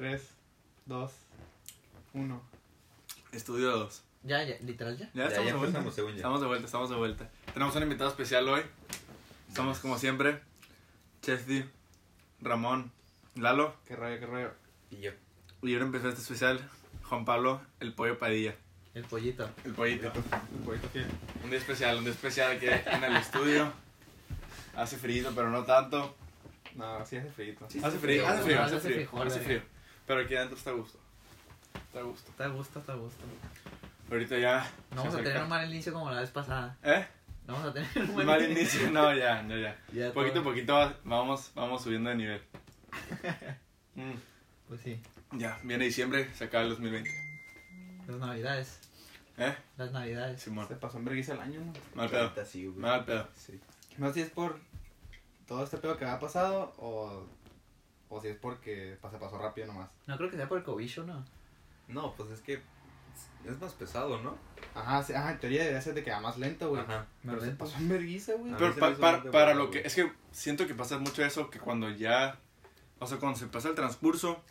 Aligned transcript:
3, 0.00 0.22
2, 0.86 1.12
1. 2.14 2.42
Estudio 3.32 3.70
2. 3.70 4.02
Ya, 4.22 4.42
ya, 4.44 4.56
literal 4.60 4.96
ya. 4.96 5.10
Ya, 5.12 5.24
Ya, 5.24 5.26
estamos 5.28 5.46
ya 5.46 5.52
de 5.52 5.58
vuelta. 5.58 5.78
empezamos, 5.78 5.94
según 5.94 6.10
ya. 6.12 6.16
Estamos 6.16 6.40
de 6.40 6.46
vuelta, 6.46 6.64
estamos 6.64 6.88
de 6.90 6.96
vuelta. 6.96 7.30
Tenemos 7.52 7.76
un 7.76 7.82
invitado 7.82 8.08
especial 8.08 8.48
hoy. 8.48 8.62
Estamos 9.46 9.78
como 9.80 9.98
siempre. 9.98 10.40
Chesty, 11.20 11.66
Ramón, 12.40 12.90
Lalo. 13.34 13.74
Qué 13.84 13.94
rollo, 13.94 14.18
qué 14.18 14.24
rollo. 14.24 14.50
Y 14.90 15.00
yo. 15.02 15.10
Y 15.60 15.74
ahora 15.74 15.84
empezó 15.84 16.08
este 16.08 16.22
especial. 16.22 16.66
Juan 17.04 17.26
Pablo, 17.26 17.60
el 17.80 17.92
pollo 17.92 18.18
Padilla. 18.18 18.54
El 18.94 19.04
pollito. 19.04 19.50
El 19.66 19.74
pollito. 19.74 20.10
Un 20.54 20.64
poquito 20.64 20.88
fiel. 20.88 21.08
Un 21.44 21.50
día 21.50 21.58
especial, 21.58 21.98
un 21.98 22.04
día 22.04 22.12
especial 22.14 22.52
aquí 22.52 22.64
en 22.68 23.04
el 23.04 23.16
estudio. 23.16 23.70
Hace 24.76 24.96
frío, 24.96 25.30
pero 25.34 25.50
no 25.50 25.62
tanto. 25.64 26.16
No, 26.74 27.04
sí 27.04 27.16
hace 27.18 27.30
frío. 27.30 27.54
Sí, 27.68 27.80
Hace 27.84 27.98
frío, 27.98 28.22
frío. 28.22 28.26
hace 28.28 28.42
frío, 28.44 28.62
hace 28.62 28.76
hace 28.76 28.88
frío. 29.06 29.22
Hace 29.22 29.40
frío. 29.40 29.62
Pero 30.10 30.22
aquí 30.22 30.34
adentro 30.34 30.56
está 30.58 30.70
a 30.70 30.72
gusto. 30.72 30.98
Está 31.86 32.00
a 32.00 32.02
gusto. 32.02 32.30
Está 32.32 32.44
a 32.46 32.48
gusto, 32.48 32.78
está 32.80 32.92
a 32.94 32.96
gusto. 32.96 33.22
Ahorita 34.10 34.38
ya. 34.40 34.68
No 34.90 34.96
vamos 35.04 35.14
a 35.14 35.18
tener 35.22 35.40
un 35.40 35.48
mal 35.48 35.70
inicio 35.72 35.92
como 35.92 36.10
la 36.10 36.20
vez 36.20 36.30
pasada. 36.30 36.76
¿Eh? 36.82 37.06
No 37.46 37.52
vamos 37.54 37.68
a 37.68 37.72
tener 37.74 38.10
un 38.10 38.26
Mal 38.26 38.50
inicio, 38.50 38.90
no, 38.90 39.14
ya, 39.14 39.40
no, 39.44 39.56
ya. 39.56 39.78
Ya 39.92 40.12
Poquito 40.12 40.40
a 40.40 40.42
poquito 40.42 40.74
va- 40.74 40.96
vamos, 41.04 41.52
vamos 41.54 41.80
subiendo 41.84 42.10
de 42.10 42.16
nivel. 42.16 42.42
Mm, 43.94 44.14
Pues 44.66 44.80
sí. 44.80 45.00
ya, 45.30 45.60
viene 45.62 45.84
diciembre, 45.84 46.28
se 46.34 46.42
acaba 46.44 46.64
el 46.64 46.70
2020. 46.70 47.08
Las 48.08 48.16
navidades. 48.18 48.80
¿Eh? 49.38 49.54
Las 49.76 49.92
navidades. 49.92 50.42
Simón. 50.42 50.66
Se 50.66 50.74
pasó 50.74 50.98
en 50.98 51.04
vergüenza 51.04 51.34
el 51.34 51.40
año, 51.40 51.60
¿no? 51.60 51.72
Mal 51.94 52.10
pedo. 52.10 52.32
Mal 52.78 53.04
pedo. 53.04 53.28
Sí. 53.36 53.60
No 53.96 54.08
sé 54.08 54.14
si 54.14 54.20
es 54.22 54.30
por 54.30 54.58
todo 55.46 55.62
este 55.62 55.76
pedo 55.78 55.96
que 55.96 56.04
ha 56.04 56.18
pasado 56.18 56.74
o, 56.78 57.24
o 58.10 58.20
si 58.20 58.28
es 58.28 58.36
porque 58.36 58.98
se 59.10 59.18
pasó 59.18 59.38
rápido 59.38 59.68
nomás. 59.68 59.88
No 60.06 60.16
creo 60.18 60.28
que 60.30 60.36
sea 60.36 60.48
por 60.48 60.58
el 60.58 60.64
cobicho, 60.64 61.04
¿no? 61.04 61.24
No, 61.88 62.14
pues 62.14 62.30
es 62.30 62.40
que 62.40 62.60
es 63.44 63.58
más 63.60 63.72
pesado, 63.72 64.20
¿no? 64.22 64.36
Ajá, 64.74 65.02
sí, 65.02 65.12
ajá, 65.14 65.32
en 65.32 65.40
teoría 65.40 65.60
debería 65.60 65.80
ser 65.80 65.94
de 65.94 66.02
que 66.04 66.10
va 66.10 66.20
más 66.20 66.36
lento, 66.38 66.68
güey. 66.68 66.82
Ajá. 66.82 67.06
Pero 67.22 67.34
Más 67.36 67.44
se 67.44 67.50
pasó 67.52 67.76
en 67.78 67.88
vergüenza, 67.88 68.32
güey. 68.34 68.52
Pero 68.58 68.76
pa- 68.76 68.94
para, 68.96 69.30
para 69.30 69.54
lo 69.54 69.70
que. 69.70 69.78
Es 69.80 69.94
que 69.94 70.12
siento 70.30 70.66
que 70.66 70.74
pasa 70.74 70.98
mucho 70.98 71.24
eso, 71.24 71.48
que 71.50 71.58
cuando 71.58 71.88
ya. 71.90 72.38
O 72.98 73.06
sea, 73.06 73.18
cuando 73.18 73.38
se 73.38 73.46
pasa 73.46 73.68
el 73.70 73.74
transcurso, 73.74 74.42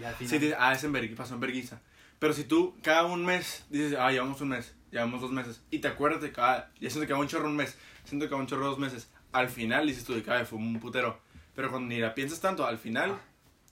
Y 0.00 0.04
al 0.04 0.16
sí 0.16 0.24
dices, 0.26 0.56
ah, 0.58 0.72
es 0.72 0.82
en 0.84 0.92
vergüenza, 0.92 1.22
pasó 1.22 1.34
en 1.34 1.40
vergüenza. 1.40 1.80
Pero 2.18 2.32
si 2.34 2.44
tú 2.44 2.76
cada 2.82 3.04
un 3.04 3.24
mes 3.24 3.64
dices, 3.70 3.96
ah, 3.98 4.10
llevamos 4.10 4.40
un 4.40 4.48
mes, 4.50 4.74
llevamos 4.90 5.20
dos 5.20 5.30
meses, 5.32 5.60
y 5.70 5.78
te 5.78 5.88
acuerdas 5.88 6.20
de 6.20 6.32
cada. 6.32 6.70
Ya 6.80 6.90
siento 6.90 7.06
que 7.06 7.12
va 7.12 7.18
un 7.20 7.28
chorro 7.28 7.46
un 7.46 7.56
mes, 7.56 7.76
siento 8.04 8.28
que 8.28 8.34
va 8.34 8.40
un 8.40 8.46
chorro 8.46 8.66
dos 8.66 8.78
meses. 8.78 9.08
Al 9.32 9.48
final 9.48 9.86
dices 9.86 10.04
tú 10.04 10.14
de 10.14 10.22
cada 10.22 10.44
fue 10.44 10.58
un 10.58 10.78
putero. 10.80 11.18
Pero 11.54 11.70
cuando 11.70 11.88
ni 11.88 11.98
la 11.98 12.14
piensas 12.14 12.40
tanto, 12.40 12.66
al 12.66 12.78
final. 12.78 13.18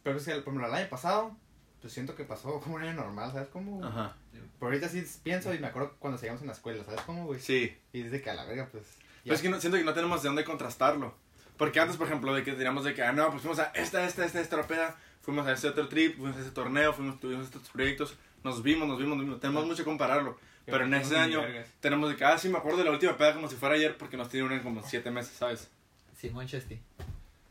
Pero 0.03 0.17
es 0.17 0.25
que, 0.25 0.33
por 0.33 0.55
ejemplo, 0.55 0.67
el 0.67 0.75
año 0.75 0.89
pasado, 0.89 1.37
pues 1.81 1.93
siento 1.93 2.15
que 2.15 2.25
pasó 2.25 2.61
como 2.61 2.77
un 2.77 2.83
año 2.83 2.95
normal, 2.95 3.33
¿sabes 3.33 3.49
cómo? 3.49 3.85
Ajá. 3.85 4.17
Pero 4.33 4.47
ahorita 4.61 4.89
sí 4.89 5.05
pienso 5.23 5.55
y 5.55 5.59
me 5.59 5.69
acuerdo 5.69 5.97
cuando 5.99 6.19
seguíamos 6.19 6.43
en 6.43 6.49
la 6.49 6.53
escuela, 6.53 6.85
¿sabes 6.85 7.01
cómo, 7.03 7.27
güey? 7.27 7.41
Sí. 7.41 7.77
Y 7.93 8.03
desde 8.03 8.21
que 8.21 8.31
a 8.31 8.35
la 8.35 8.45
verga, 8.45 8.69
pues. 8.71 8.85
Pero 9.23 9.35
es 9.35 9.43
que 9.43 9.49
no, 9.49 9.61
siento 9.61 9.79
que 9.79 9.85
no 9.85 9.95
tenemos 9.95 10.23
de 10.23 10.29
dónde 10.29 10.45
contrastarlo. 10.45 11.15
Porque 11.57 11.81
antes, 11.81 11.97
por 11.97 12.07
ejemplo, 12.07 12.35
de 12.35 12.43
que 12.43 12.53
teníamos 12.53 12.85
de 12.85 12.95
que, 12.95 13.03
ah, 13.03 13.13
no, 13.13 13.31
pues 13.31 13.43
fuimos 13.43 13.59
a 13.59 13.65
esta, 13.75 14.05
esta, 14.07 14.25
esta, 14.25 14.41
esta 14.41 14.67
peda, 14.67 14.97
fuimos 15.21 15.47
a 15.47 15.53
este 15.53 15.69
otro 15.69 15.89
trip, 15.89 16.17
fuimos 16.17 16.37
a 16.37 16.41
ese 16.41 16.51
torneo, 16.51 16.93
fuimos, 16.93 17.21
tuvimos 17.21 17.47
estos 17.47 17.69
proyectos, 17.69 18.17
nos 18.43 18.63
vimos, 18.63 18.89
nos 18.89 18.99
vimos, 18.99 19.17
nos 19.17 19.27
vimos. 19.27 19.41
Tenemos 19.41 19.67
mucho 19.67 19.79
que 19.79 19.85
compararlo. 19.85 20.39
Pero 20.65 20.85
en 20.85 20.95
ese 20.95 21.17
año 21.17 21.43
tenemos 21.81 22.09
de 22.11 22.17
que, 22.17 22.25
ah, 22.25 22.39
sí, 22.39 22.49
me 22.49 22.59
acuerdo 22.59 22.79
de 22.79 22.85
la 22.85 22.91
última 22.93 23.17
peda 23.17 23.35
como 23.35 23.49
si 23.49 23.57
fuera 23.57 23.75
ayer, 23.75 23.97
porque 23.99 24.17
nos 24.17 24.29
tienen 24.29 24.53
en 24.53 24.61
como 24.61 24.83
siete 24.83 25.11
meses, 25.11 25.35
¿sabes? 25.37 25.71
Simón 26.17 26.47
Chesty. 26.47 26.81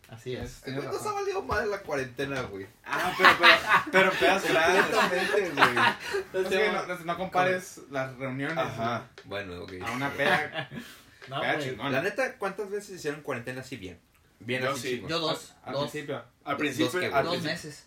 Así 0.09 0.35
es. 0.35 0.61
Güey 0.65 0.75
nos 0.88 1.05
ha 1.05 1.11
valido 1.13 1.41
mal 1.43 1.69
la 1.69 1.81
cuarentena, 1.81 2.41
güey. 2.43 2.65
Ah, 2.83 3.13
pero, 3.17 3.29
pero, 3.39 3.52
pero 3.91 4.11
pedas 4.13 4.43
grandes. 4.49 4.85
Güey. 5.53 6.43
Es 6.43 6.47
que 6.47 7.05
no, 7.05 7.17
compares 7.17 7.81
las 7.91 8.16
reuniones 8.17 8.57
Ajá. 8.57 9.07
Bueno, 9.25 9.61
ok. 9.63 9.73
a 9.85 9.91
una 9.91 10.11
peda. 10.11 10.69
No, 11.27 11.41
peda 11.41 11.56
güey. 11.56 11.69
chingona. 11.69 11.89
La 11.91 12.01
neta, 12.01 12.38
¿cuántas 12.38 12.69
veces 12.72 12.95
hicieron 12.97 13.22
cuarentena 13.22 13.61
así 13.61 13.78
bien? 13.78 14.00
Bien 14.39 14.63
Yo 14.63 14.72
así 14.72 14.81
sí. 14.97 15.03
Yo 15.07 15.19
dos. 15.19 15.53
Al 15.63 15.73
dos. 15.73 15.91
principio. 15.91 16.23
Al 16.44 16.57
principio, 16.57 17.01
Dos 17.01 17.13
al 17.13 17.41
meses. 17.41 17.85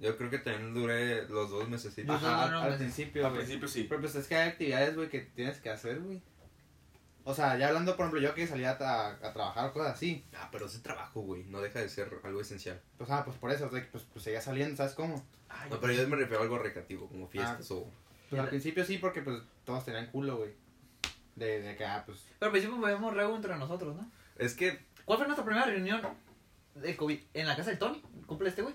Yo 0.00 0.16
creo 0.18 0.28
que 0.28 0.38
también 0.38 0.74
duré 0.74 1.28
los 1.28 1.50
dos 1.50 1.68
meses. 1.68 1.94
Ajá, 2.08 2.20
no, 2.20 2.40
al, 2.42 2.50
no, 2.50 2.60
al 2.62 2.76
principio, 2.76 3.24
al 3.24 3.32
güey. 3.32 3.44
principio 3.44 3.68
sí. 3.68 3.84
Pero 3.88 4.00
pues 4.00 4.14
es 4.16 4.26
que 4.26 4.34
hay 4.34 4.48
actividades, 4.48 4.96
güey, 4.96 5.08
que 5.08 5.20
tienes 5.20 5.60
que 5.60 5.70
hacer, 5.70 6.00
güey. 6.00 6.20
O 7.26 7.34
sea, 7.34 7.56
ya 7.56 7.68
hablando, 7.68 7.96
por 7.96 8.04
ejemplo, 8.04 8.20
yo 8.20 8.34
que 8.34 8.46
salía 8.46 8.72
a, 8.72 9.08
a 9.08 9.32
trabajar, 9.32 9.72
cosas 9.72 9.94
así. 9.94 10.26
Ah, 10.34 10.48
pero 10.52 10.66
ese 10.66 10.80
trabajo, 10.80 11.22
güey, 11.22 11.44
no 11.44 11.60
deja 11.60 11.80
de 11.80 11.88
ser 11.88 12.20
algo 12.22 12.40
esencial. 12.40 12.80
Pues, 12.98 13.10
ah, 13.10 13.24
pues 13.24 13.38
por 13.38 13.50
eso, 13.50 13.66
o 13.66 13.70
sea, 13.70 13.80
que, 13.80 13.88
pues, 13.88 14.04
pues 14.12 14.22
seguía 14.24 14.42
saliendo, 14.42 14.76
¿sabes 14.76 14.92
cómo? 14.92 15.24
No, 15.70 15.80
pero 15.80 15.92
yo 15.94 16.06
me 16.06 16.16
refiero 16.16 16.40
a 16.40 16.42
algo 16.42 16.58
recreativo, 16.58 17.08
como 17.08 17.26
fiestas 17.28 17.70
o... 17.70 17.90
Pues 18.28 18.42
al 18.42 18.48
principio 18.48 18.84
sí, 18.84 18.98
porque 18.98 19.22
pues 19.22 19.40
todos 19.64 19.84
tenían 19.84 20.06
culo, 20.10 20.38
güey. 20.38 20.50
De, 21.36 21.62
de 21.62 21.76
que, 21.76 21.84
ah, 21.84 22.02
pues. 22.04 22.26
Pero 22.38 22.46
al 22.46 22.52
principio 22.52 22.80
podíamos 22.80 23.14
reo 23.14 23.34
entre 23.34 23.56
nosotros, 23.56 23.96
¿no? 23.96 24.10
Es 24.36 24.54
que, 24.54 24.84
¿Cuál 25.04 25.18
fue 25.18 25.26
nuestra 25.26 25.44
primera 25.44 25.66
reunión 25.66 26.02
de 26.74 26.96
COVID? 26.96 27.18
¿En 27.34 27.46
la 27.46 27.56
casa 27.56 27.70
del 27.70 27.78
Tony? 27.78 28.02
¿Cumple 28.26 28.48
este 28.48 28.62
güey? 28.62 28.74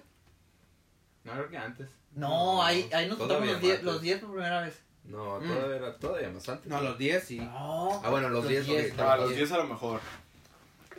No, 1.24 1.34
creo 1.34 1.50
que 1.50 1.58
antes. 1.58 1.90
No, 2.14 2.30
No, 2.30 2.64
ahí, 2.64 2.90
ahí 2.94 3.08
nos 3.08 3.18
juntamos 3.18 3.48
los 3.48 3.62
10 3.62 3.76
más, 3.76 3.84
los 3.84 3.94
pues. 3.96 4.04
10 4.04 4.20
por 4.22 4.32
primera 4.32 4.62
vez. 4.62 4.82
No, 5.10 5.40
Mm. 5.40 5.48
todavía, 5.48 5.76
era, 5.76 5.96
todavía 5.98 6.30
más 6.30 6.48
antes. 6.50 6.68
No, 6.68 6.82
los 6.82 6.98
10 6.98 7.24
sí. 7.24 7.40
No. 7.40 8.02
Ah, 8.04 8.10
bueno, 8.10 8.30
los 8.30 8.48
10, 8.48 8.68
ok. 8.94 9.00
A 9.00 9.18
los 9.18 9.36
10 9.36 9.52
a 9.52 9.58
lo 9.58 9.64
mejor. 9.66 10.00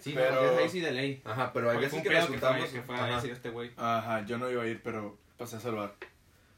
Sí, 0.01 0.13
Pero- 0.15 0.35
no, 0.35 0.43
los 0.43 0.51
10 0.53 0.63
ahí 0.63 0.69
sí 0.71 0.81
de 0.81 0.93
ley. 0.93 1.23
Ajá, 1.25 1.53
pero 1.53 1.69
veces 1.69 1.91
fue 1.91 2.03
que 2.03 2.11
nos 2.11 2.19
pedo 2.27 2.33
que 2.33 2.39
fue, 2.39 2.49
juntamos... 2.49 2.71
que 2.71 2.83
fue 2.83 2.97
a 3.01 3.07
decir 3.17 3.31
este 3.33 3.51
güey. 3.51 3.71
Ajá, 3.77 4.25
yo 4.27 4.39
no 4.39 4.51
iba 4.51 4.63
a 4.63 4.67
ir, 4.67 4.81
pero 4.83 5.19
pasé 5.39 5.57
a 5.57 5.61
salvar. 5.61 5.95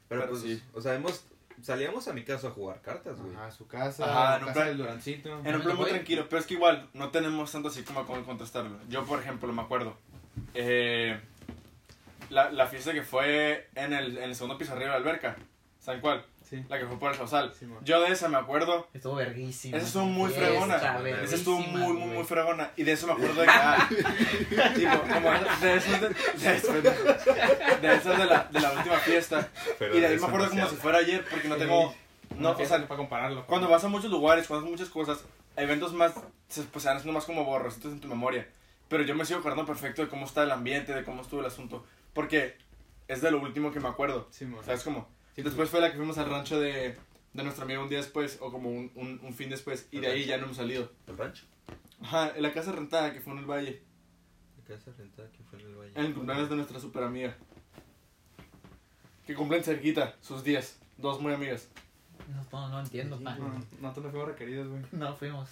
Pero, 0.09 0.21
pero 0.21 0.29
pues, 0.29 0.41
sí. 0.43 0.63
o 0.73 0.81
sea, 0.81 0.93
hemos... 0.95 1.25
Salíamos 1.61 2.07
a 2.09 2.13
mi 2.13 2.23
casa 2.23 2.47
a 2.47 2.51
jugar 2.51 2.81
cartas, 2.81 3.17
güey. 3.21 3.33
Ajá, 3.35 3.49
su 3.51 3.67
casa, 3.67 4.03
Ajá, 4.03 4.23
en 4.23 4.29
la 4.31 4.37
un 4.39 4.41
casa 4.47 4.53
plan- 4.53 4.67
del 4.67 4.77
Durancito. 4.79 5.29
En 5.29 5.35
un 5.37 5.43
¿Dónde 5.43 5.59
plan 5.63 5.77
muy 5.77 5.89
tranquilo, 5.91 6.25
pero 6.29 6.39
es 6.41 6.45
que 6.47 6.55
igual 6.55 6.89
no 6.93 7.09
tenemos 7.11 7.51
tanto 7.51 7.69
así 7.69 7.83
como 7.83 8.05
cómo 8.05 8.23
contrastarlo. 8.25 8.77
Yo, 8.89 9.05
por 9.05 9.19
ejemplo, 9.19 9.51
me 9.53 9.61
acuerdo. 9.61 9.95
eh, 10.55 11.19
la, 12.29 12.51
la 12.51 12.67
fiesta 12.67 12.91
que 12.93 13.03
fue 13.03 13.69
en 13.75 13.93
el, 13.93 14.17
en 14.17 14.23
el 14.23 14.35
segundo 14.35 14.57
piso 14.57 14.71
arriba 14.73 14.93
de 14.93 14.99
la 14.99 15.05
alberca. 15.05 15.35
¿Saben 15.79 16.01
cuál? 16.01 16.25
Sí. 16.53 16.65
La 16.69 16.77
que 16.79 16.85
fue 16.85 16.99
por 16.99 17.11
el 17.11 17.17
Sausal. 17.17 17.51
Sí. 17.57 17.65
Yo 17.83 18.01
de 18.01 18.11
esa 18.11 18.27
me 18.29 18.37
acuerdo. 18.37 18.87
Estuvo 18.93 19.15
verguísima. 19.15 19.77
Esa 19.77 19.87
estuvo 19.87 20.05
muy 20.05 20.29
fregona. 20.31 20.75
Esa 21.23 21.35
estuvo 21.35 21.59
muy, 21.59 21.93
muy, 21.93 22.07
muy 22.13 22.23
fregona. 22.23 22.69
Y 22.75 22.83
de 22.83 22.91
eso 22.91 23.07
me 23.07 23.13
acuerdo 23.13 23.41
de 23.41 23.47
que. 23.47 23.51
ah, 23.53 23.89
tipo, 24.75 24.99
como 25.01 25.31
de 25.61 25.75
eso 25.75 25.91
de, 25.91 26.09
de, 26.09 26.55
eso- 26.55 26.73
de 27.81 27.95
eso 27.95 28.09
de 28.11 28.25
la, 28.25 28.47
de 28.51 28.59
la 28.59 28.71
última 28.71 28.97
fiesta. 28.97 29.49
Pero 29.79 29.95
Y 29.97 29.99
de 29.99 30.07
ahí 30.07 30.13
eso 30.15 30.21
me 30.21 30.27
acuerdo 30.27 30.49
como 30.51 30.67
si 30.69 30.75
fuera 30.75 30.97
ayer, 30.99 31.25
porque 31.29 31.47
no 31.47 31.55
tengo. 31.55 31.95
No, 32.37 32.51
o 32.51 32.65
sea, 32.65 32.77
para 32.87 32.97
compararlo. 32.97 33.45
cuando 33.45 33.67
vas 33.69 33.83
a 33.83 33.87
muchos 33.87 34.09
lugares, 34.11 34.47
cuando 34.47 34.65
haces 34.65 34.71
muchas 34.79 34.89
cosas, 34.93 35.23
eventos 35.55 35.93
más, 35.93 36.13
se, 36.49 36.63
pues 36.63 36.81
se 36.83 36.89
van 36.89 36.97
haciendo 36.97 37.13
más 37.17 37.25
como 37.25 37.43
borrositos 37.45 37.91
en 37.91 37.99
tu 37.99 38.07
memoria. 38.07 38.47
Pero 38.89 39.03
yo 39.03 39.15
me 39.15 39.25
sigo 39.25 39.39
acordando 39.39 39.65
perfecto 39.65 40.01
de 40.03 40.07
cómo 40.09 40.25
está 40.25 40.43
el 40.43 40.51
ambiente, 40.51 40.93
de 40.93 41.03
cómo 41.03 41.21
estuvo 41.21 41.39
el 41.41 41.45
asunto. 41.47 41.83
Porque 42.13 42.57
es 43.07 43.21
de 43.21 43.31
lo 43.31 43.39
último 43.39 43.71
que 43.71 43.79
me 43.79 43.87
acuerdo. 43.87 44.27
Sí, 44.31 44.45
man. 44.45 44.63
¿Sabes 44.65 44.83
cómo? 44.83 45.07
Sí, 45.35 45.41
Después 45.41 45.69
fue 45.69 45.81
la 45.81 45.91
que 45.91 45.97
fuimos 45.97 46.17
al 46.17 46.29
rancho 46.29 46.59
de, 46.59 46.95
de 47.33 47.43
nuestro 47.43 47.63
amigo 47.65 47.81
un 47.83 47.89
día 47.89 47.97
después, 47.99 48.37
o 48.41 48.51
como 48.51 48.69
un, 48.69 48.91
un, 48.95 49.19
un 49.23 49.33
fin 49.33 49.49
después, 49.49 49.87
y 49.91 49.99
de 49.99 50.07
ahí 50.07 50.25
ya 50.25 50.37
no 50.37 50.45
hemos 50.45 50.57
salido. 50.57 50.91
¿El 51.07 51.17
rancho? 51.17 51.45
Ajá, 52.01 52.31
en 52.35 52.41
la 52.43 52.51
casa 52.53 52.71
rentada 52.71 53.13
que 53.13 53.21
fue 53.21 53.33
en 53.33 53.39
el 53.39 53.45
valle, 53.45 53.81
La 54.57 54.75
casa 54.75 54.91
rentada 54.97 55.29
que 55.31 55.43
fue 55.43 55.59
en 55.59 55.65
el 55.67 55.75
valle. 55.75 55.91
en 55.95 56.05
el 56.05 56.13
cumpleaños 56.13 56.49
de 56.49 56.55
nuestra 56.55 56.79
super 56.79 57.03
amiga. 57.03 57.35
Que 59.25 59.35
cumplen 59.35 59.63
cerquita, 59.63 60.15
sus 60.21 60.43
días, 60.43 60.79
dos 60.97 61.21
muy 61.21 61.33
amigas. 61.33 61.69
No, 62.27 62.43
no, 62.51 62.69
no 62.69 62.79
entiendo, 62.81 63.17
Sí, 63.17 63.23
pa. 63.23 63.35
No, 63.35 63.53
nosotros 63.81 64.05
no 64.05 64.11
fuimos 64.11 64.27
requeridos, 64.29 64.67
güey. 64.67 64.81
No 64.91 65.15
fuimos. 65.15 65.49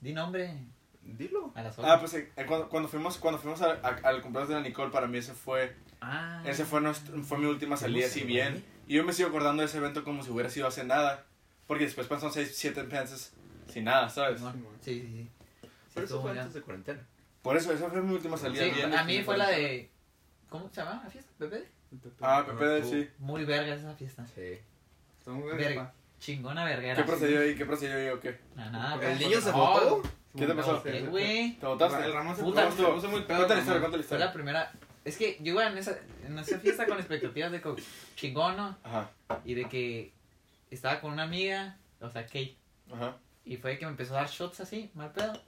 Di 0.00 0.12
nombre 0.12 0.54
Dilo. 1.02 1.52
a 1.54 1.62
las 1.62 1.78
Ah, 1.78 1.98
pues 1.98 2.14
eh, 2.14 2.30
cuando, 2.46 2.68
cuando 2.68 2.88
fuimos, 2.88 3.16
cuando 3.18 3.40
fuimos 3.40 3.62
a- 3.62 3.72
a- 3.82 4.00
al 4.08 4.20
cumpleaños 4.22 4.48
de 4.50 4.54
la 4.56 4.60
Nicole, 4.60 4.90
para 4.90 5.06
mí 5.06 5.18
ese 5.18 5.32
fue 5.32 5.74
Ah. 6.00 6.42
Ese 6.44 6.64
fue, 6.66 6.80
nuestro, 6.82 7.22
fue 7.22 7.38
mi 7.38 7.46
última 7.46 7.76
salida 7.78 8.06
así 8.06 8.22
bien. 8.24 8.62
Y 8.86 8.94
yo 8.94 9.04
me 9.04 9.12
sigo 9.12 9.28
acordando 9.28 9.62
de 9.62 9.66
ese 9.66 9.78
evento 9.78 10.04
como 10.04 10.22
si 10.22 10.30
hubiera 10.30 10.48
sido 10.50 10.66
hace 10.66 10.84
nada. 10.84 11.24
Porque 11.66 11.84
después 11.84 12.06
pasaron 12.06 12.32
6, 12.32 12.52
7 12.54 12.84
meses 12.84 13.32
sin 13.72 13.84
nada, 13.84 14.08
¿sabes? 14.08 14.40
Sí, 14.82 15.00
sí, 15.00 15.00
sí. 15.00 15.30
Sí, 15.62 15.68
Pero 15.94 16.06
eso 16.06 16.22
fue 16.22 16.30
antes 16.38 16.54
de 16.54 16.60
cuarentena. 16.62 17.00
Por 17.42 17.56
eso, 17.56 17.72
esa 17.72 17.88
fue 17.90 18.02
mi 18.02 18.14
última 18.14 18.36
salida 18.36 18.64
Sí, 18.64 18.82
a 18.82 19.04
mí 19.04 19.22
fue 19.22 19.36
la 19.36 19.48
de. 19.50 19.90
¿Cómo 20.48 20.68
se 20.68 20.76
llama 20.80 21.00
la 21.02 21.10
fiesta? 21.10 21.32
¿Pepe? 21.38 21.68
Ah, 22.20 22.44
Pepe, 22.46 22.82
sí. 22.84 23.08
Muy 23.18 23.44
verga 23.44 23.74
esa 23.74 23.94
fiesta. 23.94 24.24
Sí. 24.34 24.58
Está 25.18 25.30
muy 25.32 25.48
Verga. 25.50 25.64
verga. 25.68 25.94
Chingona 26.20 26.64
verguera. 26.64 26.94
¿Qué 26.96 27.02
procedió 27.02 27.40
ahí? 27.40 27.54
¿Qué 27.56 27.66
procedió 27.66 27.96
ahí 27.96 28.08
o 28.08 28.20
qué? 28.20 28.38
Nada, 28.54 28.70
nada. 28.70 29.12
¿El 29.12 29.18
niño 29.18 29.40
se 29.40 29.50
votó? 29.50 30.02
¿Qué 30.36 30.46
te 30.46 30.54
pasó? 30.54 30.82
¿Qué, 30.82 31.00
güey? 31.02 31.56
¿Te 31.58 31.66
botaste? 31.66 32.04
El 32.04 32.12
Ramón 32.12 32.36
se 32.36 32.42
puso, 32.42 33.08
muy 33.08 33.22
pedo. 33.22 33.36
Cuéntale 33.38 33.54
la 33.54 33.60
historia, 33.60 33.80
cuéntale 33.80 33.80
la 33.80 33.88
Fue 33.88 33.90
la 33.90 34.00
historia. 34.00 34.32
primera. 34.32 34.72
Es 35.06 35.16
que 35.16 35.38
yo 35.40 35.52
iba 35.52 35.66
en 35.68 35.78
esa, 35.78 35.96
en 36.26 36.36
esa 36.38 36.58
fiesta 36.58 36.84
con 36.86 36.98
expectativas 36.98 37.52
de 37.52 37.60
co- 37.60 37.76
chingón, 38.16 38.56
¿no? 38.56 38.76
Ajá, 38.82 39.10
Y 39.44 39.54
de 39.54 39.66
que 39.68 40.12
estaba 40.70 41.00
con 41.00 41.12
una 41.12 41.22
amiga, 41.22 41.78
o 42.00 42.10
sea, 42.10 42.26
Kate. 42.26 42.56
ajá. 42.92 43.16
Y 43.44 43.56
fue 43.56 43.70
de 43.72 43.78
que 43.78 43.84
me 43.86 43.92
empezó 43.92 44.14
a 44.14 44.22
dar 44.22 44.28
shots 44.28 44.58
así, 44.60 44.90
mal 44.94 45.12
pedo. 45.12 45.40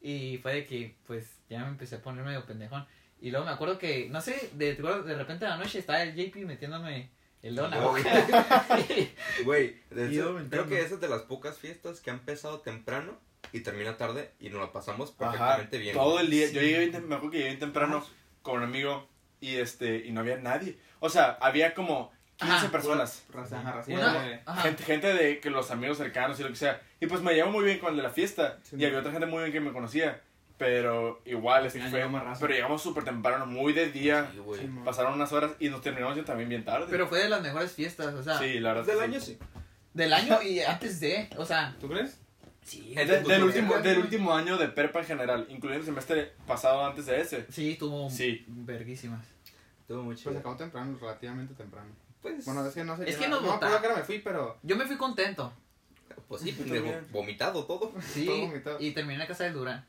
Y 0.00 0.38
fue 0.42 0.54
de 0.54 0.66
que, 0.66 0.94
pues, 1.08 1.26
ya 1.50 1.60
me 1.64 1.68
empecé 1.70 1.96
a 1.96 2.02
poner 2.02 2.24
medio 2.24 2.44
pendejón. 2.46 2.86
Y 3.20 3.30
luego 3.32 3.46
me 3.46 3.52
acuerdo 3.52 3.78
que, 3.78 4.08
no 4.10 4.20
sé, 4.20 4.50
de, 4.54 4.74
de 4.76 5.14
repente 5.16 5.44
en 5.44 5.50
la 5.50 5.56
noche 5.56 5.80
estaba 5.80 6.02
el 6.02 6.14
JP 6.14 6.36
metiéndome 6.44 7.10
el 7.42 7.56
No, 7.56 7.68
boca. 7.80 8.00
Güey, 9.44 9.80
creo 9.88 10.38
entiendo. 10.38 10.68
que 10.68 10.80
esa 10.80 10.94
es 10.94 11.00
de 11.00 11.08
las 11.08 11.22
pocas 11.22 11.58
fiestas 11.58 12.00
que 12.00 12.10
han 12.10 12.18
empezado 12.20 12.60
temprano 12.60 13.18
y 13.52 13.60
termina 13.60 13.96
tarde 13.96 14.30
y 14.40 14.48
nos 14.50 14.60
la 14.60 14.72
pasamos 14.72 15.10
Ajá, 15.18 15.30
perfectamente 15.30 15.78
bien. 15.78 15.94
todo 15.96 16.20
el 16.20 16.30
día. 16.30 16.50
Yo 16.50 16.60
llegué 16.60 16.86
bien, 16.86 17.08
me 17.08 17.14
acuerdo 17.16 17.30
que 17.32 17.36
llegué 17.38 17.48
bien 17.50 17.60
temprano 17.60 18.04
con 18.44 18.58
un 18.58 18.62
amigo 18.62 19.08
y 19.40 19.56
este 19.56 19.96
y 20.06 20.12
no 20.12 20.20
había 20.20 20.36
nadie. 20.36 20.78
O 21.00 21.08
sea, 21.08 21.36
había 21.40 21.74
como 21.74 22.12
15 22.36 22.54
Ajá. 22.54 22.70
personas. 22.70 23.24
Raza, 23.32 23.58
ajá, 23.58 23.72
racía 23.72 23.96
Una- 23.98 24.42
Ajá. 24.46 24.62
Gente, 24.62 24.84
gente 24.84 25.12
de 25.14 25.40
que 25.40 25.50
los 25.50 25.70
amigos 25.72 25.98
cercanos 25.98 26.38
y 26.38 26.42
lo 26.44 26.50
que 26.50 26.56
sea. 26.56 26.80
Y 27.00 27.06
pues 27.06 27.20
me 27.22 27.34
llevo 27.34 27.50
muy 27.50 27.64
bien 27.64 27.78
con 27.80 27.90
el 27.90 27.96
de 27.96 28.02
la 28.04 28.10
fiesta. 28.10 28.58
Sí. 28.62 28.76
y 28.78 28.84
había 28.84 29.00
otra 29.00 29.10
gente 29.10 29.26
muy 29.26 29.40
bien 29.40 29.52
que 29.52 29.60
me 29.60 29.72
conocía. 29.72 30.20
Pero 30.56 31.20
igual, 31.24 31.66
este 31.66 31.80
fue. 31.90 32.00
raza. 32.06 32.40
Pero 32.40 32.54
llegamos 32.54 32.80
súper 32.80 33.02
temprano, 33.04 33.44
muy 33.46 33.72
de 33.72 33.90
día. 33.90 34.30
Sí. 34.32 34.40
Sí. 34.60 34.70
Pasaron 34.84 35.14
unas 35.14 35.32
horas 35.32 35.52
y 35.58 35.68
nos 35.68 35.80
terminamos 35.80 36.16
ya 36.16 36.24
también 36.24 36.48
bien 36.48 36.64
tarde. 36.64 36.86
Pero 36.88 37.08
fue 37.08 37.18
de 37.18 37.28
las 37.28 37.42
mejores 37.42 37.72
fiestas, 37.72 38.14
o 38.14 38.22
sea, 38.22 38.38
sí, 38.38 38.60
la 38.60 38.74
verdad. 38.74 38.86
Del 38.86 39.00
año 39.00 39.20
sí. 39.20 39.32
sí. 39.32 39.38
del 39.94 40.12
año 40.12 40.42
y 40.42 40.60
antes 40.60 41.00
de, 41.00 41.28
o 41.36 41.44
sea, 41.44 41.74
¿Tú 41.80 41.88
crees? 41.88 42.20
Sí. 42.64 42.94
Es 42.96 43.08
de- 43.08 43.20
del, 43.22 43.42
último, 43.44 43.78
del 43.78 43.98
último 43.98 44.34
año 44.34 44.56
de 44.56 44.68
prepa 44.68 45.00
en 45.00 45.06
general, 45.06 45.46
incluyendo 45.48 45.80
el 45.80 45.86
semestre 45.86 46.32
pasado 46.46 46.84
antes 46.84 47.06
de 47.06 47.20
ese. 47.20 47.46
Sí, 47.50 47.72
estuvo 47.72 48.10
Sí. 48.10 48.44
verguísimas. 48.48 49.24
Estuvo 49.82 50.02
muy 50.02 50.16
Pues 50.16 50.36
acabó 50.36 50.56
temprano, 50.56 50.96
relativamente 51.00 51.54
temprano. 51.54 51.90
Pues, 52.22 52.44
Bueno, 52.46 52.66
es 52.66 52.74
que 52.74 52.84
no 52.84 52.96
sé. 52.96 53.08
Es 53.08 53.16
que 53.16 53.28
no, 53.28 53.36
nos 53.36 53.42
no 53.42 53.48
me 53.50 53.54
acuerdo 53.56 53.76
vota- 53.78 53.88
que 53.94 54.00
me 54.00 54.02
fui, 54.06 54.18
pero. 54.20 54.58
Yo 54.62 54.76
me 54.76 54.86
fui 54.86 54.96
contento, 54.96 55.52
pues 56.26 56.40
sí, 56.42 56.52
vomitado 57.12 57.64
todo. 57.66 57.92
sí, 58.00 58.24
Todo 58.26 58.40
vomitado. 58.46 58.76
y 58.80 58.92
terminé 58.92 59.20
en 59.22 59.28
casa 59.28 59.44
del 59.44 59.52
Durán. 59.52 59.86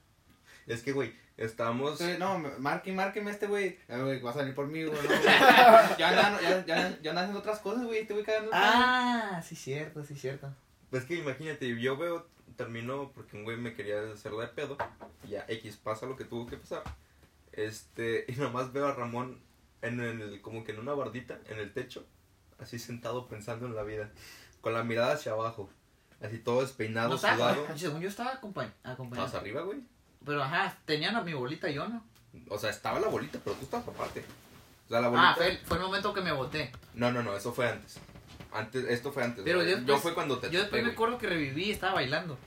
Es 0.67 0.81
que, 0.81 0.91
güey, 0.91 1.13
estábamos... 1.37 1.99
Sí, 1.99 2.15
no, 2.17 2.39
marquen, 2.57 2.95
marquen 2.95 3.27
este 3.27 3.45
güey. 3.47 3.77
Eh, 3.87 4.01
güey, 4.01 4.19
va 4.19 4.31
a 4.31 4.33
salir 4.33 4.53
por 4.55 4.65
mí, 4.67 4.83
güey. 4.83 4.97
no, 4.99 5.07
güey. 5.07 5.19
ya 5.99 6.09
andan, 6.09 6.41
ya, 6.41 6.65
ya, 6.65 6.99
ya 7.01 7.09
andan 7.11 7.17
haciendo 7.17 7.39
otras 7.39 7.59
cosas, 7.59 7.85
güey. 7.85 8.05
Te 8.07 8.13
voy 8.15 8.23
cagando. 8.23 8.49
Ah, 8.51 9.41
sí 9.47 9.55
cierto, 9.55 10.03
sí 10.03 10.15
cierto. 10.15 10.51
Pues 10.89 11.05
que 11.05 11.15
imagínate, 11.15 11.79
yo 11.79 11.95
veo, 11.97 12.27
terminó 12.55 13.11
porque 13.13 13.35
un 13.37 13.43
güey 13.43 13.57
me 13.57 13.73
quería 13.73 14.01
hacer 14.11 14.31
de 14.33 14.47
pedo. 14.47 14.77
y 15.23 15.29
Ya, 15.31 15.45
X, 15.47 15.77
pasa 15.77 16.05
lo 16.05 16.15
que 16.15 16.25
tuvo 16.25 16.45
que 16.45 16.57
pasar. 16.57 16.83
Este, 17.51 18.25
y 18.29 18.33
nomás 18.33 18.71
veo 18.73 18.87
a 18.87 18.93
Ramón 18.93 19.39
en 19.81 19.99
el, 19.99 20.41
como 20.41 20.63
que 20.63 20.71
en 20.71 20.79
una 20.79 20.93
bardita, 20.93 21.39
en 21.47 21.59
el 21.59 21.73
techo, 21.73 22.05
así 22.59 22.79
sentado 22.79 23.27
pensando 23.27 23.65
en 23.65 23.75
la 23.75 23.83
vida, 23.83 24.09
con 24.61 24.73
la 24.73 24.83
mirada 24.83 25.13
hacia 25.13 25.33
abajo, 25.33 25.69
así 26.21 26.39
todo 26.39 26.61
despeinado, 26.61 27.09
No 27.09 27.17
sudado. 27.17 27.65
según 27.77 28.01
yo 28.01 28.09
estaba 28.09 28.39
acompañ- 28.41 28.71
acompañado. 28.83 29.27
Más 29.27 29.35
arriba, 29.35 29.61
güey. 29.61 29.79
Pero 30.25 30.41
ajá, 30.43 30.75
tenían 30.85 31.15
a 31.15 31.21
mi 31.21 31.33
bolita 31.33 31.69
y 31.69 31.75
yo 31.75 31.87
no. 31.87 32.03
O 32.49 32.57
sea, 32.57 32.69
estaba 32.71 32.99
la 32.99 33.07
bolita, 33.07 33.39
pero 33.43 33.55
tú 33.55 33.65
estabas 33.65 33.87
aparte. 33.87 34.25
O 34.87 34.89
sea, 34.89 35.01
la 35.01 35.07
bolita. 35.09 35.31
Ah, 35.31 35.35
fue, 35.35 35.57
fue 35.65 35.77
el 35.77 35.83
momento 35.83 36.13
que 36.13 36.21
me 36.21 36.31
boté. 36.31 36.71
No, 36.95 37.11
no, 37.11 37.21
no, 37.21 37.35
eso 37.37 37.53
fue 37.53 37.69
antes. 37.69 37.97
Antes, 38.55 38.85
esto 38.85 39.11
fue 39.11 39.23
antes. 39.23 39.43
Pero 39.43 39.59
¿no? 39.61 39.65
yo 39.69 39.79
yo 39.81 39.97
fue 39.97 40.13
cuando 40.13 40.39
te 40.39 40.49
Yo 40.49 40.59
después 40.61 40.81
topé, 40.81 40.83
me 40.83 40.93
acuerdo 40.93 41.17
que 41.17 41.27
reviví 41.27 41.65
y 41.65 41.71
estaba 41.71 41.93
bailando 41.95 42.37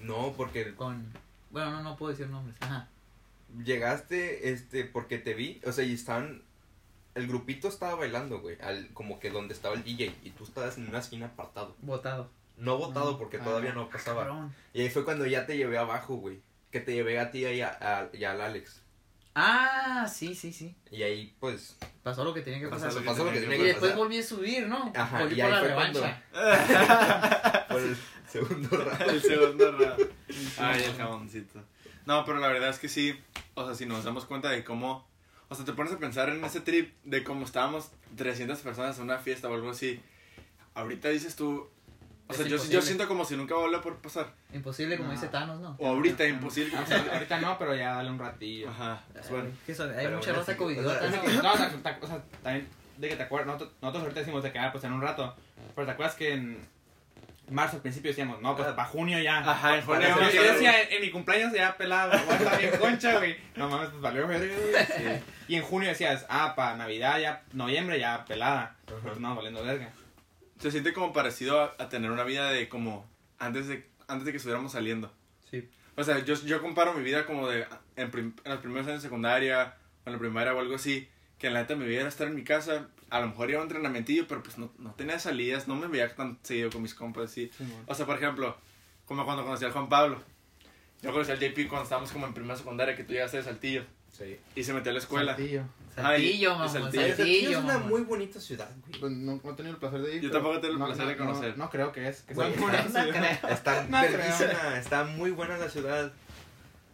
No, 0.00 0.32
porque 0.36 0.74
con... 0.74 1.04
Bueno, 1.50 1.70
no, 1.72 1.82
no 1.82 1.96
puedo 1.96 2.10
decir 2.12 2.28
nombres. 2.28 2.56
Ajá. 2.60 2.88
llegaste, 3.64 4.50
este, 4.52 4.84
porque 4.84 5.18
te 5.18 5.34
vi, 5.34 5.60
o 5.66 5.72
sea, 5.72 5.84
y 5.84 5.94
estaban, 5.94 6.42
el 7.14 7.26
grupito 7.26 7.68
estaba 7.68 7.94
bailando, 7.96 8.40
güey, 8.40 8.56
al, 8.60 8.88
como 8.94 9.18
que 9.18 9.30
donde 9.30 9.54
estaba 9.54 9.74
el 9.74 9.82
DJ, 9.82 10.14
y 10.22 10.30
tú 10.30 10.44
estabas 10.44 10.78
en 10.78 10.88
una 10.88 10.98
esquina 11.00 11.26
apartado. 11.26 11.76
Botado. 11.82 12.30
No 12.56 12.76
votado 12.78 13.14
Ah, 13.14 13.18
porque 13.18 13.38
ah, 13.38 13.44
todavía 13.44 13.72
no. 13.72 13.82
no 13.84 13.90
pasaba. 13.90 14.24
Cabrón. 14.24 14.54
Y 14.74 14.82
ahí 14.82 14.90
fue 14.90 15.04
cuando 15.04 15.26
ya 15.26 15.46
te 15.46 15.56
llevé 15.56 15.78
abajo, 15.78 16.16
güey, 16.16 16.40
que 16.70 16.80
te 16.80 16.92
llevé 16.94 17.18
a 17.18 17.30
ti 17.30 17.44
y, 17.46 17.60
a, 17.62 17.68
a- 17.80 18.16
y 18.16 18.22
al 18.24 18.40
Alex. 18.40 18.80
Ah, 19.34 20.08
sí, 20.12 20.34
sí, 20.34 20.52
sí. 20.52 20.74
Y 20.90 21.02
ahí, 21.02 21.34
pues, 21.38 21.76
Pasó 22.02 22.24
lo 22.24 22.34
que 22.34 22.40
tenía 22.40 22.58
que 22.60 22.66
Pasó 22.68 22.86
pasar. 22.86 22.94
lo 22.94 23.00
que 23.00 23.06
pasó 23.06 23.24
lo 23.24 23.30
que 23.32 23.40
tenía 23.40 23.54
Y 23.56 23.58
tenía 23.58 23.66
que 23.66 23.72
después 23.72 23.92
pasar. 23.92 24.04
volví 24.04 24.18
a 24.18 24.22
subir, 24.22 24.66
¿no? 24.68 24.92
Ajá, 24.96 25.20
volví 25.20 25.34
y 25.34 25.42
por 25.42 25.44
ahí 25.46 25.50
la 25.52 25.58
fue 25.60 25.68
revancha. 25.68 26.22
Por 27.68 27.80
el 27.82 27.96
segundo 28.28 28.68
round. 28.76 29.00
El 29.10 29.22
segundo 29.22 29.72
round. 29.72 30.10
Ay, 30.58 30.82
el 30.84 30.94
jaboncito. 30.96 31.62
No, 32.06 32.24
pero 32.24 32.38
la 32.38 32.48
verdad 32.48 32.70
es 32.70 32.78
que 32.78 32.88
sí. 32.88 33.18
O 33.54 33.64
sea, 33.66 33.74
si 33.74 33.86
nos 33.86 34.04
damos 34.04 34.24
cuenta 34.24 34.50
de 34.50 34.64
cómo. 34.64 35.06
O 35.48 35.54
sea, 35.54 35.64
te 35.64 35.72
pones 35.72 35.92
a 35.92 35.98
pensar 35.98 36.28
en 36.30 36.44
ese 36.44 36.60
trip 36.60 36.94
de 37.04 37.22
cómo 37.24 37.44
estábamos 37.44 37.90
300 38.16 38.58
personas 38.60 38.96
en 38.98 39.04
una 39.04 39.18
fiesta 39.18 39.48
o 39.48 39.54
algo 39.54 39.70
así. 39.70 40.00
Ahorita 40.74 41.08
dices 41.10 41.36
tú. 41.36 41.68
O 42.30 42.32
sea, 42.34 42.44
yo, 42.44 42.48
yo 42.50 42.54
imposible. 42.56 42.82
siento 42.82 43.08
como 43.08 43.24
si 43.24 43.36
nunca 43.36 43.54
vuelva 43.54 43.78
a 43.78 43.82
poder 43.82 43.98
pasar. 43.98 44.26
Imposible, 44.52 44.96
como 44.96 45.08
No. 45.08 45.14
dice 45.14 45.28
Thanos, 45.28 45.60
¿no? 45.60 45.76
O 45.78 45.86
ahorita, 45.88 46.26
imposible. 46.26 46.72
Ah, 46.76 46.82
o 46.84 46.86
sea, 46.86 47.04
ahorita 47.12 47.40
no, 47.40 47.58
pero 47.58 47.74
ya 47.74 47.94
dale 47.94 48.10
un 48.10 48.18
ratillo. 48.18 48.70
Ajá. 48.70 49.02
es 49.18 49.28
bueno. 49.30 49.44
Ay, 49.46 49.54
¿qué 49.66 49.72
eso? 49.72 49.84
Hay 49.84 49.90
Pero 49.94 50.16
mucha 50.16 50.32
raza 50.32 50.52
o 50.52 50.56
sea, 50.56 51.10
¿no? 51.36 51.42
No, 51.42 51.52
o 51.52 51.56
sea, 51.56 51.70
ta- 51.82 51.98
o 52.00 52.06
sea, 52.06 52.22
también 52.42 52.68
de 52.98 53.08
que 53.08 53.16
te 53.16 53.22
acuerdas, 53.22 53.46
nosotros, 53.46 53.72
nosotros 53.80 54.02
ahorita 54.02 54.20
decimos 54.20 54.42
de 54.42 54.52
que, 54.52 54.58
ah, 54.58 54.70
pues 54.72 54.84
en 54.84 54.92
un 54.92 55.00
rato, 55.02 55.34
pero 55.74 55.86
te 55.86 55.92
acuerdas 55.92 56.14
que 56.16 56.32
en 56.34 56.58
marzo 57.50 57.76
al 57.76 57.82
principio 57.82 58.10
decíamos, 58.10 58.40
no, 58.42 58.54
pues 58.54 58.68
Ah. 58.68 58.76
para 58.76 58.86
junio 58.88 59.18
ya. 59.18 59.38
Ajá, 59.38 59.76
en 59.78 59.82
junio. 59.84 60.08
yo 60.32 60.42
decía, 60.42 60.82
en, 60.82 60.92
en 60.92 61.00
mi 61.00 61.10
cumpleaños 61.10 61.52
ya 61.52 61.76
pelado, 61.76 62.12
voy 62.26 62.34
a 62.34 62.36
estar 62.38 62.58
bien 62.58 62.70
concha, 62.78 63.18
güey. 63.18 63.36
No 63.56 63.68
mames, 63.68 63.88
pues 63.90 64.00
valió 64.02 64.26
verga, 64.28 64.54
güey. 64.54 65.20
Y 65.48 65.56
en 65.56 65.62
junio 65.62 65.88
decías, 65.88 66.26
ah, 66.28 66.54
para 66.54 66.76
Navidad 66.76 67.18
ya, 67.18 67.42
noviembre 67.52 67.98
ya 67.98 68.24
pelada. 68.24 68.76
Pues 69.02 69.18
no, 69.18 69.34
valiendo 69.34 69.64
verga. 69.64 69.88
Se 70.60 70.70
siente 70.70 70.92
como 70.92 71.12
parecido 71.12 71.60
a, 71.60 71.74
a 71.78 71.88
tener 71.88 72.10
una 72.10 72.22
vida 72.24 72.50
de 72.50 72.68
como 72.68 73.08
antes 73.38 73.66
de, 73.66 73.86
antes 74.08 74.24
de 74.26 74.30
que 74.32 74.36
estuviéramos 74.36 74.72
saliendo. 74.72 75.12
Sí. 75.50 75.68
O 75.96 76.04
sea, 76.04 76.18
yo, 76.24 76.34
yo 76.44 76.60
comparo 76.62 76.92
mi 76.94 77.02
vida 77.02 77.26
como 77.26 77.48
de 77.48 77.66
en, 77.96 78.10
prim- 78.10 78.34
en 78.44 78.50
los 78.52 78.60
primeros 78.60 78.86
años 78.86 79.02
de 79.02 79.08
secundaria 79.08 79.74
o 80.04 80.08
en 80.08 80.12
la 80.12 80.18
primaria 80.18 80.54
o 80.54 80.60
algo 80.60 80.74
así, 80.76 81.08
que 81.38 81.48
en 81.48 81.54
la 81.54 81.60
neta 81.60 81.74
mi 81.76 81.86
vida 81.86 82.00
era 82.00 82.08
estar 82.08 82.26
en 82.28 82.34
mi 82.34 82.44
casa, 82.44 82.88
a 83.10 83.20
lo 83.20 83.28
mejor 83.28 83.50
iba 83.50 83.58
a 83.58 83.62
un 83.62 83.68
entrenamentillo, 83.68 84.26
pero 84.28 84.42
pues 84.42 84.56
no, 84.58 84.70
no 84.78 84.92
tenía 84.94 85.18
salidas, 85.18 85.66
no 85.66 85.74
me 85.74 85.86
veía 85.88 86.14
tan 86.14 86.38
seguido 86.42 86.70
con 86.70 86.82
mis 86.82 86.94
compas, 86.94 87.24
así. 87.30 87.50
O 87.86 87.94
sea, 87.94 88.06
por 88.06 88.16
ejemplo, 88.16 88.56
como 89.06 89.24
cuando 89.24 89.42
conocí 89.44 89.64
al 89.64 89.72
Juan 89.72 89.88
Pablo. 89.88 90.22
Yo 91.02 91.12
conocí 91.12 91.32
al 91.32 91.38
JP 91.40 91.66
cuando 91.68 91.84
estábamos 91.84 92.12
como 92.12 92.26
en 92.26 92.34
primera 92.34 92.56
secundaria, 92.56 92.94
que 92.94 93.04
tú 93.04 93.12
llegaste 93.14 93.38
de 93.38 93.42
Saltillo 93.42 93.84
Sí. 94.12 94.38
y 94.54 94.62
se 94.64 94.72
metió 94.74 94.90
a 94.90 94.92
la 94.92 94.98
escuela. 94.98 95.34
Saltillo. 95.36 95.62
Saltillo, 95.94 96.52
mamá. 96.54 96.68
Saltillo. 96.68 97.50
Es 97.50 97.56
una 97.56 97.74
mamá. 97.74 97.86
muy 97.86 98.02
bonita 98.02 98.40
ciudad, 98.40 98.68
güey. 98.86 99.00
Pues 99.00 99.12
no, 99.12 99.40
no 99.42 99.50
he 99.50 99.54
tenido 99.54 99.74
el 99.74 99.80
placer 99.80 100.00
de 100.02 100.16
ir. 100.16 100.22
Yo 100.22 100.30
tampoco 100.30 100.54
he 100.56 100.60
tenido 100.60 100.74
el 100.74 100.78
no, 100.78 100.86
placer 100.86 101.04
no, 101.04 101.10
de 101.10 101.16
conocer. 101.16 101.58
No, 101.58 101.64
no 101.64 101.70
creo 101.70 101.92
que 101.92 102.08
es. 102.08 102.22
Que 102.22 102.34
Güey, 102.34 102.52
está-. 102.86 103.48
Está 103.50 103.84
No 103.88 103.98
creo. 104.00 104.12
verguísima, 104.18 104.78
está 104.78 105.04
muy 105.04 105.30
buena 105.30 105.56
la 105.58 105.68
ciudad. 105.68 106.12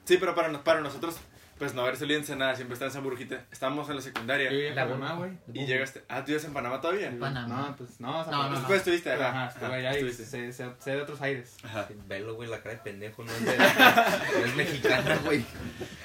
Sí, 0.04 0.16
pero 0.18 0.34
para, 0.34 0.48
nos- 0.48 0.62
para 0.62 0.80
nosotros, 0.80 1.16
pues 1.58 1.74
no 1.74 1.82
haber 1.82 1.96
salido 1.96 2.16
en 2.18 2.22
Ensenada, 2.22 2.54
siempre 2.54 2.74
estar 2.74 2.86
en 2.86 2.90
esa 2.90 3.00
burbujita. 3.00 3.44
Estábamos 3.50 3.88
en 3.90 3.96
la 3.96 4.02
secundaria 4.02 4.50
Yo 4.50 4.74
La 4.74 4.84
Panamá, 4.86 5.14
güey. 5.14 5.30
y 5.52 5.66
llegaste. 5.66 6.02
Ah, 6.08 6.20
¿tú 6.20 6.26
vives 6.28 6.44
en 6.44 6.52
Panamá 6.52 6.80
todavía? 6.80 7.12
Panamá. 7.18 7.66
No, 7.70 7.76
pues 7.76 7.98
no, 8.00 8.20
o 8.20 8.24
sea, 8.24 8.32
No, 8.32 8.48
no, 8.50 8.56
Después 8.56 8.78
estuviste, 8.78 9.12
ajá. 9.12 9.28
Ajá, 9.28 9.46
estuve 9.54 9.74
allá 9.74 9.92
y 9.92 9.94
estuviste. 9.96 10.24
sé, 10.24 10.52
sé, 10.52 10.70
sé 10.78 10.90
de 10.92 11.02
otros 11.02 11.20
aires. 11.22 11.56
Ajá. 11.64 11.88
Velo, 12.06 12.34
güey, 12.34 12.48
la 12.48 12.58
cara 12.62 12.74
de 12.76 12.80
pendejo 12.82 13.24
no 13.24 13.32
es, 13.32 13.44
de, 13.44 13.56
no 13.58 14.46
es 14.46 14.54
mexicana, 14.56 15.18
güey. 15.24 15.44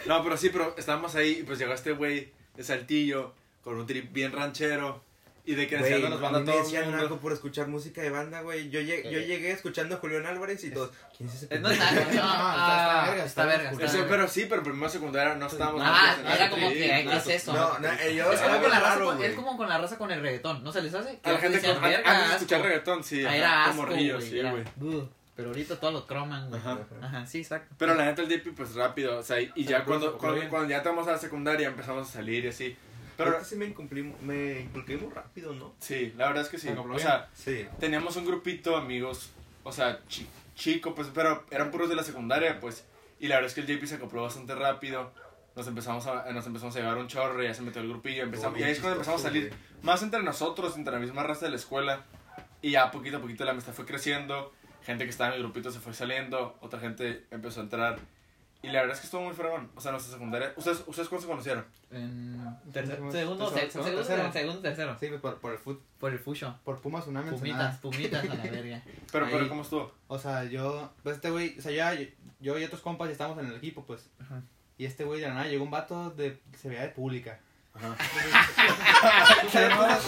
No, 0.08 0.24
pero 0.24 0.36
sí, 0.38 0.50
pero 0.50 0.74
estábamos 0.78 1.16
ahí 1.16 1.40
y 1.42 1.44
pues 1.44 1.60
llegó 1.60 1.74
este 1.74 1.92
güey 1.94 2.32
de 2.56 2.64
Saltillo 2.64 3.34
con 3.64 3.78
un 3.78 3.86
trip 3.86 4.12
bien 4.12 4.32
ranchero 4.32 5.04
y 5.44 5.56
de 5.56 5.68
que 5.68 5.76
Güey, 5.78 5.92
enseñándonos 5.94 6.20
a 6.20 6.32
banda 6.32 6.40
mí 6.40 6.44
a 6.44 6.46
todo 6.52 6.58
el 6.60 6.64
decían 6.66 6.84
mundo. 6.86 7.00
algo 7.02 7.20
por 7.20 7.34
escuchar 7.34 7.68
música 7.68 8.02
de 8.02 8.12
banda, 8.12 8.42
güey. 8.42 8.70
Yo, 8.70 8.80
llegué, 8.80 9.12
yo 9.12 9.18
Eh. 9.20 9.26
llegué 9.26 9.52
escuchando 9.52 9.96
a 9.96 9.98
Julián 9.98 10.26
Álvarez 10.28 10.64
y 10.64 10.70
todos. 10.70 10.92
¿Quién 11.18 11.30
es 11.30 11.44
ese 11.44 11.60
No 11.60 11.70
no, 11.70 11.76
No, 11.76 11.82
ah, 12.24 13.02
está 13.02 13.10
verga, 13.12 13.12
está 13.12 13.26
está 13.26 13.46
verga. 13.46 13.58
verga. 13.58 13.72
está 13.72 13.86
Eso, 13.86 13.98
verga. 13.98 14.10
pero 14.10 14.28
sí, 14.28 14.46
pero 14.48 14.62
primero 14.64 14.88
secundaria 14.90 15.34
no 15.36 15.48
estábamos. 15.48 15.82
Ah, 15.84 16.16
era 16.36 16.50
como 16.52 16.70
que, 16.70 16.76
¿qué 16.76 17.16
es 17.18 17.28
eso? 17.28 17.54
No, 17.54 17.80
no, 17.80 17.88
yo 17.88 18.32
Es 18.32 18.40
era 18.40 18.50
como, 18.50 18.60
bien 18.60 18.62
con 18.62 18.70
la 18.72 18.80
raza 18.80 19.26
es 19.26 19.36
como 19.36 19.58
con 19.58 19.70
la 19.70 19.78
raza 19.80 19.98
con 19.98 20.12
el 20.12 20.22
reggaetón, 20.22 20.64
¿no 20.64 20.72
se 20.72 20.82
les 20.84 20.94
hace? 20.94 21.20
A 21.24 21.32
la 21.32 21.38
gente 21.40 21.60
con, 21.60 21.70
an- 21.72 21.82
"Verga, 21.82 22.12
antes 22.12 22.28
de 22.30 22.36
escuchar 22.36 22.60
asco". 22.60 22.68
reggaetón, 22.68 23.04
sí. 23.04 23.26
Ah, 23.26 23.36
era 23.36 23.66
asco, 23.66 23.86
güey, 23.88 24.64
Pero 25.42 25.50
ahorita 25.50 25.80
todos 25.80 25.94
los 25.94 26.06
croman, 26.06 26.50
güey. 26.50 26.60
Ajá. 26.62 26.80
Ajá, 27.02 27.26
sí, 27.26 27.40
exacto. 27.40 27.76
Pero 27.78 27.96
la 27.96 28.06
neta 28.06 28.22
el 28.22 28.30
JP 28.30 28.54
pues 28.56 28.76
rápido, 28.76 29.18
o 29.20 29.24
sea, 29.24 29.40
y 29.42 29.64
ya 29.66 29.84
cuando, 29.84 30.18
cuando, 30.18 30.48
cuando 30.50 30.70
ya 30.70 30.78
estamos 30.78 31.08
a 31.08 31.12
la 31.12 31.18
secundaria 31.18 31.68
empezamos 31.68 32.08
a 32.10 32.12
salir 32.12 32.46
y 32.46 32.50
así. 32.50 32.76
Pero 33.18 33.32
Pero 33.34 33.44
sí 33.46 33.56
me 33.56 33.66
inculqué, 33.66 34.02
me 34.22 34.62
inculqué 34.62 34.98
muy 34.98 35.12
rápido, 35.14 35.54
¿no? 35.54 35.74
sí, 35.80 36.14
la 36.18 36.28
verdad 36.28 36.44
es 36.44 36.50
que 36.50 36.58
sí. 36.58 36.70
O 36.70 37.00
sea, 37.00 37.30
Sí. 37.34 37.66
teníamos 37.80 38.16
un 38.16 38.26
grupito 38.26 38.72
de 38.72 38.78
amigos, 38.78 39.32
o 39.64 39.72
sea, 39.72 40.00
chi- 40.08 40.28
chico, 40.56 40.96
pues, 40.96 41.10
pero 41.14 41.44
eran 41.52 41.70
puros 41.72 41.90
de 41.90 41.96
la 41.96 42.04
secundaria, 42.04 42.60
pues. 42.60 42.86
Y 43.20 43.28
la 43.28 43.36
verdad 43.36 43.50
es 43.50 43.54
que 43.56 43.62
el 43.62 43.68
JP 43.68 43.86
se 43.88 43.96
acopló 43.96 44.24
bastante 44.24 44.56
rápido. 44.56 45.12
Nos 45.56 45.68
empezamos 45.68 46.08
a, 46.08 46.32
nos 46.32 46.48
empezamos 46.48 46.76
a 46.76 46.80
llevar 46.80 46.98
un 46.98 47.08
chorro, 47.08 47.44
ya 47.44 47.54
se 47.54 47.62
metió 47.62 47.82
el 47.82 47.90
grupillo, 47.90 48.24
empezamos, 48.24 48.58
y 48.60 48.64
ahí 48.64 48.72
es 48.72 48.80
cuando 48.80 48.96
empezamos 48.96 49.22
a 49.22 49.24
salir 49.28 49.54
más 49.84 50.02
entre 50.02 50.24
nosotros, 50.24 50.76
entre 50.78 50.94
la 50.94 51.00
misma 51.00 51.22
raza 51.24 51.46
de 51.46 51.52
la 51.52 51.58
escuela. 51.58 52.04
Y 52.64 52.72
ya 52.72 52.90
poquito 52.92 53.18
a 53.18 53.22
poquito 53.22 53.44
la 53.44 53.52
amistad 53.52 53.74
fue 53.74 53.86
creciendo. 53.86 54.54
Gente 54.84 55.04
que 55.04 55.10
estaba 55.12 55.30
en 55.30 55.36
el 55.38 55.42
grupito 55.44 55.72
se 55.72 55.80
fue 55.80 55.94
saliendo, 55.94 56.58
otra 56.62 56.80
gente 56.80 57.26
empezó 57.32 57.60
a 57.60 57.64
entrar. 57.64 58.00
Y 58.64 58.68
la 58.68 58.82
verdad 58.82 58.94
es 58.94 59.00
que 59.02 59.06
estuvo 59.08 59.22
muy 59.24 59.34
fregón. 59.34 59.72
O 59.76 59.82
sea, 59.82 59.92
nuestra 59.92 60.14
secundaria. 60.14 60.54
¿Ustedes, 60.56 60.84
¿ustedes 60.86 61.08
cuándo 61.10 61.22
se 61.24 61.28
conocieron? 61.28 61.66
En 61.90 62.34
segundo, 62.34 62.72
tercero, 62.72 63.12
se- 63.12 63.18
segundo, 63.18 63.52
tercero. 63.52 64.32
segundo, 64.32 64.62
tercero. 64.62 64.98
Sí, 65.00 65.08
por, 65.20 65.40
por 65.40 65.52
el 65.54 65.58
fut, 65.58 65.82
Por 66.00 66.12
el 66.12 66.20
fucho. 66.20 66.56
por 66.64 66.80
Pumas 66.80 67.04
Tsunami 67.04 67.32
Pumitas, 67.32 67.78
pumitas 67.78 68.24
a 68.24 68.34
la 68.36 68.44
verga. 68.52 68.82
Pero, 69.12 69.26
Ahí. 69.26 69.32
pero 69.34 69.50
¿cómo 69.50 69.64
estuvo? 69.64 69.92
O 70.08 70.20
sea, 70.20 70.44
yo, 70.44 70.92
pues 71.02 71.16
este 71.16 71.32
güey, 71.32 71.58
o 71.58 71.62
sea, 71.62 71.72
ya, 71.72 72.00
yo 72.40 72.60
y 72.60 72.64
otros 72.64 72.82
compas 72.82 73.08
ya 73.08 73.14
estamos 73.14 73.38
en 73.40 73.48
el 73.48 73.56
equipo, 73.56 73.84
pues. 73.84 74.08
Ajá. 74.20 74.42
Y 74.78 74.86
este 74.86 75.06
güey 75.06 75.22
de 75.22 75.28
la 75.28 75.34
nada 75.34 75.48
llegó 75.48 75.64
un 75.64 75.72
vato 75.72 76.12
de. 76.12 76.40
Se 76.56 76.70
veía 76.70 76.82
de 76.84 76.90
pública. 76.90 77.40
Ajá. 77.74 77.96
¿Tú 79.42 79.50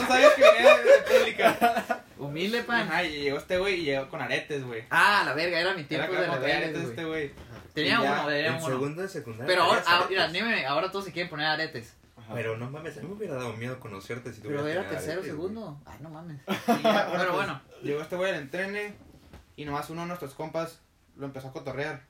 sabes, 0.07 0.33
que 0.35 0.41
venía 0.41 0.77
de 0.77 1.01
pública. 1.19 1.92
Humilde, 2.27 2.63
pan. 2.63 2.81
Ajá, 2.87 3.03
y 3.03 3.21
llegó 3.23 3.37
este 3.37 3.57
güey 3.57 3.81
y 3.81 3.83
llegó 3.85 4.09
con 4.09 4.21
aretes, 4.21 4.63
güey. 4.63 4.83
Ah, 4.89 5.23
la 5.25 5.33
verga, 5.33 5.59
era 5.59 5.73
mi 5.73 5.83
tiempo 5.83 6.11
de 6.13 6.27
rebeldes, 6.27 6.55
aretes 6.55 6.73
güey. 6.81 6.89
este 6.89 7.05
güey. 7.05 7.31
Tenía 7.73 8.01
ya, 8.01 8.13
uno, 8.13 8.27
tenía 8.27 8.47
En 8.47 8.53
uno. 8.55 8.65
segundo 8.67 9.01
de 9.01 9.07
secundaria. 9.07 9.47
Pero 9.47 9.63
ahora, 9.63 9.81
traías 9.81 10.01
ah, 10.03 10.07
mira, 10.09 10.27
dime, 10.27 10.65
ahora 10.65 10.91
todos 10.91 11.05
se 11.05 11.11
quieren 11.11 11.29
poner 11.29 11.47
aretes. 11.47 11.93
Ajá. 12.15 12.33
Pero 12.35 12.57
no 12.57 12.69
mames, 12.69 12.97
a 12.97 13.01
mí 13.01 13.07
me 13.07 13.13
hubiera 13.15 13.35
dado 13.35 13.53
miedo 13.53 13.79
conocerte 13.79 14.31
si 14.31 14.41
Pero 14.41 14.61
tuvieras 14.61 14.83
era 14.85 14.89
tercero, 14.91 15.13
aretes, 15.13 15.31
segundo. 15.31 15.81
Ay, 15.85 15.97
no 16.01 16.09
mames. 16.09 16.39
Ya, 16.83 17.09
Pero 17.11 17.17
pues, 17.17 17.31
bueno. 17.33 17.61
Llegó 17.81 18.01
este 18.01 18.15
güey 18.15 18.31
al 18.31 18.37
entrene 18.37 18.93
y 19.55 19.65
nomás 19.65 19.89
uno 19.89 20.01
de 20.01 20.07
nuestros 20.07 20.33
compas 20.35 20.79
lo 21.17 21.25
empezó 21.25 21.47
a 21.49 21.51
cotorrear. 21.51 22.03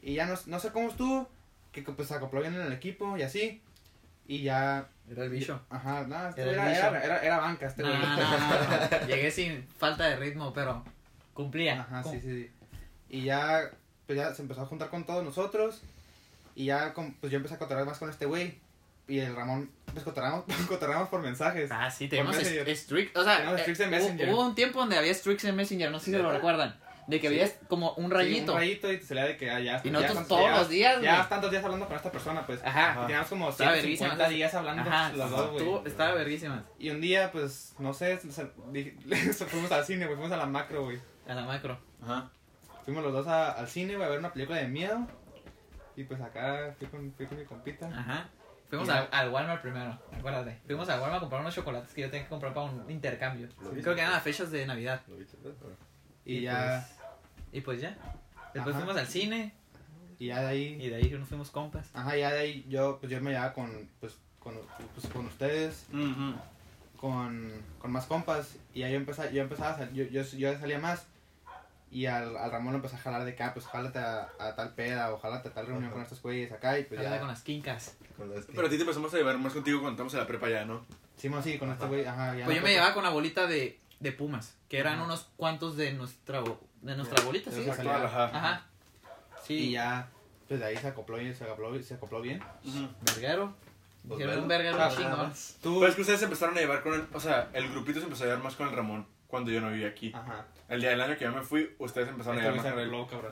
Y 0.00 0.14
ya 0.14 0.26
no, 0.26 0.34
no 0.46 0.58
sé 0.58 0.72
cómo 0.72 0.88
estuvo, 0.88 1.28
que 1.70 1.82
pues 1.82 2.08
se 2.08 2.14
acopló 2.14 2.40
bien 2.40 2.54
en 2.54 2.62
el 2.62 2.72
equipo 2.72 3.16
y 3.16 3.22
así. 3.22 3.62
Y 4.26 4.42
ya, 4.42 4.88
Era 5.10 5.24
el 5.24 5.30
bicho. 5.30 5.60
ajá, 5.68 6.06
nada, 6.06 6.30
este 6.30 6.42
Era 6.42 6.52
era, 6.52 6.64
bicho. 6.68 6.86
era, 6.96 7.04
era, 7.04 7.18
era 7.22 7.38
banca 7.38 7.66
este 7.66 7.82
No, 7.82 7.88
güey. 7.88 8.00
no, 8.00 8.16
no, 8.16 8.38
no, 8.38 9.00
no. 9.00 9.06
Llegué 9.06 9.30
sin 9.30 9.66
falta 9.78 10.06
de 10.06 10.16
ritmo, 10.16 10.52
pero 10.54 10.84
cumplía. 11.34 11.80
Ajá, 11.82 12.02
Cum- 12.02 12.12
sí, 12.12 12.20
sí, 12.20 12.42
sí. 12.44 12.50
Y 13.10 13.24
ya, 13.24 13.70
pues 14.06 14.18
ya 14.18 14.32
se 14.34 14.42
empezó 14.42 14.62
a 14.62 14.66
juntar 14.66 14.88
con 14.88 15.04
todos 15.04 15.22
nosotros. 15.24 15.82
Y 16.54 16.66
ya, 16.66 16.92
con- 16.94 17.14
pues 17.14 17.30
yo 17.30 17.36
empecé 17.36 17.54
a 17.54 17.58
cotorrear 17.58 17.86
más 17.86 17.98
con 17.98 18.08
este 18.10 18.26
güey. 18.26 18.58
Y 19.08 19.18
el 19.18 19.34
Ramón, 19.34 19.68
pues 19.92 20.04
cotorreamos, 20.04 20.44
cotorreamos 20.68 21.08
por 21.08 21.20
mensajes. 21.20 21.70
Ah, 21.72 21.90
sí, 21.90 22.08
es- 22.10 22.80
streak, 22.80 23.16
o 23.16 23.24
sea, 23.24 23.52
eh, 23.52 23.56
streaks 23.58 23.80
en 23.80 23.88
hubo- 23.88 23.90
Messenger. 23.98 24.28
hubo 24.32 24.46
un 24.46 24.54
tiempo 24.54 24.78
donde 24.78 24.96
había 24.96 25.10
streaks 25.12 25.44
en 25.44 25.56
Messenger, 25.56 25.90
no 25.90 25.98
sé 25.98 26.06
si 26.06 26.10
se 26.12 26.18
lo 26.18 26.30
recuerdan, 26.32 26.78
de 27.06 27.20
que 27.20 27.28
Sí. 27.28 27.34
había 27.40 27.58
como 27.68 27.92
un 27.94 28.06
Sí, 28.06 28.12
rayito. 28.12 28.52
un 28.52 28.58
rayito 28.58 28.92
y 28.92 28.98
te 28.98 29.04
salía 29.04 29.24
de 29.24 29.36
que 29.36 29.50
ah, 29.50 29.58
ya. 29.60 29.80
Y 29.82 29.90
ya 29.90 29.92
nosotros 29.92 30.28
todos 30.28 30.44
ya- 30.44 30.56
los 30.58 30.68
días, 30.68 31.02
Ya 31.02 31.16
güey. 31.16 31.28
tantos 31.28 31.50
días 31.50 31.64
hablando 31.64 31.86
con 31.86 31.96
esta 31.96 32.12
persona, 32.12 32.46
pues. 32.46 32.60
Ajá. 32.64 32.94
Y 32.98 33.06
teníamos 33.06 33.28
como 33.28 33.50
Estaba 33.50 33.72
150 33.72 34.16
verguísima. 34.16 34.28
días 34.28 34.54
hablando 34.54 34.82
Ajá, 34.90 35.12
los 35.12 35.30
dos, 35.30 35.50
güey. 35.62 35.82
estaba 35.86 36.14
verguísimas. 36.14 36.64
Y 36.78 36.90
un 36.90 37.00
día, 37.00 37.30
pues, 37.32 37.74
no 37.78 37.92
sé, 37.92 38.18
fuimos 39.48 39.72
al 39.72 39.84
cine, 39.84 40.04
güey, 40.06 40.16
fuimos 40.16 40.32
a 40.32 40.36
la 40.36 40.46
macro, 40.46 40.84
güey. 40.84 41.00
A 41.28 41.34
la 41.34 41.42
macro. 41.44 41.78
Ajá. 42.02 42.30
Fuimos 42.84 43.02
los 43.04 43.12
dos 43.12 43.26
a- 43.26 43.52
al 43.52 43.68
cine, 43.68 43.94
güey, 43.96 44.06
a 44.06 44.10
ver 44.10 44.18
una 44.18 44.32
película 44.32 44.58
de 44.58 44.68
miedo. 44.68 45.06
Y 45.96 46.04
pues 46.04 46.20
acá 46.20 46.74
fui 46.78 46.86
con, 46.88 47.12
fui 47.16 47.26
con 47.26 47.38
mi 47.38 47.44
compita. 47.44 47.86
Ajá. 47.88 48.28
Fuimos 48.70 48.88
Ya. 48.88 49.00
al, 49.00 49.08
al 49.12 49.28
Walmart 49.30 49.60
primero, 49.60 49.98
acuérdate. 50.16 50.58
Fuimos 50.66 50.88
al 50.88 50.98
Walmart 51.00 51.18
a 51.18 51.20
comprar 51.20 51.42
unos 51.42 51.54
chocolates 51.54 51.92
que 51.92 52.00
yo 52.00 52.10
tenía 52.10 52.24
que 52.24 52.30
comprar 52.30 52.54
para 52.54 52.66
un 52.70 52.90
intercambio. 52.90 53.48
Creo 53.82 53.94
que 53.94 54.00
eran 54.00 54.12
las 54.12 54.22
fechas 54.22 54.50
de 54.50 54.64
Navidad. 54.66 55.02
Y, 56.24 56.36
Y 56.38 56.40
ya, 56.42 56.88
Y 57.52 57.60
pues 57.60 57.80
ya. 57.80 57.96
Después 58.54 58.74
Ajá. 58.76 58.84
fuimos 58.84 59.00
al 59.00 59.08
cine 59.08 59.52
y 60.18 60.26
ya 60.26 60.40
de 60.42 60.46
ahí, 60.48 60.78
y 60.80 60.88
de 60.88 60.96
ahí 60.96 61.10
nos 61.10 61.28
fuimos 61.28 61.50
compas. 61.50 61.88
ajá, 61.94 62.16
ya 62.16 62.32
de 62.32 62.38
ahí 62.40 62.66
yo, 62.68 62.98
pues 63.00 63.10
yo 63.10 63.20
me 63.20 63.30
llevaba 63.32 63.52
con, 63.52 63.88
pues, 64.00 64.14
con, 64.38 64.54
pues, 64.94 65.12
con 65.12 65.26
ustedes, 65.26 65.86
Ujú. 65.92 66.34
con, 66.96 67.50
con 67.78 67.90
más 67.92 68.06
compas. 68.06 68.56
Y 68.74 68.80
ya 68.80 68.88
yo 68.90 68.96
empezaba, 68.96 69.30
yo 69.30 69.42
empezaba 69.42 69.70
a 69.74 69.78
sal- 69.78 69.92
yo, 69.92 70.04
yo, 70.04 70.22
yo 70.22 70.58
salía 70.58 70.78
más. 70.78 71.06
Y 71.90 72.06
al, 72.06 72.36
al 72.38 72.50
Ramón 72.50 72.72
lo 72.72 72.76
empecé 72.78 72.96
a 72.96 73.00
jalar 73.00 73.24
de 73.24 73.32
acá, 73.32 73.52
pues 73.52 73.66
jálate 73.66 73.98
a, 73.98 74.28
a 74.38 74.54
tal 74.54 74.74
peda 74.74 75.12
o 75.12 75.18
jálate 75.18 75.48
a 75.48 75.52
tal 75.52 75.66
reunión 75.66 75.84
Ajá. 75.86 75.92
con 75.94 76.02
estos 76.02 76.22
güeyes 76.22 76.50
acá. 76.52 76.78
Y 76.78 76.84
pues 76.84 76.98
Hablaba 76.98 77.16
ya, 77.16 77.20
con 77.20 77.28
las 77.28 77.42
quincas. 77.42 77.96
Pero 78.16 78.66
a 78.66 78.70
ti 78.70 78.76
te 78.76 78.82
empezamos 78.82 79.12
a 79.12 79.16
llevar 79.18 79.36
más 79.38 79.52
contigo 79.52 79.80
cuando 79.80 79.92
estamos 79.96 80.14
en 80.14 80.20
la 80.20 80.26
prepa 80.26 80.48
ya, 80.48 80.64
¿no? 80.64 80.84
sí, 81.16 81.28
mo, 81.28 81.42
sí, 81.42 81.58
con 81.58 81.70
este 81.70 81.84
Ajá. 81.84 81.88
güey, 81.92 82.04
ajá. 82.06 82.36
ya 82.36 82.44
Pues 82.46 82.56
yo 82.56 82.62
me 82.62 82.70
llevaba 82.70 82.94
con 82.94 83.02
la 83.04 83.10
bolita 83.10 83.46
de, 83.46 83.78
de 84.02 84.12
Pumas, 84.12 84.56
que 84.68 84.78
eran 84.78 84.94
Ajá. 84.94 85.04
unos 85.04 85.28
cuantos 85.36 85.76
de 85.76 85.92
nuestra, 85.92 86.42
de 86.80 86.96
nuestra 86.96 87.22
bolita, 87.24 87.50
¿sí? 87.50 87.68
Actual, 87.68 88.04
ajá. 88.06 88.24
Ajá. 88.26 88.66
Sí, 89.44 89.54
Y 89.54 89.70
ya, 89.72 90.08
pues 90.48 90.60
de 90.60 90.66
ahí 90.66 90.76
se 90.76 90.88
acopló 90.88 91.16
bien, 91.18 91.34
se 91.34 91.44
acopló, 91.44 91.82
se 91.82 91.94
acopló 91.94 92.20
bien. 92.20 92.42
Verguero. 93.06 93.54
Pues 94.06 94.18
Dijeron 94.18 94.42
un 94.42 94.48
verguero 94.48 94.76
Ah, 94.82 94.90
chingón. 94.94 95.32
Tú, 95.62 95.78
Pero 95.78 95.88
es 95.90 95.94
que 95.94 96.00
ustedes 96.00 96.22
empezaron 96.22 96.56
a 96.56 96.60
llevar 96.60 96.82
con 96.82 96.94
el, 96.94 97.06
o 97.12 97.20
sea, 97.20 97.48
el 97.52 97.68
grupito 97.70 98.00
se 98.00 98.06
empezó 98.06 98.24
a 98.24 98.26
llevar 98.26 98.42
más 98.42 98.56
con 98.56 98.68
el 98.68 98.74
Ramón 98.74 99.06
cuando 99.28 99.50
yo 99.52 99.60
no 99.60 99.70
vivía 99.70 99.88
aquí. 99.88 100.10
ajá. 100.14 100.46
El 100.68 100.80
día 100.80 100.90
del 100.90 101.00
año 101.02 101.16
que 101.16 101.24
yo 101.24 101.32
me 101.32 101.42
fui, 101.42 101.74
ustedes 101.78 102.08
empezaron 102.08 102.38
a 102.38 102.40
Este 102.40 102.50
llevar 102.50 102.62
se 102.62 102.68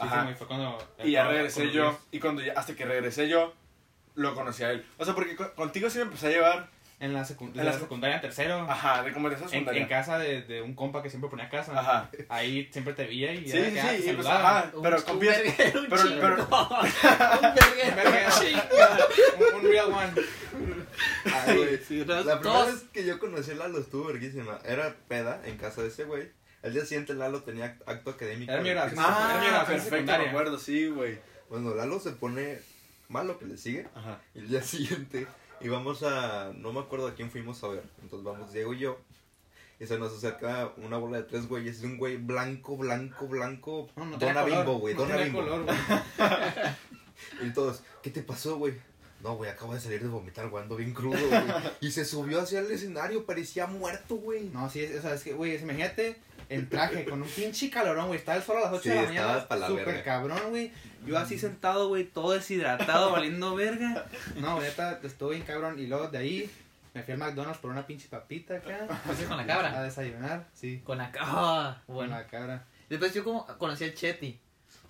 Ajá. 0.05 0.31
y 0.31 0.35
fue 0.35 0.47
cuando... 0.47 0.79
Y 1.03 1.11
ya 1.13 1.27
regresé 1.27 1.71
yo, 1.73 1.99
y 2.13 2.21
cuando 2.21 2.43
ya, 2.43 2.53
hasta 2.53 2.75
que 2.77 2.85
regresé 2.85 3.29
yo, 3.29 3.55
lo 4.15 4.35
conocí 4.35 4.63
a 4.63 4.71
él. 4.73 4.87
O 4.99 5.05
sea, 5.05 5.15
porque 5.15 5.35
co- 5.37 5.53
contigo 5.55 5.89
sí 5.91 5.99
me 5.99 6.05
empecé 6.05 6.27
a 6.29 6.31
llevar, 6.31 6.69
En 7.01 7.15
la, 7.15 7.23
secu- 7.25 7.49
En 7.51 7.57
la 7.57 7.65
la 7.65 7.73
sec- 7.73 7.81
secundaria 7.81 8.17
en 8.17 8.21
tercero. 8.23 8.61
ajá, 8.71 9.03
de 9.03 9.13
como 9.13 9.29
de 9.31 9.35
esa 9.37 9.45
En, 9.45 9.51
secundaria. 9.51 9.83
en 9.83 9.89
casa 9.89 10.19
de, 10.19 10.43
de 10.43 10.61
un 10.61 10.75
compa 10.75 11.03
que 11.03 11.09
siempre 11.09 11.31
ponía 11.31 11.49
casa. 11.49 11.73
Ajá. 11.81 12.11
Ahí 12.29 12.69
siempre 12.71 12.93
te 12.93 13.07
veía 13.07 13.33
y 13.33 13.49
Sí, 13.49 13.57
era 13.57 13.67
sí, 13.69 13.73
que, 13.73 13.81
ah, 13.81 13.95
sí, 13.97 14.11
y 14.11 14.13
pues, 14.13 14.27
ajá, 14.27 14.71
Un- 14.75 14.83
pero 14.83 14.97
verguero, 14.99 15.81
un 15.81 15.89
pero- 15.89 16.03
pero- 16.21 16.35
un 16.35 17.47
un 17.47 18.31
chingo. 18.39 18.63
un, 19.51 19.55
un 19.65 19.71
real 19.71 19.87
one. 19.93 20.13
Ay, 21.25 21.57
güey. 21.57 21.79
Sí, 21.89 22.05
La 22.05 22.23
todos- 22.23 22.39
primera 22.41 22.65
vez 22.67 22.83
que 22.93 23.05
yo 23.07 23.19
conocí 23.19 23.51
a 23.53 23.55
Lalo 23.55 23.79
estuvo 23.79 24.05
verguísima. 24.05 24.59
Era 24.65 24.95
peda 25.09 25.41
en 25.47 25.57
casa 25.57 25.83
de 25.83 25.89
ese 25.89 26.05
güey. 26.05 26.29
Al 26.63 26.75
día 26.75 26.85
siguiente 26.85 27.15
Lalo 27.15 27.43
tenía 27.43 27.79
acto 27.87 28.11
académico. 28.11 28.53
Era 28.53 28.61
mi 28.61 28.69
graduación. 28.71 29.03
física. 29.05 29.31
Era 29.33 29.41
mi 29.41 29.47
Ah, 29.47 29.65
perfecto, 29.67 29.85
me 29.85 29.91
secundaria. 29.91 30.29
acuerdo, 30.29 30.59
sí, 30.59 30.89
güey. 30.89 31.19
Bueno, 31.49 31.75
Lalo 31.75 31.99
se 31.99 32.11
pone 32.11 32.59
malo 33.09 33.39
que 33.39 33.47
le 33.47 33.57
sigue. 33.57 33.87
Ajá. 33.95 34.21
Y 34.35 34.41
el 34.41 34.49
día 34.49 34.63
siguiente 34.63 35.27
íbamos 35.61 36.03
a. 36.03 36.53
No 36.57 36.73
me 36.73 36.81
acuerdo 36.81 37.07
a 37.09 37.15
quién 37.15 37.31
fuimos 37.31 37.63
a 37.65 37.69
ver. 37.69 37.85
Entonces 38.03 38.25
vamos 38.25 38.53
Diego 38.53 38.75
y 38.75 38.79
yo. 38.79 38.99
Y 39.79 39.87
se 39.87 39.99
nos 39.99 40.13
acerca 40.13 40.73
una 40.77 40.99
bola 40.99 41.19
de 41.19 41.23
tres 41.25 41.49
güeyes. 41.49 41.83
Y 41.83 41.87
un 41.87 41.97
güey 41.97 42.17
blanco, 42.19 42.77
blanco, 42.77 43.27
blanco. 43.29 43.89
No, 43.97 44.05
no 44.05 44.17
dona 44.19 44.45
bimbo, 44.45 44.79
güey. 44.79 44.95
no 44.95 45.03
dona 45.03 45.17
bimbo. 45.17 45.41
color, 45.41 45.65
güey. 46.19 47.49
Y 47.49 47.53
todos, 47.53 47.83
¿qué 48.03 48.11
te 48.11 48.23
pasó, 48.23 48.57
güey? 48.57 48.75
No, 49.23 49.37
güey, 49.37 49.51
acabo 49.51 49.75
de 49.75 49.81
salir 49.81 50.01
de 50.03 50.09
vomitar, 50.09 50.49
güey, 50.49 50.63
ando 50.63 50.77
bien 50.77 50.95
crudo, 50.95 51.19
güey. 51.19 51.43
Y 51.83 51.91
se 51.91 52.07
subió 52.07 52.41
hacia 52.41 52.61
el 52.61 52.71
escenario, 52.71 53.27
parecía 53.27 53.67
muerto, 53.67 54.17
güey. 54.17 54.49
No, 54.49 54.71
sí, 54.71 54.81
es, 54.83 54.99
o 54.99 55.03
sea, 55.03 55.15
es 55.15 55.23
que, 55.23 55.35
güey, 55.35 55.53
es- 55.55 55.63
imagínate 55.63 56.17
en 56.51 56.69
traje, 56.69 57.05
con 57.07 57.23
un 57.23 57.29
pinche 57.29 57.71
calorón, 57.71 58.09
güey. 58.09 58.19
Estaba 58.19 58.37
el 58.37 58.45
sol 58.45 58.59
a 58.59 58.61
las 58.61 58.73
8 58.73 58.83
Sí, 58.83 58.89
de 58.91 58.95
la 58.97 59.03
mañana. 59.03 59.49
pa' 59.49 59.57
la 59.57 59.67
Súper 59.69 59.87
verga. 59.87 60.03
cabrón, 60.05 60.41
güey. 60.51 60.73
Yo 61.07 61.17
así 61.19 61.39
sentado, 61.39 61.89
güey, 61.89 62.05
todo 62.05 62.33
deshidratado, 62.33 63.11
valiendo 63.13 63.55
verga. 63.55 64.05
No, 64.37 64.57
güey, 64.57 64.69
neta, 64.69 65.01
estuve 65.03 65.37
bien 65.37 65.47
cabrón. 65.47 65.79
Y 65.79 65.87
luego 65.87 66.09
de 66.09 66.19
ahí 66.19 66.51
me 66.93 67.03
fui 67.03 67.13
al 67.13 67.19
McDonald's 67.19 67.59
por 67.61 67.71
una 67.71 67.87
pinche 67.87 68.09
papita 68.09 68.57
acá. 68.57 68.87
Fuiste 69.07 69.25
con 69.25 69.37
la 69.39 69.45
A 69.45 69.47
cabra. 69.47 69.83
desayunar, 69.83 70.47
sí. 70.53 70.83
Con 70.85 70.99
la 70.99 71.11
cabra. 71.11 71.83
Con 71.87 71.95
Bueno. 71.95 72.17
la 72.17 72.27
cabra. 72.27 72.65
Después 72.89 73.15
yo 73.15 73.25
como 73.25 73.47
conocí 73.59 73.85
a 73.85 73.95
Chetty. 73.95 74.39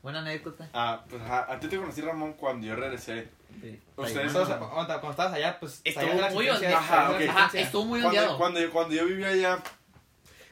Buena 0.03 0.21
anécdota. 0.21 0.67
Ah, 0.73 1.05
pues 1.11 1.21
ajá, 1.21 1.47
a 1.53 1.61
ti 1.61 1.69
te 1.69 1.77
conocí, 1.77 2.01
Ramón, 2.01 2.33
cuando 2.33 2.67
yo 2.67 2.75
regresé. 2.75 3.29
Sí. 3.61 3.79
Ustedes- 3.97 4.29
Entonces, 4.29 4.57
cuando, 4.57 4.87
cuando 5.01 5.11
estabas 5.11 5.35
allá, 5.35 5.61
pues. 5.61 5.83
Estuvo 5.85 6.31
muy 6.31 6.49
ondeado. 6.49 6.77
Ajá. 6.79 7.09
Ajá, 7.29 7.59
estuvo 7.59 7.85
muy 7.85 8.01
Cuando, 8.01 8.19
ondeado. 8.21 8.39
cuando, 8.39 8.61
yo, 8.61 8.71
cuando 8.71 8.95
yo 8.95 9.05
vivía 9.05 9.29
allá, 9.29 9.59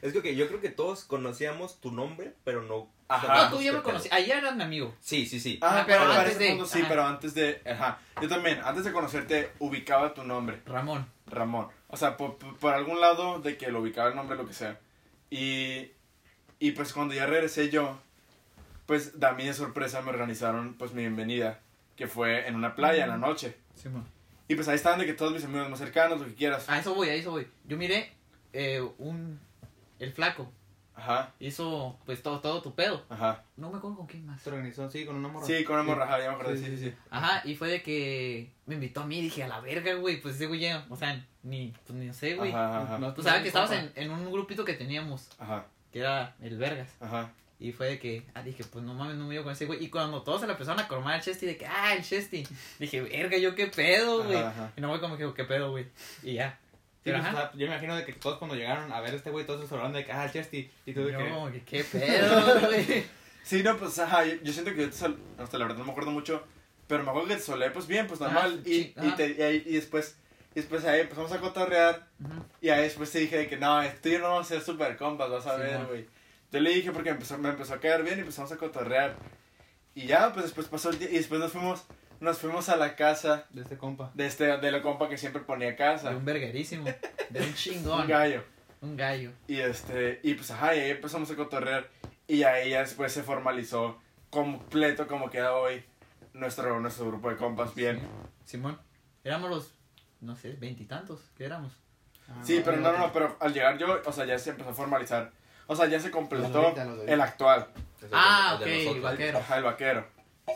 Es 0.01 0.13
que 0.13 0.19
ok, 0.19 0.25
yo 0.27 0.47
creo 0.47 0.61
que 0.61 0.69
todos 0.69 1.03
conocíamos 1.03 1.79
tu 1.81 1.91
nombre, 1.91 2.33
pero 2.43 2.61
no. 2.63 2.89
Ajá. 3.09 3.49
No, 3.49 3.57
tú 3.57 3.61
ya 3.61 3.73
me 3.73 3.81
conocí. 3.81 4.07
Ayer 4.11 4.37
eras 4.37 4.55
mi 4.55 4.63
amigo. 4.63 4.95
Sí, 5.01 5.25
sí, 5.25 5.39
sí. 5.39 5.57
Ah, 5.61 5.77
Ajá, 5.79 5.85
pero 5.87 5.99
para 6.01 6.19
antes 6.21 6.37
de- 6.39 6.65
sí, 6.65 6.79
ajá. 6.79 6.87
pero 6.89 7.03
antes 7.05 7.33
de. 7.33 7.61
Ajá. 7.69 7.99
Yo 8.21 8.27
también, 8.29 8.59
antes 8.63 8.83
de 8.85 8.91
conocerte, 8.91 9.51
ubicaba 9.59 10.13
tu 10.13 10.23
nombre, 10.23 10.61
Ramón. 10.65 11.05
Ramón. 11.25 11.67
O 11.87 11.97
sea, 11.97 12.15
por, 12.17 12.37
por- 12.37 12.73
algún 12.73 13.01
lado 13.01 13.39
de 13.39 13.57
que 13.57 13.71
lo 13.71 13.81
ubicaba 13.81 14.09
el 14.09 14.15
nombre, 14.15 14.37
lo 14.37 14.45
que 14.47 14.53
sea. 14.53 14.79
Y. 15.29 15.91
Y 16.59 16.71
pues 16.71 16.91
cuando 16.93 17.13
ya 17.13 17.25
regresé 17.25 17.69
yo, 17.69 17.97
pues 18.85 19.13
a 19.21 19.31
mí 19.31 19.45
de 19.45 19.53
sorpresa 19.53 20.01
me 20.01 20.09
organizaron 20.09 20.73
pues 20.75 20.91
mi 20.93 21.01
bienvenida, 21.01 21.61
que 21.95 22.07
fue 22.07 22.47
en 22.47 22.55
una 22.55 22.75
playa 22.75 23.03
en 23.05 23.09
la 23.09 23.17
noche. 23.17 23.55
Simón. 23.75 24.05
Y 24.47 24.55
pues 24.55 24.67
ahí 24.67 24.75
estaban 24.75 24.99
de 24.99 25.05
que 25.05 25.13
todos 25.13 25.31
mis 25.31 25.43
amigos 25.45 25.69
más 25.69 25.79
cercanos, 25.79 26.19
lo 26.19 26.25
que 26.25 26.33
quieras. 26.35 26.67
A 26.69 26.79
eso 26.79 26.93
voy, 26.95 27.07
a 27.09 27.13
eso 27.13 27.31
voy. 27.31 27.47
Yo 27.65 27.77
miré 27.77 28.11
eh, 28.51 28.81
un. 28.97 29.39
El 29.99 30.11
flaco. 30.13 30.51
Ajá, 30.95 31.33
Hizo 31.39 31.97
pues 32.05 32.21
todo, 32.21 32.41
todo 32.41 32.61
tu 32.61 32.75
pedo. 32.75 33.05
ajá. 33.07 33.45
No 33.55 33.69
me 33.71 33.77
acuerdo 33.77 33.95
con 33.95 34.05
quién 34.07 34.25
más. 34.25 34.41
Se 34.41 34.49
organizó, 34.49 34.89
sí, 34.91 35.05
con 35.05 35.15
una 35.15 35.29
morra. 35.29 35.45
Sí, 35.45 35.63
con 35.63 35.75
una 35.75 35.83
morra, 35.83 36.03
ajá, 36.03 36.19
ya 36.19 36.27
me 36.27 36.33
acuerdo, 36.33 36.55
Sí, 36.55 36.59
sí, 36.59 36.65
sí, 36.71 36.77
sí, 36.77 36.83
sí. 36.89 36.93
Ajá, 37.09 37.41
y 37.45 37.55
fue 37.55 37.69
de 37.69 37.81
que 37.81 38.51
me 38.65 38.75
invitó 38.75 39.01
a 39.01 39.05
mí 39.05 39.19
y 39.19 39.21
dije, 39.21 39.43
a 39.43 39.47
la 39.47 39.61
verga, 39.61 39.93
güey. 39.93 40.19
Pues 40.19 40.35
ese 40.35 40.47
güey 40.47 40.59
ya, 40.59 40.85
o 40.89 40.97
sea, 40.97 41.25
ni, 41.43 41.73
pues 41.87 41.97
ni 41.97 42.13
sé, 42.13 42.35
güey. 42.35 42.51
Ajá, 42.51 42.81
ajá, 42.83 42.97
No, 42.99 43.13
Tú 43.13 43.23
sabes 43.23 43.43
que 43.43 43.47
estabas 43.47 43.71
en, 43.71 43.93
en 43.95 44.11
un 44.11 44.29
grupito 44.29 44.65
que 44.65 44.73
teníamos, 44.73 45.29
ajá, 45.39 45.67
que 45.93 45.99
era 45.99 46.35
el 46.41 46.57
Vergas. 46.57 46.89
ajá. 46.99 47.31
Y 47.61 47.73
fue 47.73 47.87
de 47.87 47.99
que, 47.99 48.25
ah, 48.35 48.41
dije, 48.41 48.63
pues 48.63 48.85
no 48.85 48.93
mames, 48.93 49.15
no 49.17 49.25
me 49.25 49.33
dio 49.33 49.43
con 49.43 49.51
ese 49.51 49.65
güey. 49.65 49.83
Y 49.83 49.89
cuando 49.89 50.21
todos 50.21 50.39
se 50.39 50.47
le 50.47 50.53
empezaron 50.53 50.79
a 50.81 50.87
cromar 50.87 51.15
al 51.15 51.21
Chesty, 51.21 51.45
de 51.45 51.57
que, 51.57 51.65
ah, 51.65 51.93
el 51.93 52.03
Chesty. 52.03 52.47
Dije, 52.79 53.01
verga, 53.01 53.37
yo 53.37 53.53
qué 53.53 53.67
pedo, 53.67 54.23
güey. 54.23 54.39
Y 54.77 54.81
no 54.81 54.87
voy 54.87 54.99
como 55.01 55.17
que, 55.17 55.33
qué 55.33 55.43
pedo, 55.43 55.71
güey. 55.71 55.87
Y 56.23 56.35
ya. 56.35 56.57
Sí, 57.01 57.11
Pero, 57.11 57.19
pues, 57.19 57.27
ajá. 57.29 57.41
sea, 57.41 57.51
yo 57.53 57.59
me 57.59 57.65
imagino 57.73 57.95
de 57.95 58.05
que 58.05 58.13
todos 58.13 58.37
cuando 58.39 58.55
llegaron 58.55 58.91
a 58.91 58.99
ver 58.99 59.13
a 59.13 59.15
este 59.15 59.29
güey, 59.29 59.45
todos 59.45 59.67
se 59.67 59.73
hablaron 59.73 59.93
de 59.93 60.03
que, 60.05 60.11
ah, 60.11 60.29
Chesty. 60.31 60.69
Y 60.85 60.93
tú 60.93 61.05
de 61.05 61.15
que. 61.15 61.29
No, 61.29 61.51
que 61.51 61.61
qué 61.63 61.83
pedo, 61.91 62.59
güey. 62.67 63.05
Sí, 63.43 63.63
no, 63.63 63.77
pues, 63.77 63.97
ajá, 63.99 64.25
yo, 64.25 64.35
yo 64.43 64.51
siento 64.53 64.71
que 64.73 64.81
yo 64.81 64.89
te 64.89 64.95
sol... 64.97 65.17
Hasta 65.37 65.57
la 65.57 65.65
verdad 65.65 65.79
no 65.79 65.85
me 65.85 65.91
acuerdo 65.91 66.11
mucho, 66.11 66.43
pero 66.87 67.03
me 67.03 67.09
acuerdo 67.09 67.29
que 67.29 67.35
te 67.35 67.41
solé, 67.41 67.71
pues 67.71 67.87
bien, 67.87 68.05
pues 68.05 68.19
normal. 68.19 68.59
Ajá, 68.61 68.69
y, 68.69 68.93
y, 69.01 69.11
te- 69.15 69.35
y, 69.37 69.41
ahí- 69.41 69.63
y 69.65 69.73
después, 69.75 70.17
y 70.53 70.55
después 70.59 70.83
ahí 70.85 70.99
empezamos 71.01 71.31
a 71.31 71.39
cotorrear, 71.39 72.05
Ujú. 72.23 72.45
y 72.61 72.69
ahí 72.69 72.81
después 72.83 73.09
te 73.11 73.19
dije 73.19 73.37
de 73.37 73.47
que 73.47 73.55
no, 73.57 73.81
tú 74.03 74.09
y 74.09 74.11
yo 74.13 74.19
no 74.19 74.25
vamos 74.31 74.45
a 74.45 74.49
ser 74.49 74.61
super 74.61 74.97
compas, 74.97 75.29
vas 75.31 75.47
a 75.47 75.55
Sí, 75.55 75.61
ver, 75.61 75.85
güey. 75.85 76.05
Yo 76.51 76.59
le 76.59 76.69
dije 76.71 76.91
porque 76.91 77.09
empezó, 77.11 77.37
me 77.37 77.49
empezó 77.49 77.75
a 77.75 77.79
caer 77.79 78.03
bien 78.03 78.17
y 78.17 78.21
empezamos 78.21 78.51
a 78.51 78.57
cotorrear. 78.57 79.15
Y 79.95 80.05
ya, 80.05 80.31
pues 80.33 80.45
después 80.45 80.67
pasó 80.67 80.89
el 80.89 80.99
día, 80.99 81.09
y 81.09 81.15
después 81.15 81.39
nos 81.39 81.51
fuimos, 81.51 81.85
nos 82.19 82.37
fuimos 82.39 82.69
a 82.69 82.75
la 82.77 82.95
casa 82.95 83.45
De 83.51 83.61
este 83.61 83.77
compa. 83.77 84.11
de 84.13 84.25
este 84.25 84.57
de 84.57 84.71
la 84.71 84.81
compa 84.81 85.07
que 85.09 85.17
siempre 85.17 85.41
ponía 85.41 85.67
De 85.69 85.75
casa. 85.75 86.09
un 86.11 86.25
verguerísimo. 86.25 86.85
De 87.29 87.41
un 87.41 87.53
chingón. 87.53 88.01
Un 88.01 88.07
gallo. 88.07 88.43
Un 88.81 88.95
gallo. 88.97 89.31
Y 89.47 89.57
este, 89.59 90.19
y 90.23 90.33
pues 90.35 90.51
ajá, 90.51 90.75
y 90.75 90.79
ahí 90.79 90.89
empezamos 90.91 91.29
a 91.31 91.35
cotorrear. 91.35 91.89
Y 92.27 92.43
ahí 92.43 92.69
ya 92.71 92.79
después 92.79 93.11
se 93.11 93.23
formalizó 93.23 93.99
completo 94.29 95.07
como 95.07 95.29
queda 95.29 95.53
hoy 95.55 95.83
nuestro, 96.33 96.79
nuestro 96.79 97.07
grupo 97.07 97.29
de 97.29 97.37
compas 97.37 97.73
bien. 97.75 97.99
Simón. 98.45 98.79
Éramos 99.23 99.49
los, 99.49 99.73
no 100.21 100.35
sé, 100.35 100.53
veintitantos. 100.53 101.21
¿Qué 101.37 101.45
éramos? 101.45 101.73
Ah, 102.29 102.41
Sí, 102.43 102.61
pero 102.63 102.77
no, 102.77 102.91
no, 102.91 102.99
no, 102.99 103.11
pero 103.11 103.35
al 103.39 103.53
llegar 103.53 103.77
yo, 103.77 104.01
o 104.05 104.11
sea, 104.13 104.25
ya 104.25 104.37
se 104.39 104.51
empezó 104.51 104.69
a 104.69 104.73
formalizar. 104.73 105.31
O 105.67 105.75
sea, 105.75 105.87
ya 105.87 105.99
se 105.99 106.09
completó 106.11 106.59
ahorita, 106.61 106.85
los 106.85 106.93
de 106.95 106.99
ahorita. 107.01 107.13
el 107.13 107.21
actual. 107.21 107.67
Ah, 108.11 108.57
el 108.59 108.59
de 108.59 108.65
ok, 108.65 108.71
nosotros. 108.71 108.95
el 108.95 109.01
vaquero. 109.01 109.37
Ajá, 109.39 109.57
el 109.57 109.63
vaquero. 109.63 110.07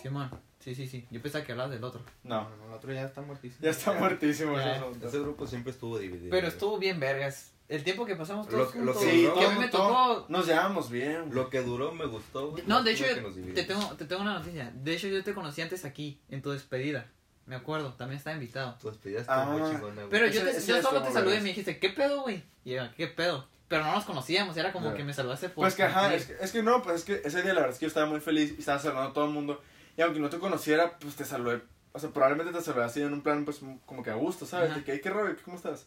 Simón. 0.02 0.30
Sí, 0.64 0.76
sí, 0.76 0.88
sí. 0.88 1.06
Yo 1.12 1.22
pensaba 1.22 1.44
que 1.44 1.52
hablabas 1.52 1.74
del 1.74 1.84
otro. 1.84 2.02
No, 2.24 2.50
No, 2.58 2.68
el 2.68 2.74
otro 2.74 2.94
ya 2.94 3.04
está 3.04 3.22
muertísimo. 3.22 3.60
ya 3.62 3.72
está 3.72 3.92
muertísimo 4.00 4.56
Ya. 4.56 4.62
ese 4.76 4.80
asunto. 4.86 5.08
Ese 5.08 5.20
grupo 5.20 5.46
siempre 5.48 5.72
estuvo 5.72 5.98
dividido. 6.00 6.30
Pero 6.32 6.48
estuvo 6.48 6.78
bien 6.80 7.00
vergas. 7.00 7.52
El 7.70 7.84
tiempo 7.84 8.06
que 8.06 8.16
pasamos 8.16 8.46
Lo- 8.52 8.52
todos 8.52 8.76
lo 8.76 8.94
juntos. 8.94 9.04
que 9.04 9.12
Sí, 9.12 9.24
duró- 9.24 9.40
que 9.40 9.46
a 9.46 9.50
mí 9.50 9.60
me 9.60 9.68
tocó... 9.68 10.26
Nos 10.30 10.46
llevamos 10.48 10.90
bien. 10.90 11.34
Lo 11.34 11.50
que 11.50 11.62
duró 11.62 11.92
me 11.94 12.06
gustó, 12.06 12.52
güey. 12.52 12.64
No, 12.68 12.84
de 12.84 12.92
hecho, 12.92 13.06
lo 13.22 13.32
dividió. 13.32 13.54
te 13.56 13.64
tengo, 13.64 13.86
te 13.96 14.06
tengo 14.06 14.22
una 14.22 14.34
noticia. 14.40 14.72
De 14.76 14.94
hecho, 14.94 15.08
yo 15.08 15.24
te 15.24 15.34
conocí 15.34 15.62
antes 15.62 15.84
aquí, 15.86 16.20
en 16.30 16.42
tu 16.42 16.52
despedida. 16.52 17.08
Me 17.46 17.56
acuerdo, 17.56 17.94
también 17.94 18.18
estaba 18.18 18.36
invitado. 18.36 18.78
Tu 18.82 18.90
despedida 18.90 19.20
estuvo 19.22 19.36
Ah. 19.36 19.46
muy 19.46 19.62
chingona, 19.72 19.96
güey. 19.96 20.10
Pero 20.10 20.28
yo, 20.28 20.44
te- 20.44 20.52
ese 20.52 20.68
yo 20.72 20.82
solo 20.82 21.02
te 21.04 21.12
saludé 21.12 21.38
y 21.38 21.42
me 21.42 21.50
dijiste, 21.50 21.78
¿qué 21.80 21.90
pedo, 21.90 22.22
güey? 22.22 22.44
Y 22.64 22.72
yo, 22.76 22.84
¿qué 22.96 23.08
pedo? 23.08 23.48
Pero 23.68 23.84
no 23.86 23.94
nos 23.96 24.06
conocíamos, 24.06 24.56
era 24.56 24.72
como 24.72 24.94
que 24.94 25.04
me 25.04 25.14
saludaste 25.14 25.50
por... 25.50 25.64
Pues 25.64 25.74
que 25.76 25.84
ajá, 25.84 26.14
es 26.14 26.28
que, 26.28 26.36
es 26.40 26.52
que 26.52 26.62
no, 26.64 26.82
pues 26.84 26.98
es 26.98 27.04
que 27.06 27.22
ese 27.28 27.42
día 27.42 27.54
la 27.54 27.62
verdad 27.62 27.74
es 27.74 27.80
que 27.80 27.84
yo 27.86 27.88
estaba 27.88 28.06
muy 28.06 28.20
feliz 28.20 28.54
y 28.56 28.60
estaba 28.60 28.78
saludando 28.78 29.10
a 29.10 29.14
todo 29.14 29.26
el 29.26 29.32
mundo. 29.32 29.62
Y 29.98 30.02
aunque 30.02 30.20
no 30.20 30.30
te 30.30 30.40
conociera, 30.40 30.98
pues 31.00 31.16
te 31.16 31.26
saludé. 31.26 31.62
O 31.92 32.00
sea, 32.00 32.10
probablemente 32.10 32.52
te 32.52 32.62
saludé 32.64 32.86
así 32.86 33.02
en 33.02 33.14
un 33.14 33.22
plan, 33.22 33.46
pues 33.46 33.60
como 33.86 34.02
que 34.04 34.10
a 34.10 34.16
gusto, 34.16 34.46
¿sabes? 34.46 34.70
Ajá. 34.72 34.80
De 34.80 34.84
que, 34.86 34.92
"Ay, 34.94 35.02
qué 35.02 35.10
rollo, 35.10 35.36
¿cómo 35.46 35.58
estás? 35.58 35.86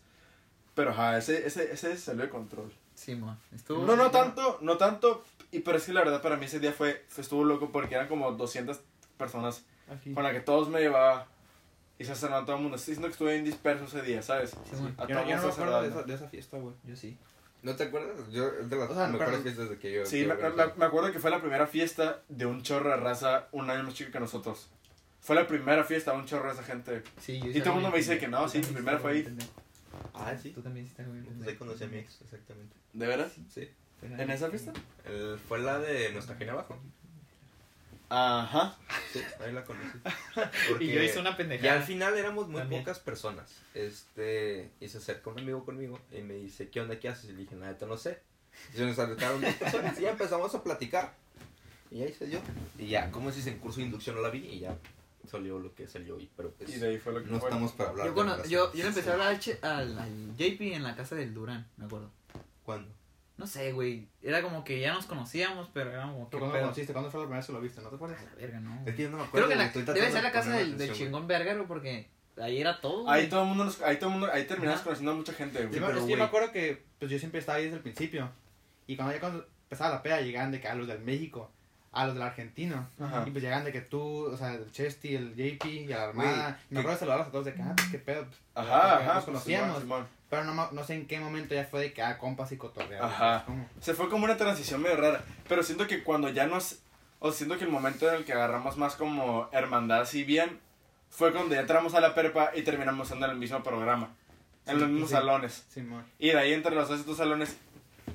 Pero 0.75 0.91
ajá, 0.91 1.17
ese, 1.19 1.47
ese, 1.47 1.73
ese 1.73 1.97
salió 1.97 2.23
de 2.23 2.29
control. 2.29 2.73
Simón, 2.95 3.39
estuvo... 3.55 3.85
No, 3.85 3.97
no 3.97 4.11
tanto, 4.11 4.59
no 4.61 4.77
tanto. 4.77 5.25
Y 5.51 5.61
pero 5.61 5.79
es 5.79 5.85
que 5.85 5.93
la 5.93 6.01
verdad 6.05 6.23
para 6.23 6.37
mí 6.37 6.45
ese 6.47 6.61
día 6.61 6.73
fue, 6.73 7.05
estuvo 7.17 7.45
loco 7.45 7.71
porque 7.73 7.95
eran 7.95 8.09
como 8.09 8.31
200 8.33 8.81
personas 9.17 9.65
Aquí. 9.91 10.13
con 10.15 10.23
las 10.23 10.33
que 10.33 10.41
todos 10.41 10.69
me 10.69 10.81
llevaba. 10.81 11.27
Y 11.99 12.05
se 12.05 12.15
saludaban 12.15 12.43
a 12.43 12.47
todo 12.47 12.57
el 12.57 12.63
mundo. 12.63 12.77
Estoy 12.77 12.93
diciendo 12.93 13.09
que 13.09 13.13
estuve 13.13 13.33
bien 13.33 13.45
disperso 13.45 13.85
ese 13.87 14.03
día, 14.03 14.21
¿sabes? 14.23 14.55
Simón, 14.71 14.95
A 14.99 15.07
Yo, 15.07 15.15
no- 15.15 15.27
yo 15.29 15.37
no 15.37 15.43
me 15.43 15.49
acuerdo 15.49 15.83
de 15.83 15.89
esa, 15.89 16.03
de 16.03 16.15
esa 16.15 16.29
fiesta, 16.29 16.59
güey. 16.59 16.75
yo 16.85 16.95
sí. 16.95 17.17
¿No 17.67 17.75
te 17.75 17.83
acuerdas? 17.83 18.31
Yo, 18.31 18.47
es 18.61 18.71
de 18.71 18.77
las 18.77 18.89
O 18.89 18.95
sea, 18.95 19.09
mejores 19.09 19.31
pero- 19.31 19.43
fiestas 19.43 19.71
de 19.71 19.79
que 19.79 19.93
yo. 19.93 20.07
Sí, 20.07 20.21
que 20.21 20.27
me, 20.77 20.85
acuerdo 20.85 21.11
que 21.11 21.19
fue 21.19 21.33
la 21.33 21.41
primera 21.41 21.67
fiesta 21.67 22.23
de 22.29 22.47
un 22.47 22.63
chorro 22.63 22.91
de 22.91 22.97
raza 22.97 23.49
un 23.51 23.69
año 23.69 23.83
más 23.83 23.93
chico 23.95 24.13
que 24.13 24.21
nosotros. 24.21 24.71
Fue 25.21 25.35
la 25.35 25.49
primera 25.49 25.83
fiesta 25.83 26.13
de 26.13 26.19
un 26.19 26.27
chorro 26.27 26.47
de 26.47 26.53
esa 26.53 26.63
gente. 26.63 27.03
Sí, 27.21 27.41
yo 27.41 27.49
Y 27.51 27.59
todo 27.59 27.71
el 27.71 27.75
mundo 27.75 27.91
me 27.91 27.97
dice 27.97 28.19
que 28.19 28.29
no, 28.29 28.49
sí, 28.49 28.59
mi 28.59 28.67
primera 28.67 29.01
fue 29.01 29.11
ahí. 29.11 29.39
Ah, 30.15 30.33
sí. 30.41 30.51
Tú 30.51 30.63
también 30.63 30.87
hiciste 30.87 31.03
algo 31.03 31.15
bien 31.15 31.25
Pues 31.25 31.49
ahí 31.49 31.57
conocí 31.57 31.83
a 31.83 31.89
mi 31.89 31.99
ex, 31.99 32.21
exactamente. 32.21 32.77
¿De 32.93 33.07
veras? 33.09 33.33
Sí. 33.53 33.69
¿En 34.01 34.31
esa 34.31 34.49
fiesta? 34.49 34.73
El, 35.05 35.37
fue 35.37 35.59
la 35.59 35.81
de 35.81 36.13
nuestra 36.13 36.37
genia 36.37 36.53
abajo. 36.53 36.79
Ajá. 38.09 38.77
Sí, 39.13 39.21
ahí 39.45 39.53
la 39.53 39.65
conocí. 39.65 39.99
Y 40.81 40.93
yo 40.93 41.03
hice 41.03 41.19
una 41.19 41.37
pendejada. 41.37 41.75
al 41.75 41.83
final 41.83 42.17
éramos 42.17 42.49
muy 42.49 42.61
También. 42.61 42.83
pocas 42.83 43.01
personas. 43.01 43.51
Este, 43.75 44.71
y 44.81 44.89
se 44.89 44.99
acerca 44.99 45.31
un 45.31 45.39
amigo 45.41 45.65
conmigo 45.65 45.99
y 46.13 46.21
me 46.23 46.35
dice, 46.35 46.69
¿qué 46.71 46.81
onda, 46.81 46.99
qué 47.01 47.09
haces? 47.09 47.31
Y 47.31 47.33
le 47.33 47.39
dije, 47.41 47.57
nada, 47.57 47.77
no 47.87 47.97
sé. 47.97 48.21
Y 48.73 48.77
se 48.77 48.85
nos 48.87 48.99
acercaron 48.99 49.41
dos 49.41 49.55
personas 49.55 49.99
y 49.99 50.03
ya 50.03 50.11
empezamos 50.11 50.55
a 50.55 50.63
platicar. 50.63 51.15
Y 51.91 52.03
ahí 52.03 52.13
se 52.13 52.27
dio. 52.27 52.41
Y 52.79 52.87
ya, 52.89 53.11
como 53.11 53.31
si 53.33 53.49
en 53.49 53.59
curso 53.59 53.79
de 53.79 53.87
inducción 53.87 54.17
no 54.17 54.23
la 54.23 54.31
vi 54.31 54.39
y 54.47 54.61
ya 54.61 54.77
salió 55.31 55.59
lo 55.59 55.75
que 55.75 55.87
salió. 55.89 56.19
Y, 56.21 56.31
pero 56.37 56.51
pues, 56.53 56.71
Y 56.75 56.79
de 56.79 56.89
ahí 56.89 56.99
fue 56.99 57.13
lo 57.13 57.23
que 57.25 57.31
no 57.31 57.41
fue. 57.41 57.49
estamos 57.49 57.73
para 57.73 57.91
hablar 57.91 58.07
Yo, 58.07 58.15
relaciones. 58.15 58.51
yo, 58.51 58.73
yo 58.73 58.83
le 58.85 58.89
empecé 58.89 59.11
a 59.11 59.13
hablar 59.15 59.29
al, 59.63 59.71
al, 59.71 59.99
al 59.99 60.37
JP 60.37 60.61
en 60.61 60.83
la 60.85 60.95
casa 60.97 61.17
del 61.17 61.35
Durán, 61.35 61.67
me 61.77 61.87
acuerdo. 61.87 62.11
¿Cuándo? 62.65 62.89
No 63.39 63.47
sé, 63.47 63.73
güey. 63.73 64.09
Era 64.23 64.41
como 64.43 64.65
que 64.65 64.81
ya 64.81 64.95
nos 64.95 65.05
conocíamos, 65.07 65.69
pero 65.75 65.91
era 65.91 66.03
como 66.05 66.25
que. 66.25 66.31
¿Pero 66.31 66.41
¿Cuándo 66.41 66.57
lo 66.57 66.63
conociste? 66.63 66.93
¿Cuándo 66.95 67.11
fue 67.11 67.21
la 67.21 67.25
primera 67.27 67.39
vez 67.41 67.47
que 67.47 67.53
lo 67.53 67.61
viste? 67.61 67.81
¿No 67.83 67.89
te 67.91 67.95
acuerdas? 67.97 68.21
A 68.21 68.25
la 68.25 68.35
verga, 68.35 68.61
no. 68.61 68.83
Es 68.87 68.95
que 68.95 69.03
yo 69.03 69.11
no 69.11 69.19
me 69.19 69.23
Creo 69.25 69.45
acuerdo. 69.45 69.49
que 69.49 69.55
güey, 69.57 69.87
la, 69.87 69.93
debe 69.95 70.11
ser 70.13 70.23
la 70.23 70.33
casa 70.33 70.51
del, 70.57 70.79
del 70.79 70.93
chingón 70.95 71.27
verguero 71.27 71.67
porque 71.67 72.09
ahí 72.41 72.61
era 72.61 72.81
todo. 72.81 73.09
Ahí 73.11 73.23
güey. 73.23 73.31
todo 73.31 73.43
el 73.43 73.49
mundo, 73.49 73.65
nos- 73.65 73.83
ahí 73.83 73.97
todo 73.99 74.09
el 74.09 74.13
mundo, 74.19 74.31
ahí 74.33 74.45
terminamos 74.47 74.81
conociendo 74.81 75.13
a 75.13 75.15
mucha 75.17 75.33
gente, 75.35 75.59
Sí, 75.59 75.67
güey. 75.67 75.81
me- 75.81 75.87
pero, 75.87 75.99
es 75.99 76.05
que 76.05 76.11
yo 76.11 76.17
me 76.17 76.23
güey. 76.23 76.29
acuerdo 76.29 76.53
que 76.53 76.83
pues 76.99 77.11
yo 77.11 77.19
siempre 77.19 77.41
estaba 77.41 77.59
ahí 77.59 77.65
desde 77.65 77.77
el 77.77 77.83
principio. 77.83 78.31
Y 78.87 78.97
cuando 78.97 79.13
ya 79.15 79.21
cuando 79.21 79.47
empezaba 79.65 79.91
la 79.97 80.03
peda 80.03 80.21
llegaban 80.23 80.51
de 80.51 80.61
que 80.61 80.69
a 80.69 80.75
los 80.75 80.87
del 80.89 81.01
México, 81.01 81.51
a 81.93 82.07
los 82.07 82.15
del 82.15 82.23
argentino. 82.23 82.89
Ajá. 82.99 83.25
Y 83.27 83.31
pues 83.33 83.43
llegaban 83.45 83.65
de 83.65 83.73
que 83.73 83.81
tú, 83.83 84.27
o 84.27 84.37
sea, 84.37 84.55
el 84.55 84.71
Chesty, 84.73 85.15
el 85.15 85.35
JP 85.35 85.67
y 85.67 85.93
a 85.93 85.99
la 85.99 86.05
Armada. 86.05 86.43
Güey, 86.49 86.55
y 86.71 86.75
me 86.75 86.81
acuerdo 86.81 86.93
de 86.97 87.01
saludarlos 87.01 87.27
a 87.29 87.31
todos 87.33 87.45
de 87.47 87.55
que, 87.55 87.63
ah, 87.63 87.73
pues 87.77 87.89
qué 87.91 87.99
pedo. 87.99 88.25
pues, 88.25 88.37
Ajá, 88.55 88.97
ajá. 88.97 89.05
Nos 89.05 89.13
pues, 89.15 89.25
conocíamos. 89.25 89.69
Simón, 89.83 89.83
Simón. 89.83 90.16
Pero 90.29 90.45
no, 90.45 90.71
no 90.73 90.85
sé 90.85 90.95
en 90.95 91.07
qué 91.07 91.21
momento 91.21 91.55
ya 91.55 91.65
fue 91.65 91.81
de 91.81 91.93
que, 91.93 92.03
ah, 92.03 92.19
compas 92.19 92.51
y 92.53 92.57
cotorrear. 92.57 93.05
Ajá. 93.05 93.45
Se 93.81 93.95
fue 93.95 94.09
como 94.09 94.25
una 94.25 94.37
transición 94.37 94.83
medio 94.83 94.97
rara. 94.97 95.23
Pero 95.49 95.63
siento 95.63 95.87
que 95.87 96.03
cuando 96.03 96.29
ya 96.31 96.47
nos. 96.47 96.81
O 97.19 97.33
siento 97.33 97.57
que 97.59 97.65
el 97.65 97.71
momento 97.71 98.09
en 98.09 98.17
el 98.17 98.25
que 98.25 98.33
agarramos 98.33 98.77
más 98.77 98.97
como 98.97 99.49
hermandad 99.53 100.01
así 100.01 100.25
bien. 100.25 100.61
Fue 101.11 101.33
cuando 101.33 101.55
ya 101.55 101.61
entramos 101.61 101.95
a 101.95 102.01
la 102.01 102.15
prepa 102.15 102.51
y 102.55 102.63
terminamos 102.63 103.11
en 103.13 103.23
el 103.23 103.37
mismo 103.37 103.63
programa. 103.63 104.15
En 104.67 104.75
Sí, 104.75 104.81
los 104.81 104.91
mismos 104.91 105.11
sí. 105.11 105.15
salones. 105.15 105.65
Simón. 105.69 106.05
Y 106.19 106.29
de 106.31 106.39
ahí 106.39 106.53
entre 106.53 106.75
los 106.75 106.89
dos 106.89 106.99
estos 107.01 107.17
salones. 107.19 107.57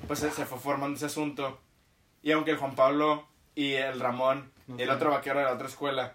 Pues 0.06 0.18
se, 0.20 0.30
se 0.30 0.44
fue 0.44 0.58
formando 0.58 0.96
ese 0.96 1.06
asunto. 1.06 1.58
Y 2.22 2.32
aunque 2.32 2.50
el 2.52 2.58
Juan 2.58 2.74
Pablo 2.74 3.26
y 3.54 3.72
el 3.72 3.98
Ramón 4.00 4.50
No 4.66 4.78
y 4.78 4.82
el 4.82 4.90
otro 4.90 5.10
vaquero 5.10 5.38
de 5.38 5.46
la 5.46 5.52
otra 5.52 5.66
escuela. 5.68 6.12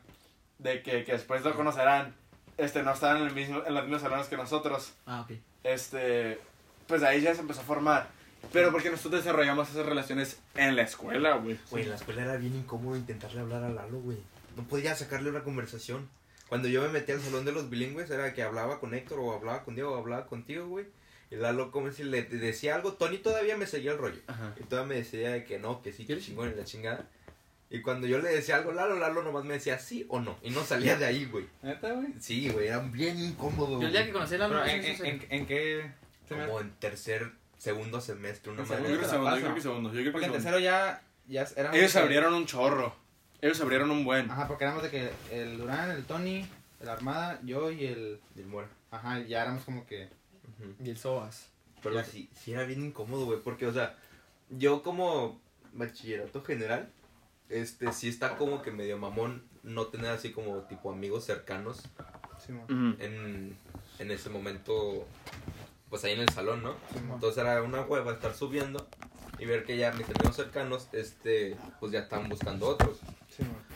De 0.59 0.81
que, 0.83 1.03
que 1.03 1.13
después 1.13 1.43
lo 1.43 1.55
conocerán. 1.55 2.15
Este, 2.57 2.81
no 2.83 2.91
estaban 2.91 3.17
en, 3.17 3.27
el 3.27 3.33
mismo, 3.33 3.63
en 3.65 3.73
los 3.73 3.83
mismos 3.83 4.01
salones 4.01 4.27
que 4.27 4.37
nosotros 4.37 4.93
Ah, 5.05 5.21
ok. 5.21 5.37
Este, 5.67 6.39
pues 6.87 7.03
ahí 7.03 7.21
ya 7.21 7.35
se 7.35 7.41
empezó 7.41 7.61
a 7.61 7.65
formar. 7.65 8.09
Pero 8.53 8.71
porque 8.71 8.89
nosotros 8.89 9.23
desarrollamos 9.23 9.69
esas 9.69 9.85
relaciones 9.85 10.37
en 10.55 10.75
la 10.75 10.83
escuela, 10.83 11.35
güey. 11.35 11.59
Güey, 11.69 11.83
en 11.83 11.89
la 11.89 11.95
escuela 11.95 12.23
era 12.23 12.37
bien 12.37 12.55
incómodo 12.55 12.95
intentarle 12.95 13.41
hablar 13.41 13.63
a 13.63 13.69
Lalo, 13.69 13.99
güey. 13.99 14.17
No 14.55 14.63
podía 14.63 14.95
sacarle 14.95 15.29
una 15.29 15.43
conversación. 15.43 16.09
Cuando 16.47 16.69
yo 16.69 16.81
me 16.81 16.87
metí 16.87 17.11
al 17.11 17.21
salón 17.21 17.43
de 17.43 17.51
los 17.51 17.69
bilingües, 17.69 18.09
era 18.09 18.33
que 18.33 18.43
hablaba 18.43 18.79
con 18.79 18.93
Héctor 18.93 19.19
o 19.19 19.33
hablaba 19.33 19.63
con 19.63 19.75
Diego 19.75 19.91
o 19.91 19.97
hablaba 19.97 20.27
contigo, 20.27 20.67
güey. 20.67 20.85
Y 21.29 21.35
Lalo, 21.35 21.71
como 21.71 21.91
si 21.91 22.05
le 22.05 22.23
decía 22.23 22.75
algo, 22.75 22.93
Tony 22.93 23.17
todavía 23.17 23.57
me 23.57 23.67
seguía 23.67 23.91
el 23.91 23.97
rollo. 23.97 24.21
Ajá. 24.27 24.53
Y 24.57 24.63
todavía 24.63 24.89
me 24.89 24.95
decía 24.95 25.31
de 25.31 25.43
que 25.43 25.59
no, 25.59 25.81
que 25.81 25.91
sí, 25.91 26.05
que 26.05 26.17
chingón 26.19 26.51
y 26.51 26.55
la 26.55 26.63
chingada. 26.63 27.09
Y 27.69 27.81
cuando 27.81 28.07
yo 28.07 28.19
le 28.19 28.29
decía 28.29 28.55
algo, 28.55 28.71
Lalo, 28.71 28.97
Lalo 28.97 29.23
nomás 29.23 29.43
me 29.43 29.55
decía 29.55 29.77
sí 29.77 30.05
o 30.09 30.19
no. 30.21 30.37
Y 30.41 30.51
no 30.51 30.63
salía 30.63 30.97
de 30.97 31.05
ahí, 31.05 31.25
güey. 31.25 31.45
¿Neta, 31.61 31.91
güey? 31.91 32.07
Sí, 32.19 32.49
güey, 32.49 32.67
era 32.67 32.79
bien 32.79 33.19
incómodo. 33.19 33.81
Yo 33.81 33.87
el 33.87 33.93
día 33.93 34.05
que 34.05 34.13
conocí 34.13 34.35
a 34.35 34.37
la 34.37 34.47
Pero, 34.47 34.59
luna, 34.61 34.73
¿en, 34.73 34.85
en, 34.85 35.05
en, 35.05 35.25
en 35.29 35.45
qué? 35.45 35.91
Como 36.29 36.61
en 36.61 36.71
tercer, 36.75 37.31
segundo 37.57 37.99
semestre, 37.99 38.51
una 38.51 38.61
En 38.63 38.67
Yo 38.67 38.73
madre. 38.73 38.85
creo 38.87 38.99
que 38.99 39.05
segundo, 39.07 39.35
yo 39.35 39.41
creo 39.41 39.55
que 39.55 39.61
segundo, 39.61 39.89
yo 39.89 39.93
creo 39.95 40.05
que 40.05 40.11
Porque 40.11 40.25
en 40.27 40.31
tercero 40.31 40.59
ya, 40.59 41.01
ya 41.27 41.45
éramos 41.57 41.77
Ellos 41.77 41.91
que- 41.93 41.99
abrieron 41.99 42.33
un 42.33 42.45
chorro. 42.45 42.95
Ellos 43.41 43.59
abrieron 43.61 43.91
un 43.91 44.03
buen. 44.05 44.31
Ajá, 44.31 44.47
porque 44.47 44.63
éramos 44.63 44.83
de 44.83 44.89
que 44.89 45.09
el 45.31 45.57
Durán, 45.57 45.91
el 45.91 46.05
Tony, 46.05 46.47
el 46.81 46.89
Armada, 46.89 47.39
yo 47.43 47.69
y 47.71 47.85
el... 47.85 48.19
Del 48.35 48.45
Mora. 48.47 48.67
Ajá, 48.91 49.19
ya 49.19 49.41
éramos 49.43 49.63
como 49.63 49.85
que... 49.85 50.05
Ujú. 50.59 50.73
Y 50.83 50.89
el 50.89 50.97
Soas. 50.97 51.49
Pero 51.83 51.95
Ya. 51.95 52.03
sí, 52.05 52.29
sí 52.33 52.53
era 52.53 52.63
bien 52.63 52.83
incómodo, 52.83 53.25
güey, 53.25 53.39
porque, 53.41 53.67
o 53.67 53.73
sea, 53.73 53.95
yo 54.49 54.81
como 54.81 55.39
bachillerato 55.73 56.43
general, 56.43 56.89
este, 57.49 57.91
sí 57.93 58.09
está 58.09 58.35
como 58.35 58.61
que 58.61 58.71
medio 58.71 58.97
mamón 58.97 59.43
no 59.63 59.87
tener 59.87 60.11
así 60.11 60.31
como 60.31 60.59
tipo 60.63 60.91
amigos 60.91 61.25
cercanos 61.25 61.83
en, 62.99 63.57
en 63.99 64.11
ese 64.11 64.29
momento, 64.29 65.05
pues 65.89 66.03
ahí 66.03 66.13
en 66.13 66.21
el 66.21 66.29
salón, 66.29 66.63
¿no? 66.63 66.75
Entonces 67.13 67.43
era 67.43 67.61
una 67.61 67.81
hueva 67.81 68.13
estar 68.13 68.33
subiendo 68.33 68.87
y 69.39 69.45
ver 69.45 69.65
que 69.65 69.77
ya 69.77 69.91
mis 69.91 70.07
amigos 70.09 70.35
cercanos, 70.35 70.87
este, 70.93 71.57
pues 71.79 71.91
ya 71.91 71.99
están 71.99 72.29
buscando 72.29 72.67
otros. 72.67 72.99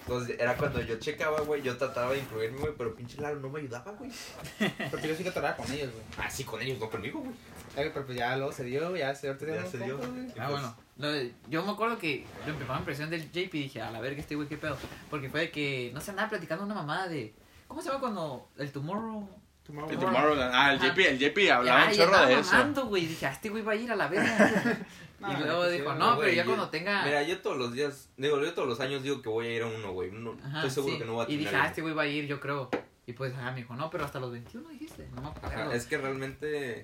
Entonces 0.02 0.40
era 0.40 0.58
cuando 0.58 0.82
yo 0.82 0.98
checaba, 0.98 1.42
güey, 1.42 1.62
yo 1.62 1.78
trataba 1.78 2.14
de 2.14 2.20
incluirme, 2.20 2.60
güey, 2.60 2.74
pero 2.78 2.96
pinche 2.96 3.22
Lalo 3.22 3.40
no 3.40 3.50
me 3.50 3.60
ayudaba, 3.60 3.92
güey. 3.92 4.12
Porque 4.92 5.08
yo 5.08 5.16
sí 5.16 5.24
que 5.24 5.32
trataba 5.32 5.56
con 5.56 5.72
ellos, 5.72 5.92
güey. 5.92 6.04
Ah, 6.18 6.30
sí, 6.30 6.44
con 6.44 6.62
ellos, 6.62 6.80
no 6.80 6.90
conmigo, 6.90 7.20
güey. 7.20 7.34
Eh, 7.78 7.90
Pero 7.94 8.06
pues 8.06 8.18
ya 8.18 8.36
luego 8.38 8.52
se 8.52 8.64
dio, 8.66 8.96
ya 8.96 9.16
se, 9.16 9.28
ahorita 9.30 9.46
Ya 9.56 9.66
se 9.66 9.78
dio. 9.78 9.98
Y 9.98 10.30
Ah, 10.40 10.48
pues, 10.48 10.50
bueno. 10.50 10.76
Lo 10.98 11.12
de- 11.12 11.34
yo 11.50 11.64
me 11.64 11.72
acuerdo 11.72 11.98
que 11.98 12.26
lo 12.46 12.54
empezaba 12.54 12.78
impresión 12.80 13.10
del 13.10 13.32
JP 13.32 13.56
y 13.58 13.64
dije, 13.64 13.82
a 13.82 13.92
la 13.92 14.02
verga, 14.02 14.20
este 14.20 14.36
güey, 14.36 14.48
qué 14.48 14.58
pedo. 14.58 14.78
Porque 15.10 15.30
fue 15.30 15.40
de 15.42 15.52
que, 15.52 15.90
no 15.94 16.02
sé, 16.02 16.12
andaba 16.12 16.30
platicando 16.30 16.64
una 16.66 16.76
mamada 16.76 17.08
de. 17.08 17.34
¿Cómo 17.68 17.82
se 17.82 17.88
llama 17.88 18.02
cuando 18.02 18.50
el 18.58 18.72
Tomorrow? 18.72 19.28
Tomorrow 19.64 19.90
El. 19.90 19.98
Tomorrowland. 20.00 20.52
Ah, 20.54 20.74
el 20.74 20.80
Ajá. 20.80 20.88
JP, 20.90 21.00
el 21.08 21.20
JP 21.20 21.52
hablaba 21.52 21.82
Ah, 21.84 21.86
un 21.88 21.94
y 21.94 21.96
chorro 21.98 22.26
de 22.26 22.34
eso. 22.40 22.52
mamando, 22.52 22.86
güey. 22.88 23.06
Dije, 23.08 23.26
ah, 23.26 23.32
este 23.32 23.50
güey 23.50 23.64
va 23.64 23.72
a 23.72 23.76
ir 23.76 23.92
a 23.92 23.96
la 23.96 24.08
verga. 24.08 24.78
No, 25.22 25.32
y 25.32 25.36
luego 25.44 25.70
dijo, 25.70 25.92
sí, 25.94 26.00
no, 26.00 26.16
güey, 26.16 26.20
pero 26.22 26.32
ya 26.36 26.42
yo- 26.44 26.48
cuando 26.48 26.70
tenga. 26.70 27.06
Mira, 27.06 27.22
yo 27.22 27.40
todos 27.42 27.56
los 27.56 27.72
días, 27.74 28.10
digo, 28.18 28.42
yo 28.44 28.56
todos 28.56 28.68
los 28.68 28.80
años 28.80 29.04
digo 29.04 29.22
que 29.22 29.30
voy 29.30 29.46
a 29.46 29.56
ir 29.56 29.62
a 29.62 29.68
uno, 29.68 29.92
güey. 29.94 30.10
No, 30.10 30.36
Ajá, 30.44 30.58
estoy 30.58 30.72
seguro 30.72 30.94
sí. 30.96 31.00
que 31.00 31.06
no 31.06 31.14
voy 31.14 31.22
a 31.22 31.30
Y 31.30 31.38
tener. 31.38 31.40
dije, 31.52 31.56
ah, 31.58 31.68
este 31.68 31.82
güey 31.84 31.94
va 31.94 32.02
a 32.02 32.08
ir, 32.08 32.26
yo 32.26 32.40
creo. 32.40 32.72
Y 33.06 33.14
pues, 33.14 33.32
ah, 33.40 33.52
me 33.52 33.58
dijo, 33.58 33.76
no, 33.76 33.92
pero 33.92 34.04
hasta 34.04 34.20
los 34.20 34.32
21 34.32 34.68
dijiste. 34.70 35.08
No 35.14 35.22
me 35.22 35.28
acuerdo. 35.28 35.62
Ajá, 35.62 35.76
es 35.76 35.86
que 35.86 36.00
realmente 36.00 36.84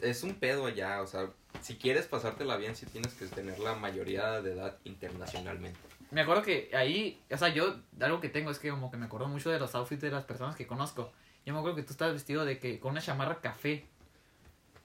es 0.00 0.22
un 0.22 0.34
pedo 0.34 0.66
allá, 0.66 1.02
o 1.02 1.06
sea, 1.06 1.30
si 1.60 1.76
quieres 1.76 2.06
pasártela 2.06 2.56
bien, 2.56 2.76
sí 2.76 2.86
tienes 2.86 3.14
que 3.14 3.26
tener 3.26 3.58
la 3.58 3.74
mayoría 3.74 4.40
de 4.42 4.52
edad 4.52 4.76
internacionalmente. 4.84 5.78
Me 6.10 6.20
acuerdo 6.20 6.42
que 6.42 6.70
ahí, 6.74 7.20
o 7.30 7.36
sea, 7.36 7.48
yo, 7.48 7.76
algo 8.00 8.20
que 8.20 8.28
tengo 8.28 8.50
es 8.50 8.58
que 8.58 8.70
como 8.70 8.90
que 8.90 8.96
me 8.96 9.06
acuerdo 9.06 9.28
mucho 9.28 9.50
de 9.50 9.58
los 9.58 9.74
outfits 9.74 10.02
de 10.02 10.10
las 10.10 10.24
personas 10.24 10.54
que 10.54 10.66
conozco. 10.66 11.12
Yo 11.44 11.52
me 11.52 11.58
acuerdo 11.58 11.76
que 11.76 11.82
tú 11.82 11.92
estabas 11.92 12.14
vestido 12.14 12.44
de 12.44 12.58
que 12.58 12.78
con 12.80 12.92
una 12.92 13.00
chamarra 13.00 13.40
café, 13.40 13.86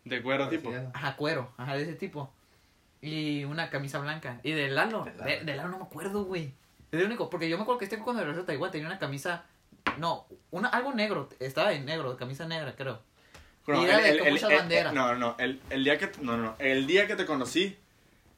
De 0.04 0.21
cuero 0.21 0.50
tipo. 0.50 0.71
Ajá, 0.93 1.15
cuero, 1.15 1.54
ajá, 1.58 1.76
de 1.76 1.84
ese 1.84 1.93
tipo. 1.93 2.32
Y 3.02 3.43
una 3.45 3.69
camisa 3.69 4.00
blanca. 4.00 4.39
Y 4.43 4.52
de 4.52 4.69
Lalo, 4.69 5.04
De 5.04 5.13
Lalo. 5.13 5.24
de, 5.24 5.39
de 5.43 5.56
Lalo 5.56 5.69
no 5.69 5.78
me 5.78 5.84
acuerdo, 5.86 6.26
güey. 6.26 6.54
Es 6.91 7.00
el 7.00 7.06
único, 7.06 7.30
porque 7.30 7.50
yo 7.50 7.58
me 7.58 7.63
acuerdo 7.63 7.80
que 7.80 7.86
este 7.86 7.97
cuando 8.00 8.21
regresó 8.21 8.41
a 8.41 8.45
Taiwán 8.45 8.71
tenía 8.71 8.88
una 8.88 9.00
camisa, 9.00 9.45
no, 9.97 10.28
una, 10.52 10.67
algo 10.69 10.93
negro, 10.93 11.30
estaba 11.39 11.71
en 11.74 11.86
negro, 11.86 12.17
camisa 12.17 12.47
negra, 12.47 12.76
creo. 12.76 13.02
No, 13.67 13.86
era 13.86 14.00
de 14.00 14.19
con 14.19 14.30
muchas 14.32 14.52
banderas. 14.52 14.93
no, 14.93 15.15
no, 15.15 15.36
el, 15.39 15.62
el 15.69 15.84
día 15.84 15.97
que 15.97 16.12
no, 16.21 16.36
no, 16.38 16.56
el 16.60 16.88
día 16.88 17.08
que 17.08 17.15
te 17.15 17.26
conocí, 17.26 17.78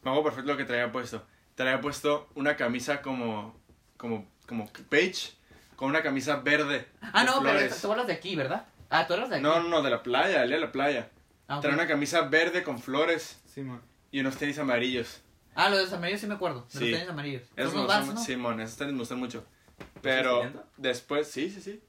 me 0.04 0.12
hago 0.12 0.24
perfecto 0.24 0.52
lo 0.52 0.58
que 0.58 0.66
traía 0.66 0.92
puesto. 0.92 1.24
Traía 1.56 1.80
puesto 1.82 2.30
una 2.36 2.56
camisa 2.58 3.02
como 3.02 3.56
como 3.98 4.28
como 4.48 4.70
beige 4.90 5.32
con 5.76 5.90
una 5.90 6.02
camisa 6.04 6.38
verde. 6.38 6.88
Ah, 7.02 7.24
no, 7.24 7.40
pero 7.42 7.52
flores. 7.58 7.82
tú 7.82 7.92
hablas 7.92 8.08
de 8.08 8.14
aquí, 8.14 8.36
¿verdad? 8.36 8.66
Ah, 8.90 9.08
tú 9.08 9.14
hablas 9.14 9.30
de 9.30 9.36
aquí. 9.38 9.44
No, 9.44 9.60
no, 9.62 9.70
no, 9.70 9.82
de 9.82 9.90
la 9.90 10.04
playa, 10.04 10.44
el 10.44 10.50
día 10.50 10.58
de 10.58 10.66
la 10.66 10.72
playa. 10.72 11.10
Ah, 11.48 11.56
ok. 11.58 11.62
Traía 11.62 11.78
una 11.78 11.88
camisa 11.88 12.22
verde 12.22 12.64
con 12.64 12.80
flores 12.80 13.42
Simón. 13.46 13.82
y 14.12 14.20
unos 14.20 14.36
tenis 14.38 14.60
amarillos. 14.60 15.22
Ah, 15.56 15.70
los 15.70 15.90
de 15.90 15.96
amarillos 15.96 16.22
sí 16.22 16.28
me 16.28 16.36
acuerdo. 16.36 16.66
De 16.74 16.80
Sí. 16.80 16.90
los 16.90 17.00
tenis 17.00 17.10
amarillos. 17.10 17.44
Esos 17.56 17.72
Son 17.72 17.82
me 17.82 17.86
gustan, 17.88 18.16
¿no? 18.16 18.22
Simón, 18.24 18.60
esos 18.62 18.78
tenis 18.78 18.94
me 18.94 19.00
gustan 19.00 19.20
mucho. 19.20 19.46
estás 19.80 20.02
Pero 20.02 20.40
viendo? 20.42 20.66
después, 20.78 21.28
sí, 21.28 21.50
sí, 21.50 21.62
sí. 21.62 21.82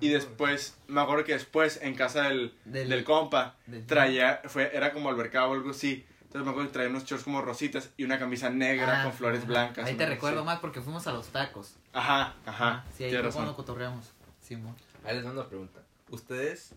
Y 0.00 0.08
después, 0.08 0.76
me 0.88 1.00
acuerdo 1.00 1.24
que 1.24 1.32
después, 1.32 1.78
en 1.82 1.94
casa 1.94 2.22
del, 2.24 2.54
Del- 2.64 2.88
del, 2.88 3.04
compa, 3.04 3.56
del- 3.66 3.86
traía, 3.86 4.42
fue, 4.46 4.74
era 4.76 4.92
como 4.92 5.08
albercado 5.08 5.50
o 5.50 5.54
algo 5.54 5.70
así. 5.70 6.04
Entonces 6.22 6.44
me 6.46 6.50
acuerdo 6.50 6.68
que 6.68 6.72
traía 6.72 6.90
unos 6.90 7.04
shorts 7.04 7.24
como 7.24 7.40
rositas 7.42 7.90
y 7.96 8.02
una 8.04 8.18
camisa 8.18 8.50
negra 8.50 9.00
Ah, 9.00 9.04
con 9.04 9.12
flores 9.12 9.40
ajá. 9.40 9.48
blancas. 9.48 9.86
Ahí 9.86 9.94
te 9.96 10.04
recuerdo 10.06 10.40
Sí. 10.40 10.46
más 10.46 10.58
porque 10.58 10.80
fuimos 10.80 11.06
a 11.06 11.12
los 11.12 11.28
tacos. 11.28 11.76
Ajá, 11.92 12.34
ajá. 12.44 12.68
Ah, 12.70 12.84
Sí, 12.96 13.04
ahí 13.04 13.16
fue 13.16 13.30
cuando 13.30 13.54
cotorreamos. 13.54 14.12
Simón. 14.42 14.74
Ahí 15.04 15.14
les 15.14 15.24
mando 15.24 15.40
una 15.42 15.48
pregunta. 15.48 15.80
¿Ustedes 16.10 16.74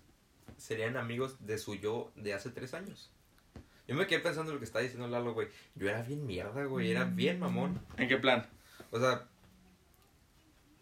serían 0.58 0.95
amigos 0.95 1.36
de 1.45 1.58
su 1.58 1.73
yo 1.75 2.12
de 2.15 2.34
hace 2.36 2.51
tres 2.51 2.73
años? 2.75 3.10
Yo 3.88 3.95
me 3.95 4.06
quedé 4.06 4.19
pensando 4.19 4.51
en 4.51 4.56
lo 4.56 4.60
que 4.60 4.65
está 4.65 4.80
diciendo 4.80 5.08
Lalo, 5.08 5.34
güey. 5.34 5.47
Yo 5.75 5.89
era 5.89 6.03
bien 6.03 6.25
mierda, 6.27 6.63
güey. 6.65 6.91
Era 6.91 7.06
bien 7.06 7.39
mamón. 7.39 7.82
¿En 7.97 8.08
qué 8.08 8.17
plan? 8.17 8.45
O 8.91 8.99
sea, 8.99 9.25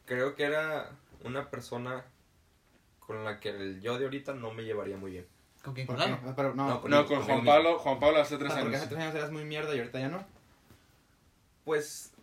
creo 0.05 0.35
que 0.35 0.43
era 0.43 0.91
una 1.23 1.49
persona 1.49 2.03
con 3.05 3.23
la 3.23 3.39
que 3.39 3.49
el 3.49 3.81
yo 3.81 3.97
de 3.97 4.05
ahorita 4.05 4.33
no 4.33 4.51
me 4.53 4.63
llevaría 4.63 4.97
muy 4.97 5.11
bien. 5.11 5.27
¿Con 5.63 5.73
quién? 5.73 5.87
¿Por 5.87 5.95
Con? 5.97 6.05
Lalo. 6.11 6.19
Ah, 6.27 6.33
Pero 6.35 6.53
no. 6.55 6.67
No, 6.69 6.81
con- 6.81 6.91
No, 6.91 7.05
con 7.05 7.17
conmigo 7.17 7.33
Juan. 7.33 7.45
Pablo, 7.45 7.79
Juan 7.79 7.99
Pablo 7.99 8.19
hace 8.21 8.37
tres 8.37 8.51
Ah, 8.51 8.55
porque 8.59 8.75
años. 8.75 8.81
hace 8.81 8.89
tres 8.89 9.01
años 9.01 9.15
eras 9.15 9.31
muy 9.31 9.45
mierda 9.45 9.75
y 9.75 9.79
ahorita 9.79 9.99
ya 9.99 10.09
no. 10.09 10.25
Pues, 11.63 12.13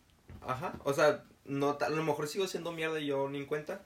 ajá. 0.46 0.74
O 0.84 0.92
sea, 0.92 1.24
no, 1.44 1.76
a 1.80 1.88
lo 1.88 2.02
mejor 2.04 2.28
sigo 2.28 2.46
siendo 2.46 2.72
mierda 2.72 3.00
y 3.00 3.06
yo 3.06 3.28
ni 3.28 3.38
en 3.38 3.46
cuenta. 3.46 3.82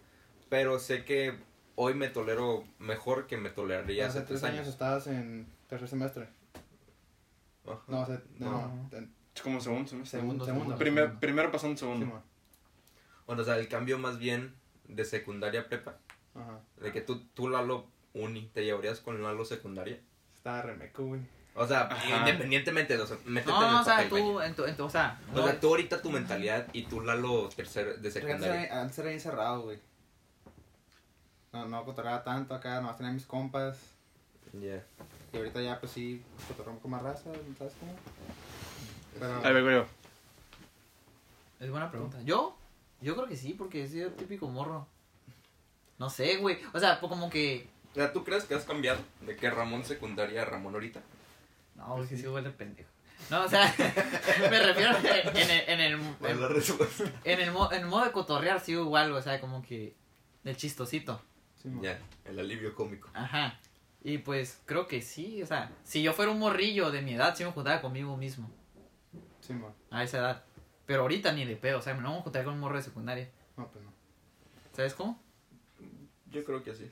Pero 0.49 0.79
sé 0.79 1.05
que 1.05 1.35
hoy 1.75 1.95
me 1.95 2.09
tolero 2.09 2.65
mejor 2.79 3.27
que 3.27 3.37
me 3.37 3.51
toleraría 3.51 4.07
hace 4.07 4.21
tres 4.23 4.43
años 4.45 4.67
estabas 4.69 5.07
en 5.07 5.47
tercer 5.69 5.89
semestre. 5.89 6.29
Ajá. 7.67 7.81
No, 7.89 8.01
hace, 8.03 8.21
no, 8.39 8.89
Es 9.35 9.43
como 9.43 9.61
segundo 9.61 9.89
semestre. 9.89 10.21
segundo, 10.21 10.45
Segundo, 10.45 10.65
segundo. 10.65 10.79
Primer, 10.79 11.19
primero 11.19 11.51
pasó 11.51 11.67
un 11.67 11.77
segundo. 11.77 12.23
Bueno, 13.27 13.43
o 13.43 13.45
sea, 13.45 13.57
el 13.59 13.67
cambio 13.69 13.99
más 13.99 14.19
bien 14.19 14.55
de 14.87 15.05
secundaria 15.05 15.63
a 15.63 15.65
prepa. 15.65 15.99
Ajá. 16.37 16.61
De 16.81 16.93
que 16.93 17.01
tú, 17.01 17.21
tú 17.35 17.49
Lalo 17.49 17.87
uni, 18.15 18.51
te 18.55 18.65
llevarías 18.65 19.01
con 19.01 19.23
Lalo 19.23 19.45
secundaria. 19.45 19.99
Estaba 20.35 20.63
remeco, 20.63 21.05
güey. 21.05 21.21
O 21.55 21.67
sea, 21.67 21.83
Ajá. 21.91 22.19
independientemente, 22.19 22.99
o 22.99 23.07
sea, 23.07 23.17
métete 23.25 23.51
en 23.51 23.57
No, 23.61 23.67
el 23.67 23.73
no, 23.73 23.81
o 23.81 23.85
sea, 23.85 23.95
papel, 23.97 24.09
tú, 24.11 24.41
en 24.43 24.55
tu, 24.55 24.65
en 24.67 24.77
tu- 24.77 24.85
o 24.85 24.91
sea, 24.91 25.19
O 25.33 25.37
no, 25.37 25.45
sea, 25.47 25.59
tú 25.59 25.69
ahorita 25.69 26.03
tu 26.03 26.11
mentalidad 26.11 26.69
y 26.75 26.83
tú 26.85 27.01
Lalo 27.01 27.49
tercero 27.49 27.97
de 27.97 28.11
secundaria. 28.11 28.65
era, 28.65 28.83
antes 28.83 28.99
era 28.99 29.11
encerrado, 29.13 29.63
güey. 29.63 29.79
No, 31.53 31.65
no 31.67 31.85
cotorreaba 31.87 32.23
tanto 32.23 32.55
acá, 32.55 32.77
nomás 32.81 32.99
tenía 32.99 33.13
mis 33.13 33.25
compas. 33.25 33.79
Ya. 34.53 34.85
Y 35.33 35.37
ahorita 35.39 35.63
ya, 35.63 35.81
pues 35.81 35.93
sí, 35.93 36.23
cotorreo 36.49 36.73
un 36.73 36.77
poco 36.79 36.89
más 36.89 37.03
raza, 37.03 37.31
¿sabes 37.59 37.73
cómo? 37.81 37.95
Pero, 39.19 39.41
Ahí 39.47 39.55
vengo 39.55 39.71
yo. 39.71 39.87
es 41.61 41.71
buena 41.71 41.91
pregunta. 41.91 42.19
¿Yo? 42.25 42.55
Yo 43.01 43.15
creo 43.17 43.27
que 43.29 43.37
sí, 43.37 43.55
porque 43.55 43.85
he 43.85 43.89
sido 43.89 44.11
típico 44.11 44.47
morro. 44.49 44.87
No 45.99 46.11
sé, 46.11 46.37
güey. 46.37 46.59
O 46.73 46.79
sea, 46.81 47.01
pues 47.01 47.11
como 47.11 47.31
que... 47.31 47.69
O 47.93 47.95
sea, 47.95 48.13
¿tú 48.13 48.25
crees 48.25 48.45
que 48.45 48.55
has 48.55 48.65
cambiado 48.65 48.99
de 49.23 49.37
que 49.37 49.49
Ramón 49.51 49.85
secundaria 49.85 50.43
a 50.43 50.45
Ramón 50.45 50.75
ahorita? 50.75 51.01
No, 51.75 52.03
es 52.03 52.09
que 52.11 52.17
sí 52.17 52.27
huele 52.27 52.51
pendejo. 52.51 52.89
No, 53.31 53.45
o 53.45 53.49
sea, 53.49 53.75
me 54.51 54.59
refiero 54.63 54.95
en 54.99 55.07
el, 55.51 55.69
en 55.69 55.81
el, 55.81 56.01
en, 56.23 56.41
la 56.41 56.49
respuesta? 56.49 57.05
en 57.25 57.41
el, 57.41 57.51
mo- 57.51 57.73
en 57.73 57.81
el 57.83 57.87
modo 57.87 58.05
de 58.05 58.13
cotorrear, 58.13 58.61
sí 58.61 58.73
igual, 58.73 59.13
o 59.13 59.23
sea, 59.23 59.41
como 59.41 59.63
que 59.63 59.95
del 60.45 60.57
chistosito. 60.57 61.21
Simón. 61.61 61.83
Ya, 61.83 61.99
el 62.27 62.39
alivio 62.39 62.75
cómico. 62.75 63.09
Ajá. 63.15 63.59
Y 64.05 64.19
pues 64.19 64.61
creo 64.67 64.87
que 64.87 65.01
sí, 65.03 65.43
o 65.43 65.47
sea, 65.47 65.73
si 65.83 66.03
yo 66.03 66.13
fuera 66.13 66.31
un 66.31 66.39
morrillo 66.39 66.91
de 66.91 67.01
mi 67.03 67.15
edad, 67.15 67.35
sí 67.35 67.45
me 67.45 67.51
juntaba 67.51 67.81
conmigo 67.81 68.17
mismo, 68.17 68.51
Simón. 69.41 69.73
a 69.91 70.05
esa 70.05 70.19
edad. 70.19 70.45
Pero 70.85 71.03
ahorita 71.03 71.33
ni 71.33 71.45
de 71.45 71.57
pedo, 71.57 71.79
o 71.79 71.83
sea, 71.83 71.95
no 71.95 72.03
me 72.03 72.09
voy 72.11 72.19
a 72.19 72.23
juntar 72.23 72.45
con 72.45 72.55
un 72.55 72.61
morro 72.61 72.77
de 72.77 72.83
secundaria. 72.83 73.29
No, 73.57 73.67
pues 73.73 73.83
no. 73.85 73.93
¿Sabes 74.73 74.95
cómo? 74.95 75.21
Yo 76.37 76.45
creo 76.45 76.63
que 76.63 76.75
sí. 76.75 76.91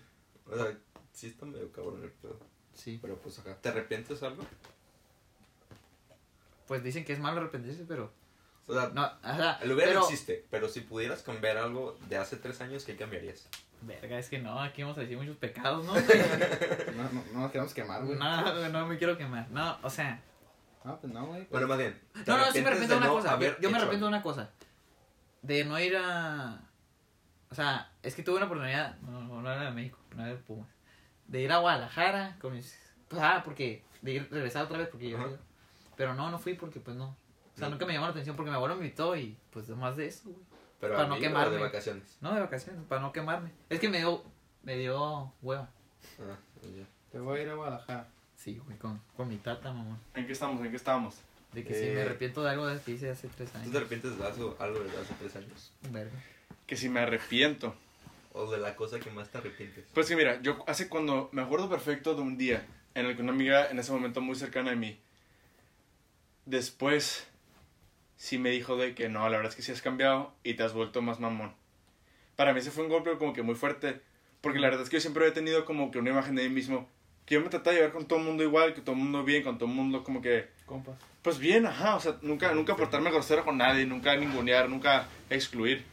O 0.50 0.56
sea, 0.56 0.74
sí 1.12 1.26
está 1.26 1.44
medio 1.44 1.70
cabrón 1.70 2.02
el 2.02 2.10
pedo. 2.10 2.40
Sí. 2.72 2.98
Pero 3.02 3.18
pues 3.18 3.38
acá, 3.38 3.58
¿te 3.60 3.68
arrepientes 3.68 4.22
algo? 4.22 4.42
Pues 6.66 6.82
dicen 6.82 7.04
que 7.04 7.12
es 7.12 7.18
malo 7.18 7.42
arrepentirse, 7.42 7.84
pero... 7.86 8.10
O 8.66 8.72
sea, 8.72 8.88
No, 8.94 9.04
o 9.04 9.36
sea, 9.36 9.58
el 9.60 9.70
hubiera 9.70 9.90
pero... 9.90 10.04
existe, 10.04 10.46
pero 10.50 10.70
si 10.70 10.80
pudieras 10.80 11.22
cambiar 11.22 11.58
algo 11.58 11.98
de 12.08 12.16
hace 12.16 12.36
tres 12.36 12.62
años, 12.62 12.86
¿qué 12.86 12.96
cambiarías? 12.96 13.46
Verga, 13.82 14.18
es 14.18 14.30
que 14.30 14.38
no, 14.38 14.58
aquí 14.62 14.80
vamos 14.80 14.96
a 14.96 15.02
decir 15.02 15.18
muchos 15.18 15.36
pecados, 15.36 15.84
¿no? 15.84 15.92
No, 16.96 17.02
no, 17.12 17.24
no 17.34 17.40
nos 17.40 17.52
queremos 17.52 17.74
quemar, 17.74 18.02
güey. 18.02 18.18
no, 18.18 18.56
güey, 18.56 18.72
no 18.72 18.86
me 18.86 18.96
quiero 18.96 19.18
quemar. 19.18 19.50
No, 19.50 19.76
o 19.82 19.90
sea... 19.90 20.22
No, 20.84 20.98
pues 20.98 21.12
no, 21.12 21.26
güey. 21.26 21.46
Bueno, 21.50 21.68
más 21.68 21.76
bien. 21.76 22.00
¿te 22.24 22.30
No, 22.30 22.38
no, 22.38 22.50
sí 22.50 22.62
me 22.62 22.68
arrepiento 22.68 22.94
de 22.94 22.98
una 22.98 23.06
no 23.08 23.14
cosa. 23.14 23.38
Yo, 23.60 23.70
me 23.70 23.76
arrepiento 23.76 24.06
de 24.06 24.08
una 24.08 24.22
cosa. 24.22 24.50
De 25.42 25.64
no 25.66 25.78
ir 25.78 25.96
a... 25.98 26.62
O 27.54 27.56
sea, 27.56 27.88
es 28.02 28.16
que 28.16 28.24
tuve 28.24 28.38
una 28.38 28.46
oportunidad, 28.46 28.98
no, 29.02 29.20
no, 29.40 29.52
era 29.52 29.66
de 29.66 29.70
México, 29.70 29.96
no 30.16 30.22
era 30.24 30.32
de 30.34 30.40
Pumas. 30.42 30.66
De 31.28 31.40
ir 31.40 31.52
a 31.52 31.58
Guadalajara 31.58 32.36
con 32.40 32.52
mis... 32.52 32.76
Pues, 33.06 33.22
ah, 33.22 33.42
porque... 33.44 33.84
De 34.02 34.14
ir 34.14 34.28
regresar 34.28 34.64
otra 34.64 34.76
vez 34.78 34.88
porque 34.88 35.08
yo... 35.10 35.18
Ajá. 35.18 35.28
Pero 35.96 36.14
no, 36.14 36.32
no 36.32 36.38
fui 36.40 36.54
porque 36.54 36.80
pues 36.80 36.96
no. 36.96 37.10
O 37.10 37.56
sea, 37.56 37.68
No. 37.68 37.74
nunca 37.76 37.86
me 37.86 37.92
llamó 37.92 38.06
la 38.06 38.10
atención 38.10 38.34
porque 38.34 38.50
mi 38.50 38.56
abuelo 38.56 38.74
me 38.74 38.82
invitó 38.86 39.14
y 39.16 39.38
pues 39.52 39.68
más 39.68 39.96
de 39.96 40.06
eso, 40.08 40.30
güey. 40.30 40.42
Pero 40.80 40.94
para 40.94 41.06
a 41.06 41.08
no 41.08 41.14
mí, 41.14 41.20
quemarme. 41.20 41.54
de 41.54 41.62
vacaciones. 41.62 42.18
No, 42.20 42.34
de 42.34 42.40
vacaciones, 42.40 42.82
para 42.88 43.00
no 43.00 43.12
quemarme. 43.12 43.52
Es 43.70 43.78
que 43.78 43.88
me 43.88 43.98
dio... 43.98 44.24
Me 44.64 44.76
dio 44.76 45.32
hueva. 45.40 45.68
Ah, 46.18 46.36
ya. 46.64 46.84
Te 47.12 47.20
voy 47.20 47.38
a 47.38 47.42
ir 47.44 47.48
a 47.50 47.54
Guadalajara. 47.54 48.08
Sí, 48.34 48.58
güey, 48.58 48.76
con, 48.78 49.00
con 49.16 49.28
mi 49.28 49.36
tata, 49.36 49.72
mamá. 49.72 49.96
¿En 50.14 50.26
qué 50.26 50.32
estamos? 50.32 50.60
¿En 50.64 50.70
qué 50.70 50.76
estamos? 50.76 51.14
De 51.52 51.62
que 51.62 51.72
sí, 51.72 51.84
Eh. 51.86 51.92
me 51.94 52.02
arrepiento 52.02 52.42
de 52.42 52.50
algo 52.50 52.66
que 52.84 52.90
hice 52.90 53.08
hace 53.10 53.28
tres 53.28 53.50
¿Tú 53.52 53.58
te 53.58 53.64
años. 53.64 53.76
arrepientes 53.76 54.18
de 54.18 54.26
algo, 54.26 54.56
algo 54.58 54.80
de 54.80 54.90
hace 54.90 55.14
tres 55.20 55.36
años? 55.36 55.72
Verga. 55.90 56.10
Que 56.66 56.76
si 56.76 56.88
me 56.88 57.00
arrepiento. 57.00 57.74
¿O 58.32 58.50
de 58.50 58.58
la 58.58 58.74
cosa 58.74 58.98
que 58.98 59.10
más 59.10 59.30
te 59.30 59.38
arrepientes? 59.38 59.84
Pues 59.94 60.08
que 60.08 60.16
mira, 60.16 60.40
yo 60.42 60.64
hace 60.66 60.88
cuando 60.88 61.28
me 61.32 61.42
acuerdo 61.42 61.68
perfecto 61.68 62.14
de 62.14 62.22
un 62.22 62.36
día 62.36 62.66
en 62.94 63.06
el 63.06 63.14
que 63.16 63.22
una 63.22 63.32
amiga 63.32 63.70
en 63.70 63.78
ese 63.78 63.92
momento 63.92 64.20
muy 64.20 64.34
cercana 64.34 64.72
a 64.72 64.76
mí, 64.76 64.98
después 66.46 67.26
sí 68.16 68.38
me 68.38 68.50
dijo 68.50 68.76
de 68.76 68.94
que 68.94 69.08
no, 69.08 69.20
la 69.28 69.36
verdad 69.36 69.50
es 69.50 69.56
que 69.56 69.62
sí 69.62 69.72
has 69.72 69.82
cambiado 69.82 70.32
y 70.42 70.54
te 70.54 70.62
has 70.62 70.72
vuelto 70.72 71.02
más 71.02 71.20
mamón. 71.20 71.54
Para 72.36 72.52
mí 72.52 72.60
ese 72.60 72.70
fue 72.70 72.84
un 72.84 72.90
golpe 72.90 73.16
como 73.18 73.32
que 73.32 73.42
muy 73.42 73.54
fuerte, 73.54 74.00
porque 74.40 74.58
la 74.58 74.68
verdad 74.68 74.82
es 74.82 74.90
que 74.90 74.96
yo 74.96 75.00
siempre 75.00 75.26
he 75.26 75.32
tenido 75.32 75.64
como 75.64 75.90
que 75.90 75.98
una 75.98 76.10
imagen 76.10 76.34
de 76.34 76.48
mí 76.48 76.54
mismo, 76.54 76.88
que 77.26 77.34
yo 77.36 77.40
me 77.40 77.48
trataba 77.48 77.72
de 77.72 77.80
llevar 77.80 77.92
con 77.92 78.06
todo 78.06 78.18
el 78.18 78.24
mundo 78.24 78.42
igual, 78.42 78.74
que 78.74 78.80
todo 78.80 78.92
el 78.92 79.02
mundo 79.02 79.22
bien, 79.24 79.42
con 79.42 79.58
todo 79.58 79.68
el 79.68 79.74
mundo 79.74 80.02
como 80.02 80.20
que, 80.20 80.48
Compas. 80.66 80.96
pues 81.22 81.38
bien, 81.38 81.66
ajá, 81.66 81.96
o 81.96 82.00
sea, 82.00 82.16
nunca, 82.22 82.52
nunca 82.52 82.76
portarme 82.76 83.10
grosero 83.10 83.44
con 83.44 83.58
nadie, 83.58 83.86
nunca 83.86 84.16
ningunear, 84.16 84.68
nunca 84.68 85.06
excluir. 85.30 85.84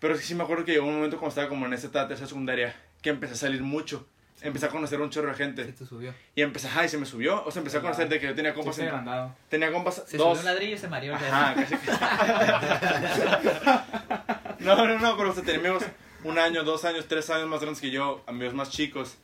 Pero 0.00 0.16
sí, 0.16 0.24
sí 0.24 0.34
me 0.34 0.42
acuerdo 0.42 0.64
que 0.64 0.72
llegó 0.72 0.86
un 0.86 0.94
momento 0.96 1.16
cuando 1.18 1.28
estaba 1.30 1.48
como 1.48 1.66
en 1.66 1.74
esa 1.74 1.86
etapa, 1.88 2.08
tercera 2.08 2.26
secundaria, 2.28 2.74
que 3.02 3.10
empecé 3.10 3.34
a 3.34 3.36
salir 3.36 3.62
mucho. 3.62 4.06
Empecé 4.42 4.66
a 4.66 4.68
conocer 4.70 4.98
a 4.98 5.02
un 5.02 5.10
chorro 5.10 5.28
de 5.28 5.34
Se 5.36 5.44
gente. 5.44 5.64
te 5.66 5.84
subió. 5.84 6.14
Y 6.34 6.40
empecé, 6.40 6.66
ajá, 6.68 6.86
y 6.86 6.88
se 6.88 6.96
me 6.96 7.04
subió. 7.04 7.44
O 7.44 7.50
sea, 7.50 7.60
empecé 7.60 7.76
a 7.76 7.82
conocer 7.82 8.08
de 8.08 8.18
que 8.18 8.26
yo 8.26 8.34
tenía 8.34 8.54
compas 8.54 8.74
Sí, 8.76 8.80
en... 8.82 8.88
agrandado. 8.88 9.36
Tenía 9.50 9.70
compas, 9.70 10.02
Se 10.06 10.16
dos. 10.16 10.38
subió 10.38 10.40
un 10.40 10.44
ladrillo 10.54 10.74
y 10.76 10.78
se 10.78 10.88
mareó. 10.88 11.14
Ajá, 11.14 11.54
casi. 11.54 11.74
no, 14.60 14.86
no, 14.86 14.98
no, 14.98 15.16
pero 15.16 15.30
o 15.30 15.34
sea, 15.34 15.42
tenía 15.42 15.60
amigos 15.60 15.84
un 16.24 16.38
año, 16.38 16.64
dos 16.64 16.84
años, 16.86 17.06
tres 17.06 17.28
años 17.30 17.48
más 17.48 17.60
grandes 17.60 17.80
que 17.82 17.90
yo, 17.90 18.22
amigos 18.26 18.54
más 18.54 18.70
chicos. 18.70 19.16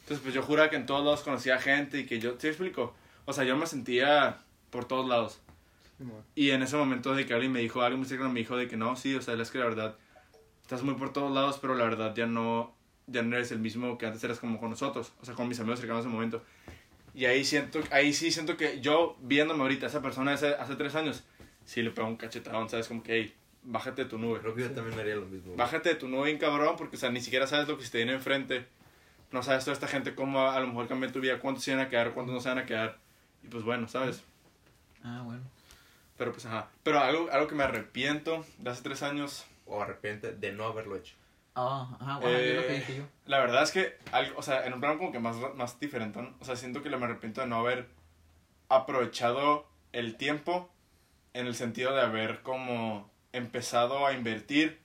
Entonces, 0.00 0.22
pues 0.22 0.34
yo 0.34 0.42
juraba 0.42 0.68
que 0.70 0.76
en 0.76 0.86
todos 0.86 1.04
lados 1.04 1.20
conocía 1.20 1.58
gente 1.58 1.98
y 2.00 2.06
que 2.06 2.18
yo, 2.18 2.34
¿sí 2.38 2.48
explico? 2.48 2.94
O 3.24 3.32
sea, 3.32 3.44
yo 3.44 3.56
me 3.56 3.66
sentía 3.66 4.38
por 4.70 4.86
todos 4.86 5.08
lados. 5.08 5.40
Y 6.34 6.50
en 6.50 6.62
ese 6.62 6.76
momento 6.76 7.14
de 7.14 7.26
que 7.26 7.34
alguien 7.34 7.52
me 7.52 7.60
dijo, 7.60 7.82
alguien 7.82 8.00
me 8.32 8.40
dijo 8.40 8.56
de 8.56 8.66
que 8.68 8.76
no, 8.76 8.96
sí, 8.96 9.14
o 9.14 9.22
sea, 9.22 9.34
es 9.34 9.50
que 9.50 9.58
la 9.58 9.66
verdad, 9.66 9.94
estás 10.72 10.86
muy 10.86 10.94
por 10.94 11.12
todos 11.12 11.30
lados, 11.30 11.58
pero 11.60 11.74
la 11.74 11.84
verdad 11.84 12.14
ya 12.14 12.26
no, 12.26 12.74
ya 13.06 13.22
no 13.22 13.36
eres 13.36 13.52
el 13.52 13.58
mismo 13.58 13.98
que 13.98 14.06
antes 14.06 14.24
eras 14.24 14.38
como 14.38 14.58
con 14.58 14.70
nosotros, 14.70 15.12
o 15.20 15.24
sea, 15.26 15.34
con 15.34 15.46
mis 15.46 15.60
amigos 15.60 15.80
cercanos 15.80 16.04
en 16.04 16.08
ese 16.08 16.14
momento. 16.14 16.42
Y 17.14 17.26
ahí 17.26 17.44
siento, 17.44 17.80
ahí 17.90 18.14
sí 18.14 18.30
siento 18.30 18.56
que 18.56 18.80
yo, 18.80 19.16
viéndome 19.20 19.60
ahorita, 19.62 19.86
esa 19.86 20.00
persona 20.00 20.32
hace, 20.32 20.54
hace 20.54 20.76
tres 20.76 20.94
años, 20.94 21.24
sí 21.66 21.82
le 21.82 21.90
pego 21.90 22.08
un 22.08 22.16
cachetadón, 22.16 22.70
¿sabes? 22.70 22.88
Como 22.88 23.02
que, 23.02 23.12
hey, 23.12 23.34
bájate 23.64 24.04
de 24.04 24.08
tu 24.08 24.16
nube. 24.16 24.40
Creo 24.40 24.54
que 24.54 24.62
yo 24.62 24.70
también 24.70 24.98
haría 24.98 25.16
lo 25.16 25.26
mismo. 25.26 25.48
güey. 25.48 25.58
Bájate 25.58 25.90
de 25.90 25.94
tu 25.96 26.08
nube 26.08 26.24
bien 26.28 26.38
cabrón, 26.38 26.76
porque, 26.78 26.96
o 26.96 26.98
sea, 26.98 27.10
ni 27.10 27.20
siquiera 27.20 27.46
sabes 27.46 27.68
lo 27.68 27.76
que 27.76 27.84
se 27.84 27.90
te 27.90 27.98
viene 27.98 28.14
enfrente. 28.14 28.64
No 29.30 29.42
sabes 29.42 29.64
toda 29.64 29.74
esta 29.74 29.88
gente 29.88 30.14
cómo 30.14 30.40
a, 30.40 30.56
a 30.56 30.60
lo 30.60 30.68
mejor 30.68 30.88
cambia 30.88 31.12
tu 31.12 31.20
vida, 31.20 31.38
cuántos 31.38 31.64
se 31.64 31.74
van 31.74 31.84
a 31.84 31.90
quedar, 31.90 32.14
cuántos 32.14 32.34
no 32.34 32.40
se 32.40 32.48
van 32.48 32.58
a 32.58 32.64
quedar. 32.64 32.98
Y 33.42 33.48
pues 33.48 33.62
bueno, 33.62 33.88
¿sabes? 33.88 34.22
Ah, 35.04 35.20
bueno. 35.22 35.42
Pero 36.16 36.32
pues 36.32 36.46
ajá. 36.46 36.70
Pero 36.82 36.98
algo, 36.98 37.28
algo 37.30 37.46
que 37.46 37.54
me 37.54 37.64
arrepiento 37.64 38.46
de 38.58 38.70
hace 38.70 38.82
tres 38.82 39.02
años, 39.02 39.44
O 39.66 39.80
arrepiente 39.82 40.32
de 40.32 40.52
no 40.52 40.64
haberlo 40.64 40.96
hecho. 40.96 41.14
Ah, 41.54 41.96
ajá, 42.00 42.18
bueno, 42.18 42.38
yo 42.40 42.54
lo 42.54 42.62
que 42.66 42.72
Eh, 42.74 42.78
dije 42.78 42.96
yo. 42.96 43.04
La 43.26 43.38
verdad 43.40 43.62
es 43.62 43.70
que, 43.72 43.96
algo, 44.10 44.38
o 44.38 44.42
sea, 44.42 44.66
en 44.66 44.72
un 44.72 44.80
plano 44.80 44.98
como 44.98 45.12
que 45.12 45.18
más, 45.18 45.36
más 45.54 45.78
diferente, 45.78 46.20
¿no? 46.22 46.34
O 46.40 46.44
sea, 46.44 46.56
siento 46.56 46.82
que 46.82 46.88
me 46.90 47.04
arrepiento 47.04 47.40
de 47.42 47.46
no 47.46 47.56
haber 47.56 47.88
aprovechado 48.68 49.66
el 49.92 50.16
tiempo 50.16 50.70
en 51.34 51.46
el 51.46 51.54
sentido 51.54 51.94
de 51.94 52.00
haber 52.02 52.42
como 52.42 53.10
empezado 53.32 54.06
a 54.06 54.12
invertir 54.12 54.78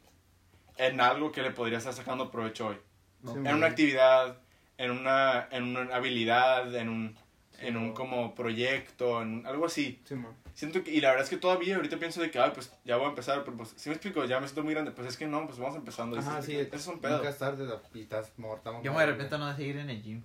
en 0.78 1.02
algo 1.02 1.32
que 1.32 1.42
le 1.42 1.52
podría 1.52 1.78
estar 1.78 1.94
sacando 1.94 2.32
provecho 2.32 2.68
hoy. 2.68 2.78
Sí, 3.26 3.32
En 3.36 3.56
una 3.56 3.68
actividad, 3.68 4.38
en 4.78 4.92
una, 4.92 5.48
en 5.52 5.64
una 5.76 5.96
habilidad, 5.96 6.74
en 6.76 6.90
un, 6.90 7.18
Sí, 7.60 7.66
en 7.68 7.78
un 7.78 7.88
mo. 7.88 7.94
como 7.96 8.36
proyecto, 8.36 9.22
en 9.22 9.46
algo 9.48 9.66
así. 9.66 10.00
Sí, 10.06 10.16
man. 10.16 10.34
Siento 10.58 10.84
que, 10.84 10.90
y 10.90 11.02
la 11.02 11.10
verdad 11.10 11.24
es 11.24 11.30
que 11.30 11.38
todavía 11.38 11.76
ahorita 11.76 11.98
pienso 11.98 12.20
de 12.20 12.32
que, 12.32 12.40
ay, 12.40 12.50
pues 12.52 12.74
ya 12.84 12.98
voy 12.98 13.06
a 13.06 13.10
empezar, 13.10 13.44
pero 13.44 13.56
pues, 13.58 13.74
si 13.76 13.90
me 13.90 13.96
explico, 13.96 14.26
ya 14.26 14.40
me 14.40 14.48
siento 14.48 14.64
muy 14.64 14.74
grande, 14.74 14.90
pues 14.90 15.08
es 15.08 15.16
que 15.16 15.28
no, 15.28 15.46
pues 15.46 15.60
vamos 15.60 15.76
empezando. 15.76 16.18
Ajá, 16.18 16.42
sí. 16.42 16.56
Eso 16.58 16.76
es 16.76 16.88
un 16.88 17.00
pedo. 17.00 17.18
Nunca 17.18 17.30
es 17.30 17.38
tarde 17.38 17.68
y 17.94 18.02
estás 18.02 18.32
morta. 18.38 18.72
Yo 18.82 18.92
me 18.92 19.04
arrepiento 19.04 19.38
no 19.38 19.48
de 19.50 19.56
seguir 19.56 19.78
en 19.78 19.92
el 19.92 20.02
gym. 20.02 20.24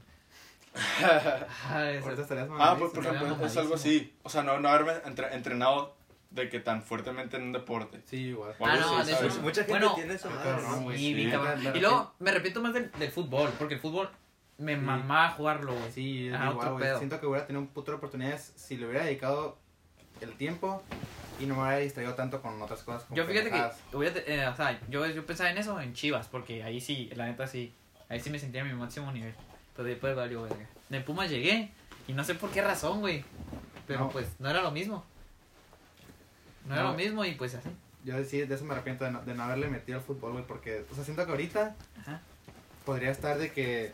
Ah, 0.75 1.45
Ah, 2.59 2.77
pues 2.79 2.93
por 2.93 3.05
ejemplo, 3.07 3.45
es 3.47 3.57
algo 3.59 3.75
así. 3.75 4.15
O 4.23 4.31
sea, 4.31 4.43
no, 4.43 4.59
no 4.59 4.71
haberme 4.71 4.93
entre- 5.05 5.35
entrenado 5.35 5.95
de 6.31 6.49
que 6.49 6.61
tan 6.61 6.83
fuertemente 6.83 7.37
en 7.37 7.43
un 7.43 7.53
deporte. 7.53 8.01
Sí, 8.07 8.29
igual. 8.29 8.55
Ah. 8.59 9.05
Mucha 9.43 9.65
gente 9.65 9.71
Bueno, 9.71 9.95
tiene 9.95 10.15
eso. 10.15 10.31
ah, 10.33 10.59
¿no? 10.81 10.93
Sí, 10.97 11.15
me 11.15 11.77
Y 11.77 11.81
luego 11.81 12.15
me 12.21 12.31
arrepiento 12.31 12.63
más 12.63 12.73
del, 12.73 12.91
del 12.93 13.11
fútbol, 13.11 13.51
porque 13.59 13.75
el 13.75 13.81
fútbol 13.81 14.09
me 14.57 14.77
Sí. 14.77 14.81
mamaba 14.81 15.29
jugarlo, 15.31 15.75
güey. 15.75 15.93
Sí, 15.93 16.29
es 16.29 16.35
Ah, 16.35 16.49
igual, 16.51 16.69
otro 16.69 16.77
pedo. 16.79 16.97
Siento 16.99 17.21
que 17.21 17.27
hubiera 17.27 17.47
tenido 17.47 17.61
un 17.61 17.69
puto 17.69 17.91
de 17.91 17.99
oportunidades 17.99 18.55
si 18.57 18.79
le 18.79 18.87
hubiera 18.87 19.05
dedicado 19.05 19.59
el 20.23 20.35
tiempo 20.35 20.83
y 21.41 21.47
no 21.47 21.55
me 21.57 21.63
hubiera 21.63 21.79
distraído 21.79 22.15
tanto 22.15 22.41
con 22.43 22.61
otras 22.63 22.83
cosas. 22.83 23.05
como 23.05 23.17
Yo 23.17 23.27
fíjate 23.27 23.51
que, 23.51 23.59
eh, 24.35 24.47
o 24.47 24.57
sea, 24.57 24.81
yo, 24.89 25.07
yo 25.07 25.27
pensaba 25.27 25.51
en 25.51 25.59
eso 25.59 25.81
en 25.81 25.93
Chivas, 25.95 26.29
porque 26.29 26.63
ahí 26.63 26.81
sí, 26.81 27.11
la 27.15 27.27
neta 27.27 27.47
sí, 27.47 27.73
ahí 28.09 28.21
sí 28.21 28.31
me 28.31 28.39
sentía 28.39 28.63
a 28.63 28.65
mi 28.65 28.73
máximo 28.75 29.11
nivel. 29.13 29.35
Pero 29.75 29.89
después 29.89 30.15
valió 30.15 30.43
verga. 30.43 30.67
En 30.91 31.05
Pumas 31.05 31.31
llegué 31.31 31.71
y 32.07 32.13
no 32.13 32.23
sé 32.25 32.35
por 32.35 32.51
qué 32.51 32.61
razón, 32.63 33.01
güey. 33.01 33.25
Pero 33.87 34.01
No. 34.01 34.11
pues 34.11 34.29
no 34.39 34.49
era 34.51 34.61
lo 34.63 34.71
mismo. 34.71 35.05
No, 36.67 36.75
era 36.75 36.85
lo 36.85 36.95
mismo 36.95 37.25
y 37.25 37.33
pues 37.35 37.55
así. 37.55 37.69
Yo 38.05 38.23
sí, 38.25 38.43
de 38.43 38.55
eso 38.55 38.65
me 38.65 38.75
arrepiento 38.75 39.05
de 39.05 39.11
no, 39.13 39.23
de 39.23 39.35
no 39.35 39.43
haberle 39.45 39.69
metido 39.69 39.99
al 39.99 40.05
fútbol, 40.05 40.33
güey, 40.33 40.45
porque, 40.47 40.85
o 40.91 40.95
sea, 40.95 41.05
siento 41.05 41.25
que 41.25 41.31
ahorita 41.31 41.75
Ajá. 42.01 42.21
podría 42.85 43.11
estar 43.11 43.39
de 43.39 43.53
que, 43.53 43.93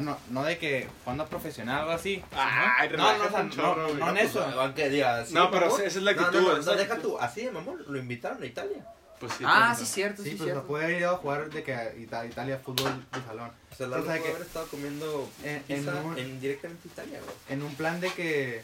no, 0.00 0.18
no 0.30 0.42
de 0.44 0.58
que 0.58 0.88
jugando 1.04 1.26
profesional 1.26 1.76
o 1.78 1.80
algo 1.82 1.92
así. 1.92 2.22
Ay, 2.32 2.88
no, 2.90 2.96
no, 2.96 3.24
o 3.36 3.40
un 3.40 3.50
chorro, 3.50 3.88
no, 3.88 3.94
no 3.94 4.10
en 4.10 4.16
eso. 4.18 4.42
Aunque 4.44 4.88
digas. 4.88 5.30
No, 5.30 5.50
pero 5.50 5.66
esa 5.68 5.84
es 5.84 5.96
la 5.96 6.10
actitud, 6.12 6.32
No, 6.32 6.52
no, 6.52 6.56
no, 6.58 6.62
la 6.62 6.76
deja 6.76 6.98
tú. 6.98 7.18
Así 7.18 7.42
de 7.44 7.50
mamón, 7.52 7.82
lo 7.86 7.98
invitaron 7.98 8.42
a 8.42 8.46
Italia. 8.46 8.84
Pues 9.20 9.32
sí. 9.34 9.44
Ah, 9.46 9.70
tienes 9.72 9.78
sí, 9.88 9.94
cierto, 9.94 10.22
Sí, 10.24 10.30
sí, 10.30 10.36
pues 10.36 10.48
cierto. 10.50 10.66
puede 10.66 10.98
ido 10.98 11.10
a 11.12 11.16
jugar 11.18 11.48
de 11.48 11.62
que 11.62 11.72
a 11.74 11.94
Ita- 11.94 12.26
Italia 12.26 12.58
fútbol 12.62 13.04
de 13.12 13.22
salón. 13.22 13.50
O 13.72 13.74
sea, 13.76 13.86
O 13.86 13.90
Lalo 13.90 14.02
sea, 14.04 14.12
puede 14.14 14.22
que- 14.24 14.30
haber 14.30 14.42
estado 14.46 14.66
comiendo 14.66 15.30
En- 15.44 15.62
pizza 15.62 15.90
en 15.92 16.18
en, 16.18 16.30
un- 16.32 16.40
directamente 16.40 16.88
Italia, 16.88 17.20
güey. 17.24 17.36
En 17.48 17.62
un 17.62 17.74
plan 17.76 18.00
de 18.00 18.10
que, 18.10 18.62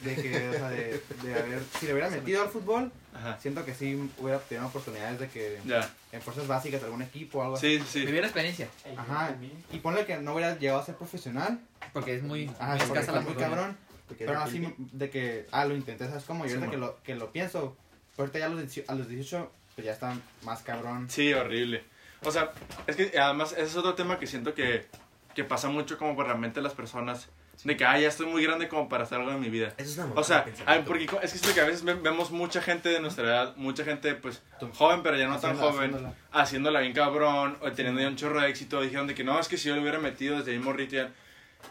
de 0.00 0.14
que, 0.16 0.48
o 0.50 0.52
sea, 0.52 0.68
de, 0.68 1.02
de 1.22 1.34
haber, 1.40 1.62
si 1.80 1.86
le 1.86 1.92
hubiera 1.94 2.10
metido 2.10 2.42
al 2.42 2.50
fútbol, 2.50 2.92
Ajá. 3.14 3.38
siento 3.40 3.64
que 3.64 3.74
sí 3.74 4.10
hubiera 4.18 4.38
tenido 4.40 4.66
oportunidades 4.66 5.18
de 5.18 5.28
que 5.28 5.58
Ya. 5.64 5.90
En 6.14 6.22
fuerzas 6.22 6.46
básicas 6.46 6.80
de 6.80 6.86
algún 6.86 7.02
equipo 7.02 7.40
o 7.40 7.42
algo 7.42 7.56
así. 7.56 7.78
Sí, 7.78 7.84
sí, 7.84 8.00
sí. 8.00 8.06
Vivir 8.06 8.20
la 8.20 8.28
experiencia, 8.28 8.68
Ajá. 8.96 9.34
Y 9.72 9.78
ponle 9.78 10.06
que 10.06 10.16
no 10.18 10.34
hubiera 10.34 10.56
llegado 10.56 10.80
a 10.80 10.84
ser 10.84 10.94
profesional. 10.94 11.60
porque 11.92 12.14
es 12.14 12.22
muy, 12.22 12.48
Ajá, 12.58 12.76
porque 12.78 12.84
escasa 12.84 13.12
la 13.12 13.20
muy 13.20 13.34
cabrón. 13.34 13.76
Porque 14.06 14.24
Pero 14.24 14.38
era 14.38 14.44
así 14.44 14.74
de 14.78 15.10
que, 15.10 15.46
ah, 15.50 15.64
lo 15.64 15.74
intenté, 15.74 16.06
¿sabes 16.06 16.24
cómo? 16.24 16.44
Yo 16.44 16.50
Sí, 16.50 16.56
ahorita 16.56 16.70
que 16.70 16.76
lo, 16.76 17.02
que 17.02 17.14
lo 17.16 17.32
pienso, 17.32 17.76
ahorita 18.16 18.38
ya 18.38 18.46
a 18.46 18.48
los, 18.50 18.60
18 18.60 18.92
a 18.92 18.94
los 18.94 19.08
18, 19.08 19.52
pues 19.74 19.84
ya 19.84 19.92
está 19.92 20.16
más 20.42 20.62
cabrón. 20.62 21.08
Sí, 21.10 21.32
horrible. 21.32 21.82
O 22.22 22.30
sea, 22.30 22.52
es 22.86 22.96
que 22.96 23.18
además 23.18 23.52
ese 23.52 23.62
es 23.62 23.76
otro 23.76 23.94
tema 23.94 24.18
que 24.18 24.26
siento 24.26 24.54
que, 24.54 24.86
que 25.34 25.42
pasa 25.42 25.68
mucho 25.68 25.98
como 25.98 26.14
por 26.14 26.28
la 26.28 26.34
mente 26.34 26.60
de 26.60 26.64
las 26.64 26.74
personas. 26.74 27.28
De 27.62 27.76
que, 27.76 27.84
ah, 27.84 27.98
ya 27.98 28.08
estoy 28.08 28.26
muy 28.26 28.42
grande 28.42 28.68
como 28.68 28.88
para 28.88 29.04
hacer 29.04 29.18
algo 29.18 29.30
en 29.32 29.40
mi 29.40 29.48
vida. 29.50 29.72
Eso 29.76 29.90
es 29.90 29.98
una 29.98 30.14
O 30.20 30.24
sea, 30.24 30.44
ay, 30.66 30.82
porque 30.86 31.08
es 31.22 31.40
que 31.40 31.52
que 31.54 31.60
a 31.60 31.64
veces 31.64 31.84
ve- 31.84 31.94
vemos 31.94 32.30
mucha 32.30 32.60
gente 32.60 32.88
de 32.88 33.00
nuestra 33.00 33.24
edad, 33.24 33.56
mucha 33.56 33.84
gente 33.84 34.14
pues 34.14 34.42
joven, 34.74 35.02
pero 35.02 35.16
ya 35.16 35.28
no 35.28 35.38
tan 35.38 35.56
joven, 35.56 35.90
haciéndola. 35.94 36.14
haciéndola 36.32 36.80
bien 36.80 36.92
cabrón, 36.92 37.56
o 37.60 37.70
teniendo 37.72 38.00
ya 38.00 38.08
un 38.08 38.16
chorro 38.16 38.40
de 38.40 38.48
éxito, 38.48 38.80
dijeron 38.82 39.06
de 39.06 39.14
que 39.14 39.24
no, 39.24 39.38
es 39.38 39.48
que 39.48 39.56
si 39.56 39.68
yo 39.68 39.74
lo 39.76 39.82
hubiera 39.82 39.98
metido 39.98 40.38
desde 40.38 40.52
ahí 40.52 40.58
morrito 40.58 40.96
ya- 40.96 41.10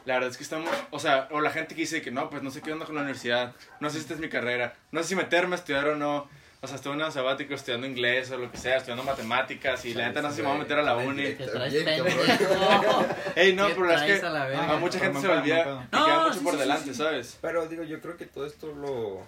La 0.05 0.15
verdad 0.15 0.29
es 0.31 0.37
que 0.37 0.43
estamos, 0.43 0.69
o 0.89 0.99
sea, 0.99 1.27
o 1.31 1.39
la 1.39 1.51
gente 1.51 1.75
que 1.75 1.81
dice 1.81 2.01
que 2.01 2.09
no, 2.09 2.27
pues 2.29 2.41
no 2.41 2.49
sé 2.49 2.61
qué 2.61 2.73
onda 2.73 2.85
con 2.85 2.95
la 2.95 3.01
universidad, 3.01 3.53
no 3.79 3.89
sé 3.89 3.97
si 3.97 4.01
esta 4.01 4.15
es 4.15 4.19
mi 4.19 4.27
carrera, 4.29 4.73
no 4.91 5.03
sé 5.03 5.09
si 5.09 5.15
meterme 5.15 5.53
a 5.55 5.59
estudiar 5.59 5.87
o 5.87 5.95
no, 5.95 6.27
o 6.63 6.67
sea, 6.67 6.77
estuve 6.77 6.93
en 6.93 7.01
un 7.01 7.11
sabático 7.11 7.53
estudiando 7.53 7.85
inglés 7.85 8.31
o 8.31 8.37
lo 8.37 8.49
que 8.49 8.57
sea, 8.57 8.77
estudiando 8.77 9.03
matemáticas 9.03 9.83
y 9.83 9.93
la 9.93 10.07
neta 10.07 10.21
no 10.21 10.29
sé 10.29 10.37
si 10.37 10.41
me 10.41 10.47
voy 10.47 10.57
a 10.57 10.59
meter 10.61 10.79
a 10.79 10.81
la 10.81 10.95
uni. 10.95 11.33
Te 11.33 11.45
traes 11.47 11.73
Bien, 11.73 11.85
cabrón. 11.85 12.17
pendejo. 12.25 13.05
Ey, 13.35 13.53
no, 13.53 13.67
¿Qué 13.67 13.75
pero 13.75 13.91
es 13.91 14.01
que 14.21 14.25
a 14.25 14.29
la 14.29 14.45
verga? 14.45 14.71
a 14.71 14.77
mucha 14.77 14.99
gente 14.99 15.19
se 15.21 15.27
olvida 15.27 15.87
que 15.91 15.97
queda 15.97 16.27
mucho 16.29 16.41
por 16.41 16.57
delante. 16.57 16.93
¿sabes? 16.93 17.37
Pero 17.41 17.67
digo, 17.67 17.83
yo 17.83 17.99
creo 18.01 18.15
que 18.17 18.25
todo 18.25 18.45
esto 18.45 18.67
lo. 18.67 19.21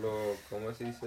lo 0.00 0.36
¿Cómo 0.50 0.72
se 0.74 0.84
dice? 0.84 1.06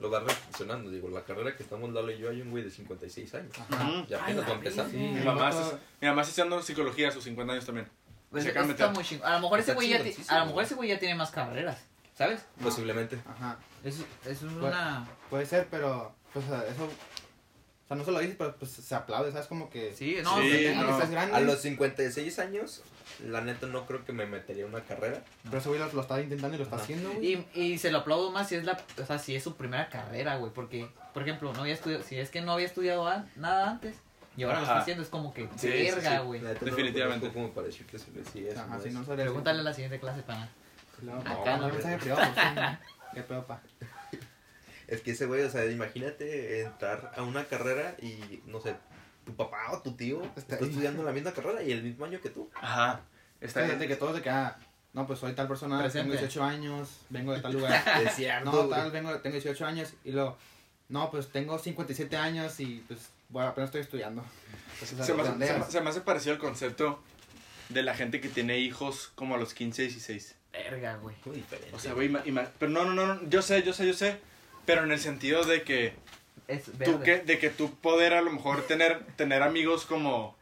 Lo 0.00 0.10
va 0.10 0.20
reflexionando. 0.20 0.90
Digo, 0.90 1.08
la 1.08 1.22
carrera 1.22 1.54
que 1.56 1.62
estamos 1.62 1.92
Lalo 1.92 2.10
y 2.10 2.18
yo, 2.18 2.30
hay 2.30 2.40
un 2.42 2.50
güey 2.50 2.64
de 2.64 2.70
56 2.70 3.34
años. 3.34 3.52
Ajá. 3.70 4.04
Ya 4.08 4.22
apenas 4.22 4.44
va 4.44 4.50
a 4.50 4.54
empezar. 4.54 4.86
Sí, 4.90 4.96
Mi 4.96 5.20
mamá, 5.20 5.50
está, 5.50 5.78
mi 6.00 6.08
mamá 6.08 6.22
está 6.22 6.30
estudiando 6.30 6.62
psicología 6.62 7.08
a 7.08 7.12
sus 7.12 7.22
50 7.24 7.52
años 7.52 7.66
también. 7.66 7.86
Pues 8.30 8.46
está 8.46 8.88
muy. 8.90 9.04
A 9.22 9.32
lo 9.34 9.40
mejor 9.40 9.58
ese 9.60 9.74
güey 9.74 9.88
ya, 9.88 10.02
ti- 10.02 10.16
a 10.28 10.38
lo 10.40 10.46
mejor 10.46 10.64
ese 10.64 10.74
güey 10.74 10.88
ya 10.88 10.98
tiene 10.98 11.16
más 11.16 11.30
carreras, 11.32 11.84
¿sabes? 12.24 12.44
Posiblemente. 12.62 13.18
Ajá. 13.26 13.58
Es, 13.82 13.96
es 14.26 14.42
una... 14.42 15.06
Puede 15.30 15.46
ser, 15.46 15.68
pero, 15.70 16.14
pues, 16.32 16.44
o 16.44 16.48
sea, 16.48 16.64
eso, 16.66 16.84
o 16.84 17.88
sea, 17.88 17.96
no 17.96 18.04
se 18.04 18.12
lo 18.12 18.18
dices, 18.20 18.36
pero 18.38 18.54
pues 18.56 18.70
se 18.70 18.94
aplaude, 18.94 19.32
¿sabes? 19.32 19.46
Como 19.46 19.70
que, 19.70 19.94
Sí, 19.94 20.18
no, 20.22 20.36
Sí, 20.40 20.50
sí, 20.68 20.74
no. 20.76 20.90
estás 20.90 21.10
grande, 21.10 21.34
A 21.34 21.40
los 21.40 21.60
56 21.62 22.38
años, 22.38 22.82
la 23.26 23.40
neta 23.40 23.66
no 23.66 23.86
creo 23.86 24.04
que 24.04 24.12
me 24.12 24.26
metería 24.26 24.64
en 24.64 24.70
una 24.74 24.82
carrera. 24.84 25.22
pero 25.44 25.58
ese 25.58 25.68
güey 25.70 25.80
lo, 25.80 25.90
lo 25.92 26.00
está 26.02 26.20
intentando 26.20 26.54
y 26.56 26.58
lo 26.58 26.64
está 26.64 26.76
Ajá. 26.76 26.84
haciendo, 26.84 27.10
güey. 27.12 27.46
Y, 27.54 27.60
y 27.60 27.78
se 27.78 27.90
lo 27.90 27.98
aplaudo 27.98 28.30
más 28.30 28.48
si 28.48 28.56
es 28.56 28.64
la, 28.64 28.78
o 29.02 29.06
sea, 29.06 29.18
si 29.18 29.34
es 29.34 29.42
su 29.42 29.56
primera 29.56 29.88
carrera, 29.88 30.36
güey, 30.36 30.52
porque, 30.52 30.88
por 31.14 31.22
ejemplo, 31.22 31.52
no 31.54 31.62
había 31.62 31.74
estudiado, 31.74 32.02
si 32.04 32.16
es 32.18 32.28
que 32.30 32.42
no 32.42 32.52
había 32.52 32.66
estudiado 32.66 33.08
an- 33.08 33.28
nada 33.36 33.70
antes 33.70 33.96
y 34.36 34.44
ahora 34.44 34.58
lo 34.58 34.62
Ajá. 34.64 34.72
está 34.72 34.82
haciendo, 34.82 35.02
es 35.02 35.08
como 35.08 35.34
que 35.34 35.44
Sí, 35.56 35.68
sí, 35.68 35.68
verga, 35.68 36.18
sí. 36.20 36.24
güey. 36.26 36.40
Neta 36.42 36.64
Definitivamente. 36.64 37.26
No 37.26 37.32
lo 37.32 37.34
como 37.34 37.50
para 37.52 37.66
decirte 37.66 37.98
si 37.98 38.10
le 38.12 38.24
sí 38.24 38.46
es. 38.46 38.56
Ajá, 38.56 38.76
no 38.76 38.80
si 38.82 38.90
no 38.90 39.02
Pregúntale 39.04 39.50
a 39.60 39.62
decir. 39.62 39.64
la 39.64 39.72
siguiente 39.74 39.98
clase 40.00 40.22
para... 40.22 40.48
No, 41.02 41.18
Acá 41.20 41.32
acá 41.32 41.56
no. 41.56 41.68
no, 41.68 41.72
mensaje 41.74 41.98
privado. 41.98 42.78
¿Qué 43.14 43.22
pedo, 43.22 43.46
pa? 43.46 43.60
Es 44.86 45.00
que 45.02 45.12
ese 45.12 45.26
güey, 45.26 45.42
o 45.42 45.50
sea, 45.50 45.64
imagínate 45.66 46.62
entrar 46.62 47.12
a 47.16 47.22
una 47.22 47.44
carrera 47.44 47.94
y, 48.02 48.42
no 48.46 48.60
sé, 48.60 48.74
tu 49.24 49.34
papá 49.36 49.70
o 49.72 49.82
tu 49.82 49.92
tío 49.92 50.22
Está 50.36 50.56
estudiando 50.56 51.02
la 51.04 51.12
misma 51.12 51.32
carrera 51.32 51.62
y 51.62 51.70
el 51.72 51.82
mismo 51.82 52.04
año 52.04 52.20
que 52.20 52.30
tú. 52.30 52.50
Ajá. 52.60 53.00
Está 53.40 53.64
Fíjate 53.64 53.86
que 53.86 53.96
todos 53.96 54.14
de 54.16 54.22
que, 54.22 54.30
ah, 54.30 54.58
no, 54.92 55.06
pues 55.06 55.20
soy 55.20 55.32
tal 55.34 55.46
persona, 55.46 55.78
Presente. 55.78 56.08
tengo 56.10 56.12
18 56.20 56.42
años, 56.44 56.88
vengo 57.08 57.32
de 57.32 57.40
tal 57.40 57.52
lugar. 57.52 57.82
Es 58.04 58.16
cierto. 58.16 58.50
No, 58.50 58.64
tal, 58.68 58.90
vengo, 58.90 59.16
tengo 59.20 59.34
18 59.34 59.64
años 59.64 59.92
y 60.04 60.10
luego, 60.12 60.36
no, 60.88 61.10
pues 61.10 61.28
tengo 61.30 61.56
57 61.58 62.16
años 62.16 62.58
y 62.58 62.84
pues, 62.88 63.10
bueno, 63.28 63.50
apenas 63.50 63.68
estoy 63.68 63.82
estudiando. 63.82 64.24
Pues, 64.78 64.90
se, 64.90 64.96
me 64.96 65.02
hace, 65.02 65.12
se 65.46 65.58
me- 65.58 65.64
se 65.64 65.80
me 65.80 65.90
hace 65.90 66.00
parecido 66.00 66.32
el 66.34 66.40
concepto 66.40 67.00
de 67.68 67.84
la 67.84 67.94
gente 67.94 68.20
que 68.20 68.28
tiene 68.28 68.58
hijos 68.58 69.12
como 69.14 69.36
a 69.36 69.38
los 69.38 69.54
15, 69.54 69.82
16. 69.82 70.34
Verga, 70.52 70.96
güey. 70.96 71.16
Muy 71.24 71.36
diferente. 71.36 71.74
O 71.74 71.78
sea, 71.78 71.92
güey, 71.92 72.10
pero 72.58 72.70
no, 72.70 72.84
no, 72.84 72.94
no, 72.94 73.14
no, 73.14 73.28
yo 73.28 73.42
sé, 73.42 73.62
yo 73.62 73.72
sé, 73.72 73.86
yo 73.86 73.94
sé, 73.94 74.18
pero 74.66 74.82
en 74.84 74.90
el 74.92 74.98
sentido 74.98 75.44
de 75.44 75.62
que 75.62 75.94
Es 76.48 76.64
tú 76.84 77.00
que, 77.02 77.18
de 77.18 77.38
que 77.38 77.50
tú 77.50 77.74
poder 77.76 78.14
a 78.14 78.22
lo 78.22 78.30
mejor 78.32 78.62
tener, 78.66 79.04
tener 79.16 79.42
amigos 79.42 79.86
como, 79.86 80.36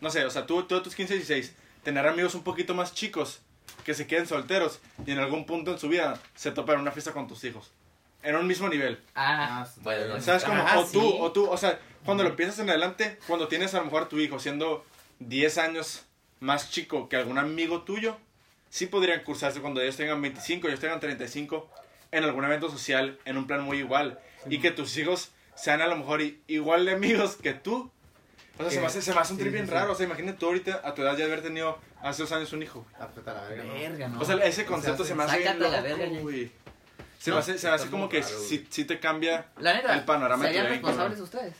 no 0.00 0.10
sé, 0.10 0.24
o 0.24 0.30
sea, 0.30 0.46
tú, 0.46 0.62
tú 0.64 0.76
a 0.76 0.82
tus 0.82 0.94
15, 0.94 1.14
16, 1.14 1.54
tener 1.84 2.06
amigos 2.06 2.34
un 2.34 2.42
poquito 2.42 2.74
más 2.74 2.94
chicos 2.94 3.40
que 3.84 3.94
se 3.94 4.06
queden 4.06 4.26
solteros 4.26 4.80
y 5.06 5.12
en 5.12 5.18
algún 5.18 5.44
punto 5.46 5.72
en 5.72 5.78
su 5.78 5.88
vida 5.88 6.20
se 6.34 6.50
topan 6.50 6.76
en 6.76 6.82
una 6.82 6.90
fiesta 6.92 7.12
con 7.12 7.28
tus 7.28 7.44
hijos. 7.44 7.70
En 8.22 8.36
un 8.36 8.46
mismo 8.46 8.68
nivel. 8.68 9.00
Ah, 9.14 9.62
Ah, 9.64 9.68
Bueno. 9.82 10.20
¿Sabes? 10.20 10.44
Como, 10.44 10.60
Ah, 10.62 10.78
o 10.78 10.84
tú, 10.84 11.00
sí. 11.00 11.16
o 11.20 11.32
tú, 11.32 11.46
o 11.48 11.56
sea, 11.56 11.78
cuando 12.04 12.22
lo 12.22 12.36
piensas 12.36 12.58
en 12.58 12.68
adelante, 12.68 13.18
cuando 13.26 13.48
tienes 13.48 13.72
a 13.74 13.78
lo 13.78 13.84
mejor 13.84 14.02
a 14.04 14.08
tu 14.08 14.18
hijo 14.18 14.38
siendo 14.38 14.84
10 15.20 15.56
años 15.58 16.04
más 16.40 16.70
chico 16.70 17.08
que 17.08 17.16
algún 17.16 17.38
amigo 17.38 17.82
tuyo, 17.82 18.18
sí 18.70 18.86
podrían 18.86 19.22
cursarse 19.24 19.60
cuando 19.60 19.82
ellos 19.82 19.96
tengan 19.96 20.22
25, 20.22 20.66
ellos 20.68 20.80
tengan 20.80 20.98
35, 21.00 21.68
en 22.12 22.24
algún 22.24 22.44
evento 22.44 22.70
social, 22.70 23.18
en 23.26 23.36
un 23.36 23.46
plan 23.46 23.62
muy 23.62 23.78
igual. 23.78 24.18
y 24.48 24.58
que 24.60 24.70
tus 24.70 24.96
hijos 24.96 25.32
sean 25.54 25.82
a 25.82 25.86
lo 25.86 25.96
mejor 25.96 26.22
igual 26.46 26.86
de 26.86 26.92
amigos 26.92 27.36
que 27.36 27.52
tú, 27.52 27.90
O 28.58 28.62
sea, 28.62 28.70
se 28.70 28.80
me 28.80 28.86
hace, 28.86 29.02
se 29.02 29.12
me 29.14 29.20
hace 29.20 29.32
un 29.34 29.38
sí, 29.38 29.42
trip 29.44 29.52
sí, 29.52 29.56
bien 29.56 29.66
sí. 29.66 29.72
raro. 29.72 29.92
O 29.92 29.94
sea, 29.94 30.06
imagínate 30.06 30.38
tú 30.38 30.46
ahorita, 30.46 30.80
a 30.84 30.94
tu 30.94 31.02
edad, 31.02 31.16
ya 31.16 31.24
haber 31.26 31.42
tenido 31.42 31.78
hace 32.02 32.22
dos 32.22 32.32
años 32.32 32.52
un 32.54 32.62
hijo. 32.62 32.86
Ah, 32.98 33.08
pues, 33.12 33.26
a 33.26 33.34
la 33.34 33.42
verga, 33.42 33.64
¿no? 33.64 33.72
Verga, 33.74 34.08
no. 34.08 34.20
O 34.20 34.24
sea, 34.24 34.36
ese 34.36 34.64
concepto 34.64 35.02
hace- 35.02 35.10
se 35.12 35.14
me 35.14 35.24
hace 35.24 35.36
sácate 35.42 35.58
bien 35.58 35.64
a 35.64 35.68
la 35.76 35.80
loco, 35.88 35.98
verga, 35.98 36.20
güey. 36.20 36.50
Se 37.18 37.30
No, 37.30 37.36
me 37.36 37.40
hace, 37.40 37.58
se 37.58 37.68
me 37.68 37.74
hace 37.74 37.90
como 37.90 38.08
que 38.08 38.22
sí, 38.22 38.56
güey. 38.56 38.66
sí 38.70 38.84
te 38.86 38.98
cambia. 38.98 39.46
La 39.58 39.74
neta, 39.74 39.94
el 39.94 40.04
panorama 40.04 40.44
¿serían 40.46 40.66
responsables 40.68 41.20
ustedes? 41.20 41.54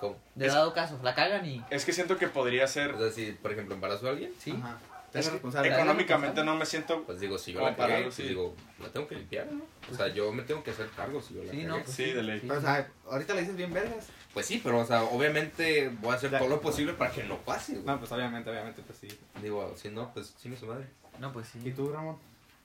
¿Cómo? 0.00 0.16
De 0.34 0.46
Es- 0.46 0.52
dado 0.54 0.72
caso, 0.72 0.98
la 1.02 1.14
cagan 1.14 1.44
y... 1.44 1.62
Es 1.70 1.84
que 1.84 1.92
siento 1.92 2.16
que 2.18 2.28
podría 2.28 2.66
ser. 2.68 2.92
O 2.94 2.98
sea, 2.98 3.10
si, 3.10 3.32
por 3.32 3.52
ejemplo, 3.52 3.74
embarazo 3.74 4.06
a 4.06 4.10
alguien, 4.10 4.32
Sí. 4.38 4.52
Ajá. 4.58 4.78
Es 5.14 5.30
responsable. 5.32 5.72
económicamente 5.74 6.44
no 6.44 6.54
me 6.56 6.66
siento. 6.66 7.02
pues 7.04 7.18
digo, 7.20 7.38
si 7.38 7.52
yo 7.52 7.60
la 7.62 7.74
cagué, 7.74 8.02
pues 8.02 8.14
sí. 8.14 8.24
digo, 8.24 8.54
la 8.80 8.88
tengo 8.88 9.08
que 9.08 9.14
limpiar, 9.16 9.46
¿no? 9.50 9.62
O 9.92 9.96
sea, 9.96 10.08
yo 10.08 10.32
me 10.32 10.42
tengo 10.42 10.62
que 10.62 10.70
hacer 10.72 10.88
cargo 10.90 11.22
si 11.22 11.34
yo 11.34 11.42
la 11.44 11.50
Sí, 11.50 11.56
cagué. 11.58 11.68
no, 11.68 11.82
pues 11.82 11.96
Sí, 11.96 12.04
de 12.12 12.22
ley. 12.22 12.40
Pero, 12.42 12.58
o 12.58 12.60
sea, 12.60 12.88
ahorita 13.10 13.34
le 13.34 13.40
dices 13.40 13.56
bien 13.56 13.72
vergas. 13.72 14.06
Pues 14.34 14.46
sí, 14.46 14.60
pero, 14.62 14.78
o 14.80 14.84
sea, 14.84 15.02
obviamente 15.04 15.88
voy 16.00 16.12
a 16.12 16.14
hacer 16.16 16.30
Ya. 16.30 16.38
todo 16.38 16.48
lo 16.48 16.60
posible 16.60 16.92
para 16.92 17.10
que 17.10 17.24
no 17.24 17.38
pase, 17.38 17.72
güey. 17.72 17.84
No, 17.86 17.98
pues 17.98 18.12
obviamente, 18.12 18.50
obviamente, 18.50 18.82
pues 18.82 18.98
sí. 18.98 19.08
Digo, 19.42 19.74
si 19.76 19.88
no, 19.88 20.12
pues 20.12 20.36
chingue 20.36 20.56
su 20.58 20.66
madre. 20.66 20.86
No, 21.18 21.32
pues 21.32 21.48
sí. 21.48 21.58
¿Y 21.64 21.72
tú, 21.72 21.90
Ramón? 21.90 22.18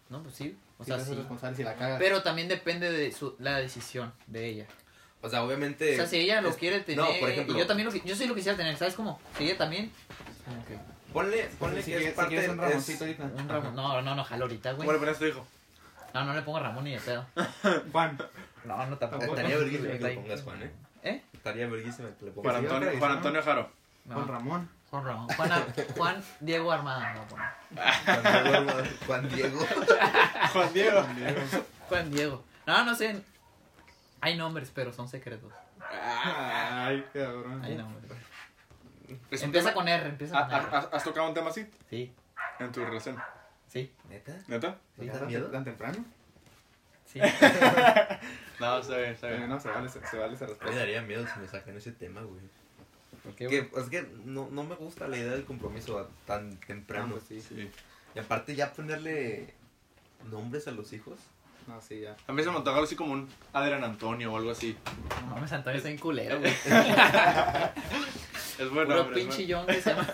No, 0.09 0.21
pues 0.21 0.35
sí. 0.35 0.55
O 0.77 0.83
Si 0.83 0.91
sea, 0.91 0.99
sí. 0.99 1.13
responsable 1.15 1.55
si 1.55 1.63
la 1.63 1.75
cagas. 1.75 1.97
Pero 1.99 2.21
también 2.21 2.47
depende 2.49 2.91
de 2.91 3.11
su, 3.13 3.35
la 3.39 3.57
decisión 3.59 4.13
de 4.27 4.45
ella. 4.47 4.67
O 5.21 5.29
sea, 5.29 5.43
obviamente... 5.43 5.93
O 5.93 5.95
sea, 5.95 6.05
si 6.07 6.17
ella 6.17 6.41
lo 6.41 6.49
es- 6.49 6.57
quiere 6.57 6.81
tener, 6.81 6.99
No, 7.05 7.07
por 7.21 7.29
ejemplo, 7.29 7.55
y 7.55 7.59
yo 7.59 7.65
también 7.65 7.87
lo, 7.87 7.95
yo 7.95 8.15
sí 8.15 8.27
lo 8.27 8.35
quisiera 8.35 8.57
tener, 8.57 8.75
¿sabes 8.77 8.93
cómo? 8.95 9.19
Si 9.37 9.45
ella 9.45 9.57
también, 9.57 9.89
que 10.67 10.77
ponle, 11.13 11.49
ponle 11.59 11.81
si 11.81 11.91
que 11.91 11.97
quieres, 11.97 12.07
es 12.07 12.13
si 12.13 12.15
parte... 12.17 12.29
quieres 12.29 12.49
un 12.49 12.59
es- 12.59 12.65
Ramoncito 12.69 13.03
ahorita. 13.05 13.23
un 13.23 13.75
no, 13.75 14.01
no, 14.01 14.15
no, 14.15 14.23
jalo 14.23 14.43
ahorita, 14.45 14.71
güey. 14.71 14.79
¿Cómo 14.87 14.93
le 14.93 14.99
pones 14.99 15.15
a 15.15 15.19
tu 15.19 15.25
hijo? 15.25 15.47
No, 16.13 16.25
no 16.25 16.33
le 16.33 16.41
pongo 16.41 16.59
Ramón 16.59 16.83
ni 16.83 16.91
de 16.91 16.99
pedo. 16.99 17.25
Juan. 17.91 18.17
No, 18.65 18.85
no 18.85 18.97
tampoco. 18.97 19.25
Estaría 19.25 19.57
verguísima 19.57 19.89
que 19.93 19.99
le 19.99 20.15
pongas 20.15 20.41
Juan, 20.43 20.63
¿eh? 20.63 20.71
¿Eh? 21.03 21.21
Estaría 21.33 21.67
verguísima 21.67 22.09
que 22.19 22.25
le 22.25 22.31
Juan 22.31 22.43
pongas 22.43 22.55
Antonio, 22.57 22.89
Juan 22.89 22.99
vez, 23.01 23.17
Antonio 23.17 23.43
Jaro. 23.43 23.69
No, 24.05 24.15
Juan 24.15 24.27
Ramón. 24.27 24.69
Juan 24.89 25.05
Ramón. 25.05 25.27
Juan, 25.35 25.73
Juan 25.97 26.23
Diego 26.39 26.71
Armada, 26.71 27.13
no, 27.15 27.25
Juan 27.29 28.43
Diego. 28.43 28.81
Juan 29.07 29.29
Diego. 29.29 29.59
Juan 30.53 30.73
Diego. 30.73 31.03
Juan 31.89 32.11
Diego. 32.11 32.43
No, 32.67 32.85
no 32.85 32.95
sé. 32.95 33.21
Hay 34.21 34.37
nombres, 34.37 34.71
pero 34.73 34.93
son 34.93 35.09
secretos. 35.09 35.51
Ay, 35.91 37.03
cabrón. 37.11 37.63
Hay 37.63 37.75
nombres. 37.75 38.11
Es 39.31 39.43
Empieza 39.43 39.69
tema- 39.69 39.73
con 39.75 39.87
R, 39.87 40.09
empieza 40.09 40.37
¿Ha- 40.39 40.47
con 40.47 40.55
R. 40.55 40.65
ha- 40.71 40.77
¿Has, 40.79 40.89
has 40.93 41.03
tocado 41.03 41.27
un 41.27 41.33
tema 41.33 41.49
así 41.49 41.65
Sí, 41.89 42.11
en 42.59 42.71
tu 42.71 42.83
relación? 42.85 43.17
sí, 43.67 43.91
¿Neta? 44.09 44.35
¿Neta? 44.47 44.77
sí. 44.99 45.05
¿Te 45.07 45.17
da 45.19 45.25
miedo? 45.25 45.47
¿Tan 45.51 45.63
temprano? 45.63 46.03
sí. 47.05 47.19
No, 48.59 48.77
está 48.77 48.97
bien, 48.97 49.09
está 49.11 49.27
bien. 49.27 49.49
no, 49.49 49.59
se 49.59 49.67
vale, 49.69 49.89
se, 49.89 50.05
se 50.07 50.17
vale 50.17 50.35
esa 50.35 50.45
Me 50.45 50.49
respuesta. 50.51 50.79
daría 50.79 51.01
miedo 51.01 51.25
si 51.33 51.39
me 51.39 51.47
sacan 51.47 51.75
ese 51.75 51.91
tema, 51.91 52.21
güey. 52.21 52.39
¿Por 53.23 53.33
qué, 53.35 53.47
Que, 53.47 53.61
güey? 53.61 53.83
es 53.83 53.89
que 53.89 54.07
no, 54.25 54.47
no 54.51 54.63
me 54.63 54.75
gusta 54.75 55.07
la 55.07 55.17
idea 55.17 55.31
del 55.31 55.43
compromiso 55.43 55.97
a- 55.99 56.07
tan 56.25 56.55
temprano. 56.57 57.15
Ah, 57.17 57.19
pues 57.19 57.23
sí. 57.27 57.41
Sí. 57.41 57.69
Y 58.15 58.19
aparte 58.19 58.55
ya 58.55 58.71
ponerle 58.71 59.53
nombres 60.29 60.67
a 60.67 60.71
los 60.71 60.93
hijos. 60.93 61.19
No, 61.67 61.81
sí, 61.81 62.01
ya. 62.01 62.15
A 62.27 62.31
mí 62.31 62.43
se 62.43 62.51
me 62.51 62.57
antoja 62.57 62.75
algo 62.75 62.85
así 62.85 62.95
como 62.95 63.13
un 63.13 63.27
Adrián 63.53 63.83
Antonio 63.83 64.31
o 64.31 64.37
algo 64.37 64.51
así. 64.51 64.77
No 65.21 65.35
mames, 65.35 65.51
Antonio 65.51 65.77
está 65.77 65.89
en 65.89 65.97
culero, 65.97 66.39
güey. 66.41 66.53
Es 68.59 68.69
bueno. 68.69 68.95
Puro 69.03 69.13
pinche 69.13 69.45
John 69.49 69.65
que 69.65 69.81
se 69.81 69.89
llama. 69.89 70.07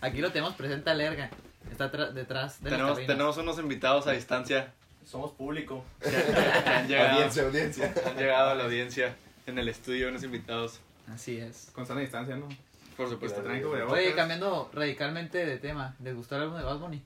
Aquí 0.00 0.20
lo 0.20 0.30
tenemos 0.30 0.54
presente 0.54 0.90
a 0.90 0.94
Lerga. 0.94 1.30
Está 1.70 1.88
detrás 1.88 2.62
de 2.62 2.70
Tenemos, 2.70 2.98
tenemos 3.06 3.36
unos 3.36 3.58
invitados 3.58 4.06
a 4.06 4.12
distancia 4.12 4.72
Somos 5.04 5.32
público. 5.32 5.84
que 6.00 6.08
han 6.08 6.88
llegado, 6.88 7.24
audiencia. 7.46 7.94
han 8.06 8.16
llegado 8.16 8.50
a 8.50 8.54
la 8.54 8.64
audiencia 8.64 9.16
en 9.46 9.58
el 9.58 9.68
estudio, 9.68 10.08
unos 10.08 10.22
invitados. 10.22 10.80
Así 11.12 11.38
es. 11.38 11.70
Con 11.72 11.86
sana 11.86 12.00
distancia, 12.00 12.36
¿no? 12.36 12.48
Por 12.96 13.08
supuesto. 13.08 13.42
Oye, 13.88 14.14
cambiando 14.14 14.70
radicalmente 14.72 15.46
de 15.46 15.58
tema, 15.58 15.94
¿les 16.02 16.14
gustó 16.16 16.36
el 16.36 16.42
álbum 16.42 16.58
de 16.58 16.64
Bad 16.64 16.78
Bunny? 16.78 17.02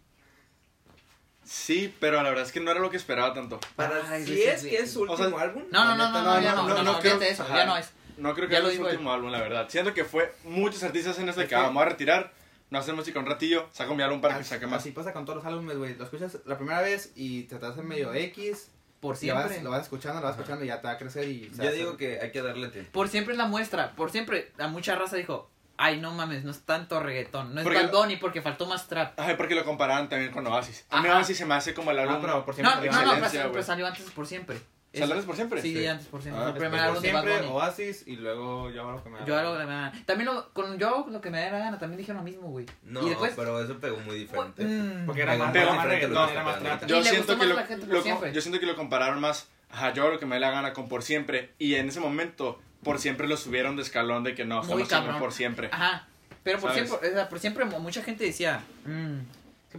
Sí, 1.44 1.94
pero 2.00 2.22
la 2.22 2.30
verdad 2.30 2.46
es 2.46 2.52
que 2.52 2.60
no 2.60 2.70
era 2.70 2.80
lo 2.80 2.90
que 2.90 2.96
esperaba 2.96 3.34
tanto. 3.34 3.60
Para 3.76 4.00
si 4.24 4.42
es 4.42 4.62
que 4.62 4.76
es 4.78 4.92
su 4.92 5.02
o 5.02 5.16
sea, 5.16 5.26
último 5.26 5.38
álbum. 5.38 5.64
No, 5.70 5.84
no, 5.84 5.90
la 5.90 5.96
no, 5.96 6.06
neta, 6.06 6.22
no, 6.22 6.34
no, 6.34 6.40
ya 6.40 6.54
no, 6.54 6.62
no, 6.62 6.68
no, 6.68 6.74
no, 6.76 6.82
no 6.82 6.92
no, 6.92 7.00
creo- 7.00 7.14
fíjate 7.18 7.30
eso, 7.32 7.42
ajá. 7.42 7.56
ya 7.56 7.66
no 7.66 7.76
es. 7.76 7.86
No 7.86 7.92
creo 8.34 8.48
que 8.48 8.56
sea 8.56 8.70
su 8.70 8.82
último 8.82 9.12
álbum, 9.12 9.30
la 9.30 9.40
verdad. 9.40 9.68
Siento 9.68 9.94
que 9.94 10.04
fue 10.04 10.34
muchos 10.44 10.82
artistas 10.82 11.18
en 11.18 11.28
este 11.28 11.42
Es 11.42 11.48
que 11.48 11.54
que- 11.54 11.60
vamos 11.60 11.82
a 11.82 11.86
retirar, 11.86 12.32
no 12.70 12.78
hacer 12.78 12.94
música 12.94 13.18
un 13.18 13.26
ratillo, 13.26 13.68
saco 13.72 13.94
mi 13.94 14.02
álbum 14.02 14.20
para 14.20 14.38
que 14.38 14.44
saque 14.44 14.66
más. 14.66 14.80
Así 14.80 14.92
pasa 14.92 15.12
con 15.12 15.24
todos 15.24 15.36
los 15.38 15.46
álbumes, 15.46 15.76
güey. 15.76 15.94
Lo 15.96 16.04
escuchas 16.04 16.38
la 16.46 16.56
primera 16.56 16.80
vez 16.80 17.12
y 17.16 17.42
te 17.44 17.56
haces 17.56 17.84
medio 17.84 18.12
X. 18.14 18.70
Por 19.00 19.20
Lo 19.20 19.34
vas, 19.34 19.46
siempre. 19.48 19.64
lo 19.64 19.70
vas 19.70 19.82
escuchando, 19.82 20.20
lo 20.20 20.26
vas 20.28 20.36
escuchando 20.36 20.64
y 20.64 20.68
ya 20.68 20.80
te 20.80 20.86
va 20.86 20.92
a 20.92 20.96
crecer 20.96 21.28
y... 21.28 21.50
Yo 21.50 21.68
a 21.68 21.72
digo 21.72 21.96
que 21.96 22.20
hay 22.20 22.30
que 22.30 22.40
darle 22.40 22.68
tiempo. 22.68 22.92
Por 22.92 23.08
siempre 23.08 23.34
es 23.34 23.38
la 23.38 23.46
muestra. 23.46 23.96
Por 23.96 24.12
siempre, 24.12 24.52
a 24.58 24.68
mucha 24.68 24.94
raza 24.94 25.16
dijo, 25.16 25.50
ay, 25.76 26.00
no 26.00 26.12
mames, 26.12 26.44
no 26.44 26.52
es 26.52 26.60
tanto 26.60 27.00
reggaetón. 27.00 27.52
No 27.52 27.60
es 27.60 27.64
Porque 27.64 27.82
Bad 27.84 28.18
porque 28.20 28.42
faltó 28.42 28.64
más 28.66 28.86
trap. 28.86 29.18
Ay, 29.18 29.34
porque 29.36 29.56
lo 29.56 29.64
comparaban 29.64 30.08
también 30.08 30.30
con 30.30 30.46
Oasis. 30.46 30.86
A 30.88 31.00
mí 31.02 31.08
Ajá. 31.08 31.18
Oasis 31.18 31.36
se 31.36 31.44
me 31.46 31.54
hace 31.56 31.74
como 31.74 31.90
el 31.90 31.98
álbum. 31.98 32.14
No, 32.14 32.20
pero 32.20 32.44
por 32.44 32.56
No, 32.62 32.70
siempre... 32.70 32.90
no, 32.90 32.96
no, 32.96 33.02
pero, 33.02 33.12
excelencia, 33.24 33.50
pero 33.50 33.62
salió 33.64 33.86
antes 33.88 34.08
por 34.12 34.26
siempre. 34.28 34.60
¿Salió 34.92 35.04
Eso- 35.06 35.12
antes 35.14 35.26
por 35.26 35.36
siempre? 35.36 35.62
Sí, 35.62 35.74
Sí. 35.74 35.86
antes 35.86 36.06
por 36.06 36.20
siempre. 36.22 36.42
Ah, 36.44 36.48
el 36.48 36.52
primer 36.52 36.70
Por 36.72 36.80
álbum 36.80 37.02
de 37.02 37.12
Bad 37.12 37.22
siempre, 37.22 37.46
Bunny. 37.48 37.56
Oasis 37.58 38.04
y 38.06 38.16
luego 38.16 38.70
yo 38.70 38.82
hago 38.82 38.92
lo 38.92 39.02
que 39.02 39.08
me 39.10 39.18
da 39.20 39.24
Yo 39.24 39.38
hago 39.38 39.52
lo 39.54 39.58
que 39.60 39.64
me 39.66 39.72
da- 39.72 39.92
También 40.04 40.26
lo, 40.34 40.52
con 40.52 40.78
yo 40.78 40.88
hago 40.88 41.10
lo 41.10 41.20
que 41.22 41.30
me 41.30 41.40
da 41.40 41.50
la 41.50 41.58
gana, 41.60 41.78
también 41.78 41.96
dijeron 41.98 42.18
lo 42.18 42.24
mismo, 42.24 42.48
güey. 42.48 42.66
No, 42.82 43.00
y 43.06 43.08
después, 43.08 43.32
pero 43.34 43.58
eso 43.62 43.78
pegó 43.80 43.96
muy 44.00 44.18
diferente. 44.18 44.64
Mm. 44.64 45.06
Porque 45.06 45.22
era 45.22 45.32
Pegó 45.32 45.44
más, 45.44 45.54
más 45.54 45.54
diferente 45.54 46.06
que 46.06 46.12
era 46.32 46.44
más. 46.44 46.82
Y 46.82 46.86
Yo 46.86 46.96
le 46.98 47.02
siento 47.04 47.18
gustó 47.20 47.32
que 47.32 47.38
más 47.38 47.48
lo, 47.48 47.54
la 47.54 47.66
gente 47.66 47.86
por 47.86 47.94
lo- 47.94 48.02
siempre. 48.02 48.32
yo 48.34 48.40
siento 48.42 48.60
que 48.60 48.66
lo 48.66 48.76
compararon 48.76 49.20
más. 49.20 49.48
Ajá, 49.70 49.94
yo 49.94 50.02
hago 50.02 50.12
lo 50.12 50.18
que 50.18 50.26
me 50.26 50.34
dé 50.36 50.40
la 50.40 50.50
gana 50.50 50.74
con 50.74 50.88
por 50.88 51.02
siempre. 51.02 51.52
Y 51.58 51.76
en 51.76 51.88
ese 51.88 51.98
momento, 52.00 52.60
por 52.82 52.98
siempre 52.98 53.26
lo 53.28 53.38
subieron 53.38 53.76
de 53.76 53.82
escalón 53.82 54.24
de 54.24 54.34
que 54.34 54.44
no, 54.44 54.62
Muy 54.64 54.82
estamos 54.82 55.16
por 55.18 55.32
siempre. 55.32 55.70
Ajá. 55.72 56.06
Pero 56.42 56.58
por 56.58 56.70
¿Sabes? 56.72 56.88
siempre, 56.88 57.08
o 57.08 57.12
sea, 57.14 57.28
por 57.30 57.38
siempre 57.38 57.64
mu- 57.64 57.78
mucha 57.78 58.02
gente 58.02 58.24
decía, 58.24 58.62
mm, 58.84 59.18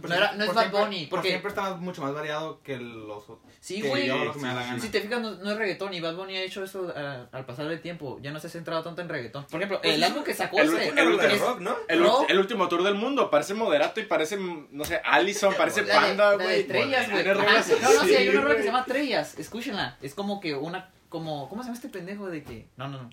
No 0.02 0.14
era- 0.14 0.28
siempre- 0.28 0.38
no 0.38 0.44
es 0.44 0.54
Bad 0.54 0.62
siempre- 0.62 0.80
Bunny, 0.80 1.06
Por 1.06 1.18
porque- 1.18 1.28
siempre 1.28 1.48
está 1.50 1.74
mucho 1.76 2.02
más 2.02 2.14
variado 2.14 2.60
que 2.62 2.76
los 2.78 3.22
otros. 3.28 3.52
sí, 3.60 3.80
güey. 3.82 4.08
sí. 4.10 4.80
Si 4.80 4.88
te 4.90 5.00
fijas, 5.00 5.20
no, 5.20 5.32
no 5.32 5.50
es 5.52 5.56
reggaetón 5.58 5.94
y 5.94 6.00
Bad 6.00 6.16
Bunny 6.16 6.36
ha 6.36 6.42
hecho 6.42 6.64
eso 6.64 6.92
ah, 6.96 7.26
al 7.32 7.44
pasar 7.46 7.66
del 7.68 7.80
tiempo. 7.80 8.18
Ya 8.22 8.30
no 8.32 8.40
se 8.40 8.46
ha 8.46 8.50
centrado 8.50 8.82
tanto 8.82 9.02
en 9.02 9.08
reggaetón. 9.08 9.44
Por 9.46 9.60
ejemplo, 9.60 9.80
Pues 9.82 9.94
el 9.94 10.02
álbum 10.04 10.24
que 10.24 10.34
sacó 10.34 10.58
el 10.60 10.68
ese, 10.68 10.88
el 10.88 11.16
de 11.18 11.34
es- 11.34 11.40
rock, 11.40 11.60
¿no? 11.60 11.76
El, 11.88 12.04
el 12.28 12.38
último 12.38 12.68
tour 12.68 12.82
del 12.82 12.94
mundo, 12.94 13.30
parece 13.30 13.54
moderato 13.54 14.00
y 14.00 14.04
parece, 14.04 14.36
no 14.36 14.84
sé, 14.84 15.00
Allison, 15.04 15.54
parece 15.58 15.82
la 15.84 15.94
Panda, 15.94 16.34
güey. 16.34 16.64
Trellas, 16.66 17.10
güey. 17.10 17.22
Rolas 17.24 17.68
No, 17.80 17.92
no, 17.94 18.04
sí, 18.04 18.14
hay 18.14 18.28
una 18.28 18.40
rola 18.40 18.54
que 18.56 18.60
se 18.62 18.66
llama 18.68 18.84
Trellas. 18.84 19.38
Escúchenla. 19.38 19.96
Es 20.02 20.14
como 20.14 20.40
que 20.40 20.54
una, 20.54 20.90
como, 21.08 21.48
¿cómo 21.48 21.62
se 21.62 21.68
llama 21.68 21.76
este 21.76 21.88
pendejo 21.88 22.28
de 22.28 22.42
que? 22.42 22.68
No, 22.76 22.88
no, 22.88 23.02
no. 23.02 23.10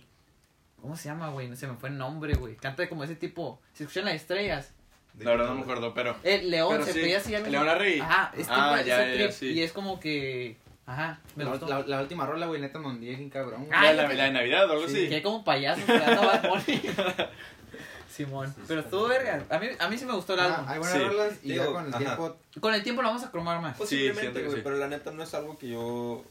¿Cómo 0.81 0.97
se 0.97 1.09
llama, 1.09 1.29
güey? 1.29 1.47
No 1.47 1.55
se 1.55 1.67
me 1.67 1.75
fue 1.75 1.89
el 1.89 1.97
nombre, 1.99 2.33
güey. 2.33 2.55
Canta 2.55 2.89
como 2.89 3.03
ese 3.03 3.15
tipo. 3.15 3.61
Si 3.73 3.83
escuchan 3.83 4.05
las 4.05 4.15
estrellas. 4.15 4.73
La 5.19 5.31
verdad 5.31 5.47
no 5.49 5.55
me 5.55 5.61
acuerdo, 5.61 5.93
pero. 5.93 6.15
El 6.23 6.49
León 6.49 6.69
Pero 6.71 6.85
se 6.85 6.93
sí, 6.93 6.99
pedía 6.99 7.17
así 7.17 7.35
algo. 7.35 7.49
León 7.49 7.65
Larregui. 7.65 7.99
Ajá, 7.99 8.31
es 8.33 8.39
tipo 8.47 8.53
Ah, 8.55 8.75
ese 8.79 8.89
ya, 8.89 9.05
ya, 9.07 9.13
trip, 9.13 9.31
sí. 9.31 9.47
Y 9.51 9.61
es 9.63 9.71
como 9.71 9.99
que. 9.99 10.57
Ajá, 10.85 11.19
me 11.35 11.43
La, 11.43 11.51
gustó. 11.51 11.67
la- 11.67 11.81
la 11.87 12.01
última 12.01 12.25
rola, 12.25 12.47
güey, 12.47 12.59
neta, 12.59 12.79
me 12.79 12.87
hundí 12.87 13.07
bien 13.07 13.29
cabrón. 13.29 13.65
güey. 13.65 13.69
Ah, 13.73 13.93
La, 13.93 14.07
ya 14.07 14.13
la, 14.13 14.23
de 14.25 14.31
Navidad 14.31 14.69
o 14.69 14.73
algo 14.73 14.87
Sí, 14.87 14.95
así. 14.97 15.09
Que 15.09 15.15
hay 15.15 15.21
como 15.21 15.43
payasos 15.43 15.87
esperando 15.87 16.21
a 16.23 16.25
Bad 16.25 16.49
Bunny. 16.49 16.81
Simón. 18.09 18.53
Pero 18.67 18.81
estuvo 18.81 19.07
verga. 19.07 19.43
A 19.49 19.57
mí, 19.59 19.67
a 19.79 19.87
mí 19.87 19.97
sí 19.97 20.05
me 20.05 20.13
gustó 20.13 20.33
el 20.33 20.41
Ah, 20.41 20.45
álbum. 20.55 20.65
hay 20.69 20.79
buenas 20.79 20.97
Sí. 20.97 21.03
rolas 21.03 21.33
y 21.43 21.51
Digo, 21.53 21.63
ya 21.65 21.71
con 21.71 21.83
el 21.85 21.89
ajá. 21.93 21.97
tiempo... 21.99 22.37
Con 22.59 22.73
el 22.73 22.83
tiempo 22.83 23.01
lo 23.01 23.07
vamos 23.09 23.23
a 23.23 23.31
cromar 23.31 23.61
más. 23.61 23.77
Posiblemente, 23.77 24.41
güey, 24.43 24.55
sí. 24.57 24.61
pero 24.63 24.75
la 24.77 24.87
neta 24.87 25.11
no 25.11 25.23
es 25.23 25.33
algo 25.33 25.57
que 25.57 25.69
yo... 25.69 26.23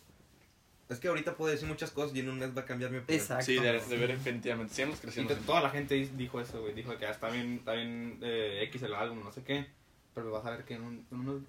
Es 0.91 0.99
que 1.01 1.09
ahorita 1.09 1.35
puedo 1.37 1.51
decir 1.53 1.67
muchas 1.69 1.91
cosas 1.93 2.15
y 2.17 2.21
en 2.21 2.29
un 2.29 2.39
mes 2.39 2.55
va 2.57 2.63
a 2.63 2.65
cambiar 2.67 2.91
mi 2.91 2.99
opinión. 2.99 3.23
Exacto. 3.23 3.45
Sí, 3.45 3.55
de, 3.57 3.73
de 3.81 3.97
ver 3.97 4.09
definitivamente. 4.09 4.75
Sigamos 4.75 4.99
creciendo. 5.01 5.35
to- 5.35 5.41
toda 5.43 5.61
la 5.63 5.71
gente 5.71 5.95
dijo 6.17 6.41
eso, 6.41 6.61
güey. 6.61 6.75
Dijo 6.75 6.97
que 6.99 7.07
ah, 7.07 7.11
está 7.13 7.29
bien, 7.31 7.55
está 7.59 7.73
bien 7.73 8.19
eh, 8.23 8.61
X 8.65 8.83
el 8.83 8.95
álbum, 8.95 9.23
no 9.25 9.31
sé 9.33 9.43
qué. 9.45 9.67
Pero 10.15 10.31
vas 10.33 10.45
a 10.45 10.51
ver 10.51 10.65
que 10.65 10.75
en, 10.75 10.83
un, 10.83 11.07
en 11.11 11.19
unos... 11.21 11.43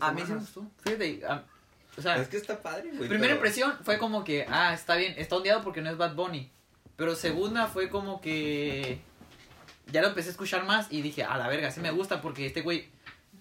A 0.00 0.12
mí 0.12 0.22
sí 0.24 0.32
me 0.32 0.38
gustó. 0.38 0.66
Fíjate. 0.82 1.20
a- 1.26 1.44
o 1.96 2.00
sea, 2.02 2.16
Es 2.16 2.28
que 2.28 2.36
está 2.38 2.60
padre, 2.62 2.88
güey. 2.88 3.08
primera 3.08 3.20
pero- 3.20 3.34
impresión 3.36 3.74
fue 3.82 3.98
como 3.98 4.24
que, 4.24 4.46
ah, 4.48 4.72
está 4.72 4.96
bien, 4.96 5.14
está 5.18 5.36
ondeado 5.36 5.62
porque 5.62 5.80
no 5.82 5.90
es 5.90 5.96
Bad 5.98 6.14
Bunny. 6.14 6.50
Pero 6.96 7.14
segunda 7.14 7.66
fue 7.66 7.90
como 7.90 8.20
que 8.20 8.98
ya 9.92 10.00
lo 10.02 10.08
empecé 10.08 10.28
a 10.28 10.32
escuchar 10.32 10.64
más 10.64 10.86
y 10.90 11.02
dije, 11.02 11.24
a 11.24 11.36
la 11.36 11.46
verga, 11.48 11.70
sí 11.70 11.80
me 11.80 11.90
gusta 11.90 12.20
porque 12.20 12.46
este 12.46 12.62
güey 12.62 12.88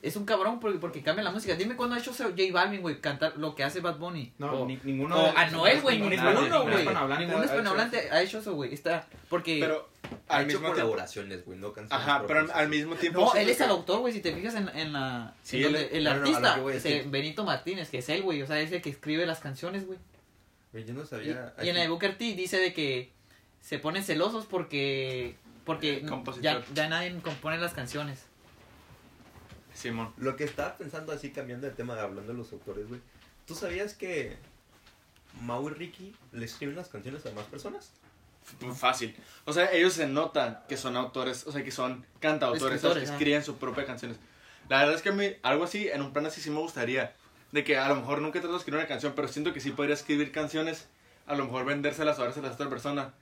es 0.02 0.16
un 0.16 0.26
cabrón 0.26 0.60
porque, 0.60 0.78
porque 0.80 1.02
cambia 1.02 1.24
la 1.24 1.32
música. 1.32 1.56
Dime 1.56 1.76
cuándo 1.76 1.96
ha 1.96 2.00
hecho 2.00 2.14
J 2.14 2.32
Balvin, 2.52 2.82
güey, 2.82 3.00
cantar 3.02 3.38
lo 3.38 3.56
que 3.56 3.64
hace 3.64 3.80
Bad 3.82 3.98
Bunny. 3.98 4.34
No, 4.38 4.52
O- 4.62 4.66
ni- 4.68 4.80
ninguno... 4.84 5.18
o 5.18 5.24
de- 5.24 5.30
a 5.38 5.50
Noel, 5.50 5.82
güey, 5.82 5.98
ningún 5.98 6.12
ninguno, 6.12 6.64
güey. 6.64 6.86
Ningún 6.86 6.96
ha 6.96 7.20
hecho 7.24 7.44
hispanohablante 7.46 8.10
ha 8.12 8.22
hecho 8.22 8.40
eso, 8.40 8.54
güey. 8.56 8.74
Está, 8.74 9.08
porque... 9.30 9.58
Pero 9.60 9.90
Ha 10.30 10.38
al 10.38 10.42
hecho 10.44 10.48
mismo 10.48 10.60
tiempo. 10.62 10.74
colaboraciones, 10.74 11.46
güey, 11.46 11.58
no 11.60 11.74
canciones. 11.74 12.08
Ajá, 12.08 12.24
pero 12.28 12.40
al, 12.40 12.46
propias. 12.46 12.64
al 12.64 12.70
mismo 12.70 12.96
tiempo. 12.96 13.20
No, 13.22 13.34
él 13.36 13.50
es 13.50 13.60
el 13.62 13.70
autor, 13.70 14.00
güey, 14.00 14.14
si 14.14 14.22
te 14.22 14.34
fijas 14.34 14.56
en, 14.56 14.70
en 14.70 14.94
la... 14.94 15.34
Sí, 15.44 15.58
en 15.58 15.64
donde 15.64 15.82
él- 15.84 15.90
el 15.94 16.04
no, 16.06 16.10
artista, 16.12 16.56
que 16.56 16.62
voy 16.62 16.74
es 16.74 16.86
ese 16.86 17.04
que- 17.04 17.10
Benito 17.10 17.44
Martínez, 17.44 17.90
que 17.90 17.98
es 18.00 18.10
él, 18.10 18.22
güey, 18.22 18.42
o 18.42 18.48
sea, 18.48 18.60
es 18.60 18.72
el 18.72 18.82
que 18.82 18.90
escribe 18.90 19.26
las 19.26 19.40
canciones, 19.40 19.86
güey. 19.88 20.00
Güey, 20.72 20.86
yo 20.86 20.94
no 20.94 21.04
Y, 21.04 21.08
sabía... 21.08 21.54
y 21.64 21.70
en 21.70 21.76
la 21.76 21.82
de 21.82 21.88
Booker 21.90 22.18
T 22.18 22.36
dice 22.36 22.58
de 22.60 22.74
que 22.74 23.12
se 23.62 23.80
ponen 23.80 24.04
celosos 24.04 24.46
porque... 24.46 25.36
Porque 25.66 26.02
Compositor. 26.04 26.44
ya, 26.44 26.64
ya 26.74 26.88
nadie 26.88 27.14
compone 27.22 27.58
las 27.58 27.74
canciones. 27.74 28.26
Simón. 29.78 30.12
Lo 30.18 30.36
que 30.36 30.44
estaba 30.44 30.76
pensando 30.78 31.12
así, 31.14 31.30
cambiando 31.32 31.68
de 31.68 31.74
tema, 31.74 31.94
hablando 32.02 32.32
de 32.32 32.38
los 32.38 32.52
autores, 32.52 32.88
güey. 32.88 33.00
¿Tú 33.46 33.54
sabías 33.56 33.94
que 33.94 34.36
Mau 35.42 35.70
y 35.70 35.74
Ricky 35.74 36.16
le 36.32 36.46
escriben 36.46 36.76
las 36.76 36.90
canciones 36.90 37.26
a 37.26 37.32
más 37.32 37.46
personas? 37.46 37.92
F- 38.44 38.74
Fácil. 38.74 39.16
O 39.46 39.54
sea, 39.54 39.72
ellos 39.72 39.94
se 39.94 40.08
notan 40.08 40.60
que 40.68 40.78
son 40.78 40.98
autores, 40.98 41.46
o 41.46 41.52
sea, 41.52 41.64
que 41.64 41.72
son 41.72 42.06
cantautores, 42.20 42.82
que 42.82 43.04
escriben 43.04 43.44
sus 43.44 43.56
propias 43.58 43.86
canciones. 43.86 44.18
La 44.70 44.80
verdad 44.80 44.96
es 44.96 45.02
que 45.02 45.10
a 45.10 45.14
mí, 45.14 45.30
algo 45.44 45.64
así, 45.64 45.88
en 45.90 46.02
un 46.02 46.12
plan 46.12 46.26
así 46.26 46.42
sí 46.42 46.50
me 46.50 46.60
gustaría. 46.60 47.16
De 47.52 47.64
que 47.64 47.78
a 47.78 47.88
lo 47.88 47.96
mejor 47.96 48.22
nunca 48.22 48.40
trato 48.40 48.54
de 48.54 48.58
escribir 48.60 48.80
una 48.80 48.88
canción, 48.88 49.14
pero 49.16 49.28
siento 49.30 49.54
que 49.54 49.62
sí 49.62 49.72
podría 49.72 49.94
escribir 49.94 50.32
canciones, 50.34 50.88
a 51.28 51.36
lo 51.36 51.46
mejor 51.46 51.66
vendérselas 51.66 52.20
o 52.20 52.24
dárselas 52.24 52.52
a 52.52 52.54
otra 52.56 52.70
persona. 52.70 53.14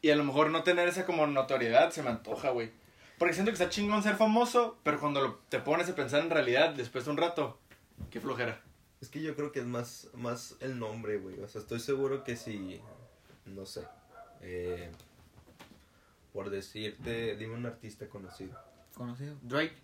Y 0.00 0.10
a 0.10 0.16
lo 0.16 0.24
mejor 0.24 0.50
no 0.50 0.62
tener 0.62 0.88
esa 0.88 1.04
como 1.04 1.26
notoriedad 1.26 1.90
se 1.90 2.02
me 2.02 2.10
antoja, 2.10 2.50
güey. 2.50 2.70
Porque 3.18 3.34
siento 3.34 3.50
que 3.50 3.54
está 3.54 3.68
chingón 3.68 4.02
ser 4.02 4.16
famoso, 4.16 4.78
pero 4.82 4.98
cuando 5.00 5.20
lo- 5.20 5.34
te 5.48 5.58
pones 5.60 5.88
a 5.88 5.94
pensar 5.94 6.20
en 6.22 6.30
realidad 6.30 6.70
después 6.74 7.04
de 7.04 7.10
un 7.12 7.16
rato, 7.16 7.58
qué 8.10 8.20
flojera. 8.20 8.60
Es 9.00 9.08
que 9.08 9.20
yo 9.22 9.36
creo 9.36 9.52
que 9.52 9.60
es 9.60 9.66
más, 9.66 10.08
más 10.14 10.56
el 10.60 10.78
nombre, 10.78 11.18
güey. 11.18 11.38
O 11.40 11.48
sea, 11.48 11.60
estoy 11.60 11.78
seguro 11.80 12.24
que 12.24 12.36
si, 12.36 12.80
no 13.46 13.66
sé, 13.66 13.82
eh, 14.40 14.90
por 16.32 16.50
decirte, 16.50 17.36
dime 17.36 17.54
un 17.54 17.66
artista 17.66 18.08
conocido. 18.08 18.58
Conocido. 18.94 19.36
Drake. 19.42 19.74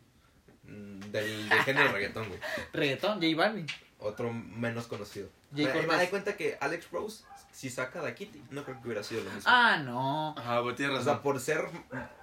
Mm, 0.65 1.01
Del, 1.11 1.49
del 1.49 1.59
género 1.63 1.93
reggaetón, 1.93 2.29
güey. 2.29 2.41
Reggaetón, 2.73 3.21
J 3.23 3.37
Balvin. 3.37 3.67
Otro 3.99 4.33
menos 4.33 4.87
conocido. 4.87 5.29
J. 5.55 5.73
Me, 5.75 5.87
da 5.87 6.09
cuenta 6.11 6.37
que 6.37 6.57
Alex 6.61 6.91
Rose, 6.91 7.25
si 7.61 7.69
saca 7.69 8.01
de 8.01 8.15
Kitty, 8.15 8.43
no 8.53 8.65
creo 8.65 8.81
que 8.81 8.87
hubiera 8.87 9.03
sido 9.03 9.23
lo 9.23 9.31
mismo. 9.31 9.43
Ah, 9.53 9.77
no. 9.85 10.35
Ajá, 10.39 10.61
güey, 10.61 10.75
tienes 10.75 10.95
o 10.95 10.99
razón. 10.99 11.13
sea, 11.15 11.23
por 11.23 11.39
ser, 11.41 11.69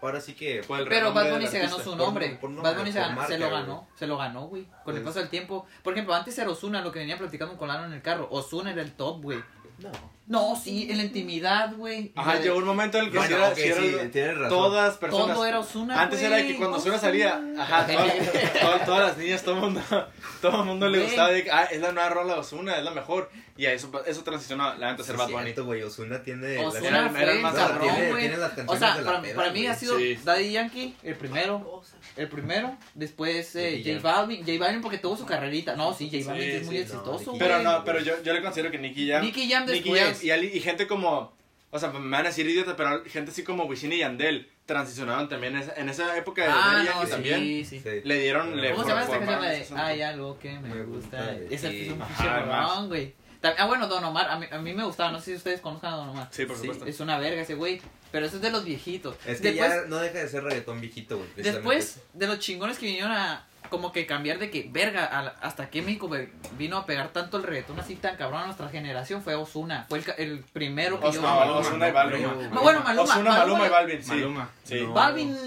ahora 0.02 0.20
sí 0.20 0.34
que... 0.34 0.64
Por 0.68 0.80
el 0.80 0.88
Pero 0.88 1.10
renombre 1.10 1.24
Bad 1.26 1.32
Bunny 1.34 1.44
del 1.44 1.52
se 1.52 1.60
ganó 1.60 1.76
artista. 1.76 1.92
su 1.92 1.96
nombre. 1.96 2.38
por 2.42 2.50
nombre, 2.50 2.72
Bad 2.72 2.78
Bunny 2.80 2.92
se, 2.92 2.98
por 3.00 3.08
ganó- 3.08 3.16
marca, 3.18 3.34
se 3.34 3.38
lo 3.40 3.50
güey. 3.50 3.62
ganó. 3.62 3.88
Se 3.94 4.08
lo 4.08 4.18
ganó, 4.18 4.48
güey. 4.48 4.64
Con 4.84 4.96
el 4.96 5.04
Pues- 5.04 5.04
paso 5.04 5.20
del 5.20 5.30
tiempo. 5.30 5.68
Por 5.84 5.94
ejemplo, 5.94 6.16
antes 6.16 6.36
era 6.40 6.50
Osuna, 6.50 6.82
lo 6.82 6.92
que 6.92 6.98
venía 7.00 7.20
platicando 7.20 7.56
con 7.56 7.68
Lalo 7.68 7.86
en 7.86 7.94
el 7.94 8.02
carro. 8.02 8.28
Osuna 8.32 8.72
era 8.72 8.82
el 8.82 8.94
top, 8.94 9.22
güey. 9.22 9.44
No. 9.78 9.92
No, 10.28 10.60
sí, 10.62 10.88
en 10.90 10.98
la 10.98 11.04
intimidad, 11.04 11.74
güey. 11.76 12.12
Ajá, 12.16 12.36
De- 12.36 12.44
llegó 12.44 12.58
un 12.58 12.66
momento 12.66 12.98
en 12.98 13.06
el 13.06 13.12
que 13.12 13.18
Bueno, 13.18 13.36
sí 13.56 13.62
era, 13.62 13.78
sí 13.78 13.92
sí, 14.02 14.10
tienes 14.12 14.38
razón. 14.38 14.50
todas 14.50 14.98
personas. 14.98 15.36
Todo 15.36 15.46
era 15.46 15.60
Osuna. 15.60 16.02
Antes 16.02 16.22
era 16.22 16.38
que 16.46 16.58
cuando 16.58 16.78
Osuna 16.78 16.98
salía, 16.98 17.42
ajá, 17.58 17.88
todas, 17.88 18.14
todas- 18.62 18.86
todas 18.86 19.08
las 19.08 19.18
niñas, 19.18 19.42
todo 19.44 19.56
el 19.56 19.62
mundo, 19.62 19.82
todo 20.42 20.60
el 20.62 20.66
mundo 20.66 20.90
le 20.90 21.00
gustaba 21.04 21.30
de 21.32 21.44
que, 21.46 21.52
ah, 21.52 21.64
es 21.72 21.80
la 21.80 21.94
nueva 21.94 22.10
rola 22.10 22.34
de 22.34 22.40
Osuna, 22.42 22.78
es 22.78 22.84
la 22.84 22.92
mejor. 22.92 23.30
Y 23.60 23.66
a 23.66 23.74
eso, 23.74 23.90
eso 24.06 24.24
transicionó 24.24 24.76
la 24.76 24.92
neta 24.92 25.02
a 25.02 25.06
ser 25.06 25.16
Sí, 25.16 25.22
Bad 25.22 25.30
Bunny. 25.32 25.52
güey. 25.54 25.82
Osuna 25.82 26.22
tiene... 26.22 26.60
Osuna 26.60 26.88
Era- 26.90 27.10
fue 27.10 27.24
era 27.24 27.32
el 27.32 27.40
más 27.42 27.56
cabrón, 27.56 27.90
tiene- 27.90 28.10
güey. 28.12 28.22
tiene 28.22 28.38
las 28.38 28.52
O 28.68 28.78
sea, 28.78 28.94
de 28.98 29.02
la 29.02 29.08
para, 29.10 29.22
peda, 29.24 29.36
para 29.36 29.52
mí 29.52 29.66
ha 29.66 29.74
sido 29.74 29.98
Sí. 29.98 30.16
Daddy 30.24 30.52
Yankee 30.52 30.96
el 31.02 31.16
primero. 31.16 31.82
El 32.16 32.28
primero. 32.30 32.78
Después 32.94 33.56
eh, 33.56 33.82
J. 33.84 34.00
Balvin. 34.00 34.46
J 34.46 34.60
Balvin 34.60 34.82
porque 34.82 35.00
tuvo 35.00 35.18
su 35.18 35.26
carrerita. 35.26 35.76
No, 35.76 35.92
sí, 35.92 36.08
J 36.12 36.30
Balvin 36.30 36.44
Sí, 36.52 36.56
es 36.58 36.66
muy 36.68 36.76
sí, 36.78 36.82
no, 36.82 36.86
exitoso. 37.00 37.36
Pero 37.40 37.64
no, 37.64 37.84
pero 37.84 38.00
yo, 38.00 38.22
yo 38.22 38.32
le 38.34 38.44
considero 38.44 38.70
que 38.70 38.78
Nicky 38.78 39.10
Jam. 39.10 39.24
Nicky 39.24 39.50
Jam 39.52 39.66
Nicky 39.66 39.90
después. 40.22 40.54
y, 40.54 40.58
y 40.58 40.60
gente 40.62 40.88
como, 40.88 41.34
o 41.72 41.80
sea, 41.80 41.90
me 41.90 42.00
van 42.10 42.26
a 42.26 42.30
decir 42.30 42.48
idiota, 42.50 42.76
pero 42.76 43.04
gente 43.06 43.32
así 43.32 43.44
como 43.44 43.66
Wisin 43.66 43.94
y 43.94 44.00
Yandel 44.00 44.50
transicionaron 44.66 45.30
también 45.30 45.56
en 45.56 45.62
esa, 45.62 45.74
en 45.76 45.88
esa 45.90 46.18
época 46.18 46.44
de 46.44 46.50
Ah, 46.52 46.56
Daddy 46.74 46.86
no, 46.86 46.92
Yankee 46.92 47.06
sí, 47.06 47.12
también. 47.12 47.40
sí. 47.66 47.80
Sí. 47.80 48.02
Le 48.04 48.20
dieron, 48.20 48.60
le 48.60 48.72
¿Cómo 48.72 48.84
se 48.84 48.90
llama 48.90 49.04
esta 49.04 49.20
canción? 49.20 49.42
La 49.42 49.50
de 49.88 49.94
Hay 49.94 50.02
algo 50.02 50.38
que 50.40 50.52
me 50.60 50.70
Me 50.76 50.84
gusta. 50.84 51.18
gusta, 51.18 51.36
sí. 51.50 51.54
es 51.56 51.64
un 51.64 51.70
pinche 51.72 51.98
además. 52.30 52.70
rolón, 52.70 52.88
güey. 52.90 53.14
Ah, 53.58 53.66
bueno, 53.66 53.88
Don 53.88 54.04
Omar. 54.04 54.30
A 54.30 54.38
mí, 54.40 54.46
a 54.52 54.58
mí 54.58 54.74
me 54.74 54.84
gustaba. 54.84 55.12
No 55.12 55.20
sé 55.20 55.26
si 55.32 55.36
ustedes 55.38 55.62
conozcan 55.62 55.94
a 55.94 55.98
Don 55.98 56.10
Omar. 56.10 56.28
Sí, 56.32 56.46
por 56.46 56.58
supuesto. 56.58 56.86
Es 56.86 57.00
una 57.00 57.18
verga 57.18 57.42
ese 57.44 57.54
güey. 57.56 57.80
Pero 58.12 58.26
ese 58.26 58.38
es 58.38 58.42
de 58.42 58.52
los 58.52 58.66
viejitos. 58.66 59.16
Es 59.26 59.40
que 59.40 59.52
después, 59.52 59.70
ya 59.70 59.86
no 59.88 59.98
deja 60.00 60.18
de 60.20 60.28
ser 60.28 60.44
reggaetón 60.44 60.82
viejito, 60.82 61.18
güey. 61.18 61.30
después 61.36 62.02
de 62.14 62.28
los 62.28 62.40
chingones 62.40 62.78
que 62.78 62.88
vinieron 62.88 63.12
a 63.12 63.46
como 63.70 63.92
que 63.92 64.06
cambiar 64.06 64.40
de 64.40 64.50
que, 64.50 64.68
verga, 64.72 65.06
hasta 65.42 65.70
que 65.70 65.82
México 65.82 66.10
vino 66.58 66.78
a 66.78 66.86
pegar 66.86 67.10
tanto 67.10 67.38
el 67.38 67.44
reggaetón 67.44 67.80
así 67.80 67.96
tan 67.96 68.16
cabrón 68.18 68.42
a 68.42 68.46
nuestra 68.46 68.70
generación 68.70 69.22
fue 69.22 69.36
Osuna. 69.36 69.86
Fue 69.90 70.00
el, 70.00 70.04
ca- 70.06 70.16
el 70.18 70.40
primero 70.54 70.98
que 71.00 71.06
yo... 71.12 71.20
Osuna, 71.20 71.36
Maluma, 71.36 71.60
Osuna 71.60 71.88
y 71.88 71.92
Balvin. 71.92 72.26
Maluma. 72.28 72.48
No, 72.56 72.62
bueno, 72.62 72.82
Maluma. 72.84 73.04
Osuna, 73.04 73.32
Maluma 73.32 73.66
y 73.66 73.70
Balvin, 73.70 74.04
sí. 74.04 74.10
Maluma. 74.12 74.50
Sí. 74.64 74.82
No. 74.82 74.94
Balvin... 74.94 75.38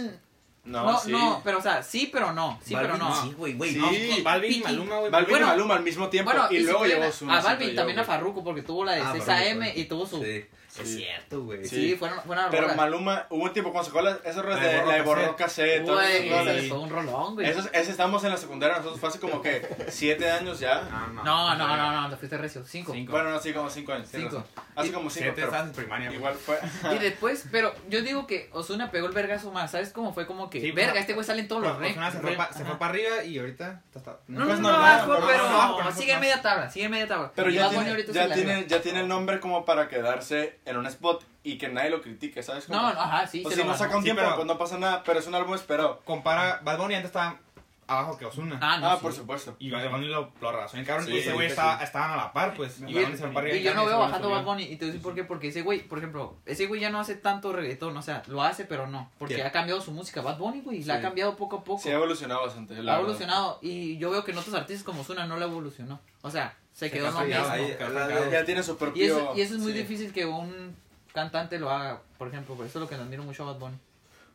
No, 0.62 0.84
No, 0.92 0.98
sí. 1.00 1.10
no, 1.10 1.40
pero 1.42 1.58
o 1.58 1.62
sea, 1.62 1.82
sí, 1.82 2.10
pero 2.12 2.32
no. 2.32 2.60
Sí, 2.62 2.74
Balvin, 2.74 2.92
pero 2.92 3.04
no. 3.08 3.22
Sí, 3.22 3.32
güey, 3.32 3.54
güey. 3.54 3.72
Sí. 3.72 3.78
No, 4.18 4.22
Balvin 4.24 4.52
y. 4.52 4.60
Maluma, 4.62 4.98
güey. 4.98 5.10
Balvin 5.10 5.30
Bueno, 5.30 5.46
y 5.46 5.48
Maluma 5.50 5.74
al 5.76 5.82
mismo 5.82 6.08
tiempo. 6.08 6.30
Bueno, 6.30 6.46
y, 6.50 6.58
luego 6.60 6.84
llegó 6.84 7.06
Osuna. 7.06 7.32
A 7.38 7.40
Balvin 7.40 7.56
siento 7.58 7.72
yo, 7.72 7.76
también 7.76 7.98
a 7.98 8.02
güey. 8.02 8.16
Farruko 8.18 8.44
porque 8.44 8.62
tuvo 8.62 8.84
la 8.84 8.92
de 8.92 9.00
Ah, 9.00 9.12
Cesa 9.14 9.36
Farruko, 9.36 9.50
M 9.50 9.72
y 9.74 9.84
tuvo 9.86 10.06
su... 10.06 10.22
Sí, 10.22 10.44
Sí. 10.70 10.82
es 10.82 10.96
cierto, 10.96 11.42
güey. 11.42 11.64
Sí, 11.66 11.90
Sí. 11.90 11.96
fueron, 11.96 12.20
fueron 12.22 12.46
Pero. 12.50 12.74
Maluma, 12.74 13.26
hubo 13.30 13.44
un 13.44 13.52
tiempo 13.52 13.72
cuando 13.72 13.88
sacó 13.88 14.02
la, 14.02 14.12
esas 14.24 14.44
rolas 14.44 14.62
La 14.62 14.68
de 14.68 14.86
la 14.86 14.94
de 14.94 15.02
Borró 15.02 15.34
Cassette, 15.36 15.82
Güey, 15.84 16.68
fue 16.68 16.78
un 16.78 16.90
rolón, 16.90 17.34
güey. 17.34 17.48
Esos, 17.48 17.68
ese 17.72 17.90
estamos 17.90 18.22
en 18.24 18.30
la 18.30 18.36
secundaria, 18.36 18.76
nosotros 18.76 19.00
fue 19.00 19.08
hace 19.08 19.18
como 19.20 19.42
que 19.42 19.66
siete 19.88 20.30
años 20.30 20.60
ya. 20.60 20.82
No, 21.24 21.24
No, 21.24 21.54
no, 21.56 21.76
no, 21.76 22.00
no, 22.02 22.10
te 22.10 22.16
fuiste 22.16 22.38
recio. 22.38 22.64
Cinco. 22.66 22.92
Cinco. 22.92 23.12
Bueno, 23.12 23.30
no, 23.30 23.40
sí, 23.40 23.52
como 23.52 23.68
cinco 23.68 23.92
años. 23.92 24.08
Cinco. 24.10 24.44
Hace 24.76 24.88
Y- 24.88 24.92
como 24.92 25.10
cinco, 25.10 25.24
Siete 25.34 25.42
estás 25.42 25.66
en 25.66 25.72
primaria, 25.72 26.12
igual 26.12 26.34
fue. 26.34 26.58
Y 26.94 26.98
después, 26.98 27.46
pero 27.50 27.74
yo 27.88 28.02
digo 28.02 28.26
que 28.26 28.48
Osuna 28.52 28.90
pegó 28.90 29.06
el 29.08 29.12
vergazo 29.12 29.50
más. 29.50 29.70
¿Sabes 29.72 29.92
cómo 29.92 30.14
fue? 30.14 30.26
Como 30.26 30.48
que, 30.50 30.60
Sí, 30.60 30.70
verga, 30.70 30.92
pues, 30.92 31.00
este 31.02 31.14
güey 31.14 31.26
sale 31.26 31.40
en 31.40 31.48
todos 31.48 31.62
los 31.62 31.78
re- 31.78 31.90
Osuna 31.90 32.10
se 32.12 32.18
fue 32.20 32.30
re- 32.30 32.36
pa- 32.36 32.52
se 32.52 32.60
ajá. 32.62 32.70
fue 32.70 32.78
para 32.78 32.90
arriba 32.92 33.24
y 33.24 33.38
ahorita 33.38 33.82
está- 33.86 33.98
está- 33.98 34.18
No, 34.28 34.40
no, 34.40 34.46
Pues 34.46 34.60
no, 34.60 34.70
no, 34.70 34.76
abajo, 34.76 35.12
no, 35.14 35.20
no, 35.20 35.26
pero 35.26 35.48
no, 35.50 35.82
no, 35.84 35.92
sigue 35.92 36.12
en 36.12 36.16
no. 36.18 36.20
media 36.20 36.40
tabla, 36.42 36.70
sigue 36.70 36.84
en 36.86 36.90
media 36.92 37.08
tabla. 37.08 37.32
Pero 37.34 37.50
ya 37.50 38.80
tiene 38.80 39.00
el 39.00 39.08
nombre 39.08 39.40
como 39.40 39.64
para 39.64 39.88
quedarse 39.88 40.59
en 40.64 40.76
un 40.76 40.86
spot 40.86 41.24
y 41.42 41.56
que 41.58 41.68
nadie 41.68 41.90
lo 41.90 42.00
critique, 42.02 42.42
¿sabes? 42.42 42.64
cómo? 42.66 42.80
No, 42.80 42.92
no, 42.94 43.00
ajá, 43.00 43.26
sí, 43.26 43.42
O 43.44 43.50
si 43.50 43.64
no 43.64 43.74
saca 43.76 43.96
un 43.96 44.02
Sí, 44.02 44.06
tiempo, 44.06 44.22
pero- 44.22 44.34
pues 44.36 44.46
no 44.46 44.58
pasa 44.58 44.78
nada, 44.78 45.02
pero 45.04 45.18
es 45.18 45.26
un 45.26 45.34
álbum 45.34 45.54
esperado. 45.54 46.00
Compara, 46.04 46.60
Bad 46.62 46.78
Bunny 46.78 46.94
antes 46.94 47.08
estaba 47.08 47.38
abajo 47.86 48.16
que 48.16 48.24
Osuna. 48.24 48.56
Ah, 48.62 48.78
no, 48.78 48.88
Ah, 48.88 48.94
sí. 48.96 49.02
por 49.02 49.12
supuesto. 49.12 49.56
Y 49.58 49.68
Bad 49.70 49.90
Bunny 49.90 50.06
lo, 50.06 50.30
lo 50.40 50.52
rebasó 50.52 50.76
en 50.76 50.84
cabrón. 50.84 51.06
Sí, 51.06 51.12
y 51.14 51.18
ese 51.18 51.32
güey 51.32 51.48
sí. 51.48 51.52
estaba, 51.52 51.82
estaban 51.82 52.12
a 52.12 52.16
la 52.16 52.32
par, 52.32 52.54
pues. 52.54 52.78
Y, 52.86 52.96
Y, 52.96 53.04
fue 53.04 53.28
para 53.30 53.40
arriba. 53.40 53.56
y 53.56 53.62
yo 53.64 53.74
no 53.74 53.84
veo 53.84 53.98
bajando. 53.98 54.30
Bad 54.30 54.44
Bunny 54.44 54.62
y 54.62 54.76
te 54.76 54.84
voy 54.84 54.90
a 54.90 54.92
decir 54.92 55.02
por 55.02 55.14
qué, 55.16 55.24
porque 55.24 55.48
ese 55.48 55.62
güey, 55.62 55.80
por 55.80 55.98
ejemplo, 55.98 56.36
ese 56.46 56.66
güey 56.66 56.80
ya 56.80 56.90
no 56.90 57.00
hace 57.00 57.16
tanto 57.16 57.52
reggaetón, 57.52 57.96
o 57.96 58.02
sea, 58.02 58.22
lo 58.28 58.42
hace 58.44 58.64
pero 58.64 58.86
no, 58.86 59.10
porque 59.18 59.34
¿Quién? 59.34 59.46
ha 59.46 59.50
cambiado 59.50 59.80
su 59.80 59.90
música, 59.90 60.20
Bad 60.20 60.38
Bunny, 60.38 60.60
güey, 60.60 60.84
la 60.84 60.94
ha 60.96 61.00
cambiado 61.00 61.34
poco 61.36 61.56
a 61.56 61.64
poco. 61.64 61.82
Sí, 61.82 61.88
ha 61.88 61.94
evolucionado 61.94 62.42
bastante. 62.42 62.74
la 62.74 62.78
ha 62.80 62.84
verdad. 62.84 63.00
evolucionado 63.00 63.58
y 63.60 63.98
yo 63.98 64.10
veo 64.10 64.22
que 64.24 64.30
en 64.30 64.38
otros 64.38 64.54
artistas 64.54 64.84
como 64.84 65.02
Zuna 65.02 65.26
no 65.26 65.36
la 65.36 65.46
evolucionó. 65.46 65.98
O 66.22 66.30
sea, 66.30 66.54
se 66.72 66.86
Se 66.86 66.90
quedó 66.90 67.08
en 67.08 67.14
lo 67.14 67.20
mismo. 67.20 67.44
Ahí, 67.48 67.76
la. 67.78 68.30
Ya 68.30 68.44
tiene 68.44 68.62
su 68.62 68.76
propio. 68.76 69.02
Y 69.02 69.06
eso, 69.06 69.32
y 69.36 69.40
eso 69.40 69.54
es 69.54 69.60
muy 69.60 69.72
sí. 69.72 69.78
difícil 69.78 70.12
que 70.12 70.26
un 70.26 70.74
cantante 71.12 71.58
lo 71.58 71.70
haga, 71.70 72.00
por 72.18 72.28
ejemplo, 72.28 72.54
por 72.54 72.66
eso 72.66 72.78
es 72.78 72.82
lo 72.82 72.88
que 72.88 72.96
le 72.96 73.02
admiro 73.02 73.22
mucho 73.22 73.42
a 73.42 73.52
Bad 73.52 73.58
Bunny. 73.58 73.76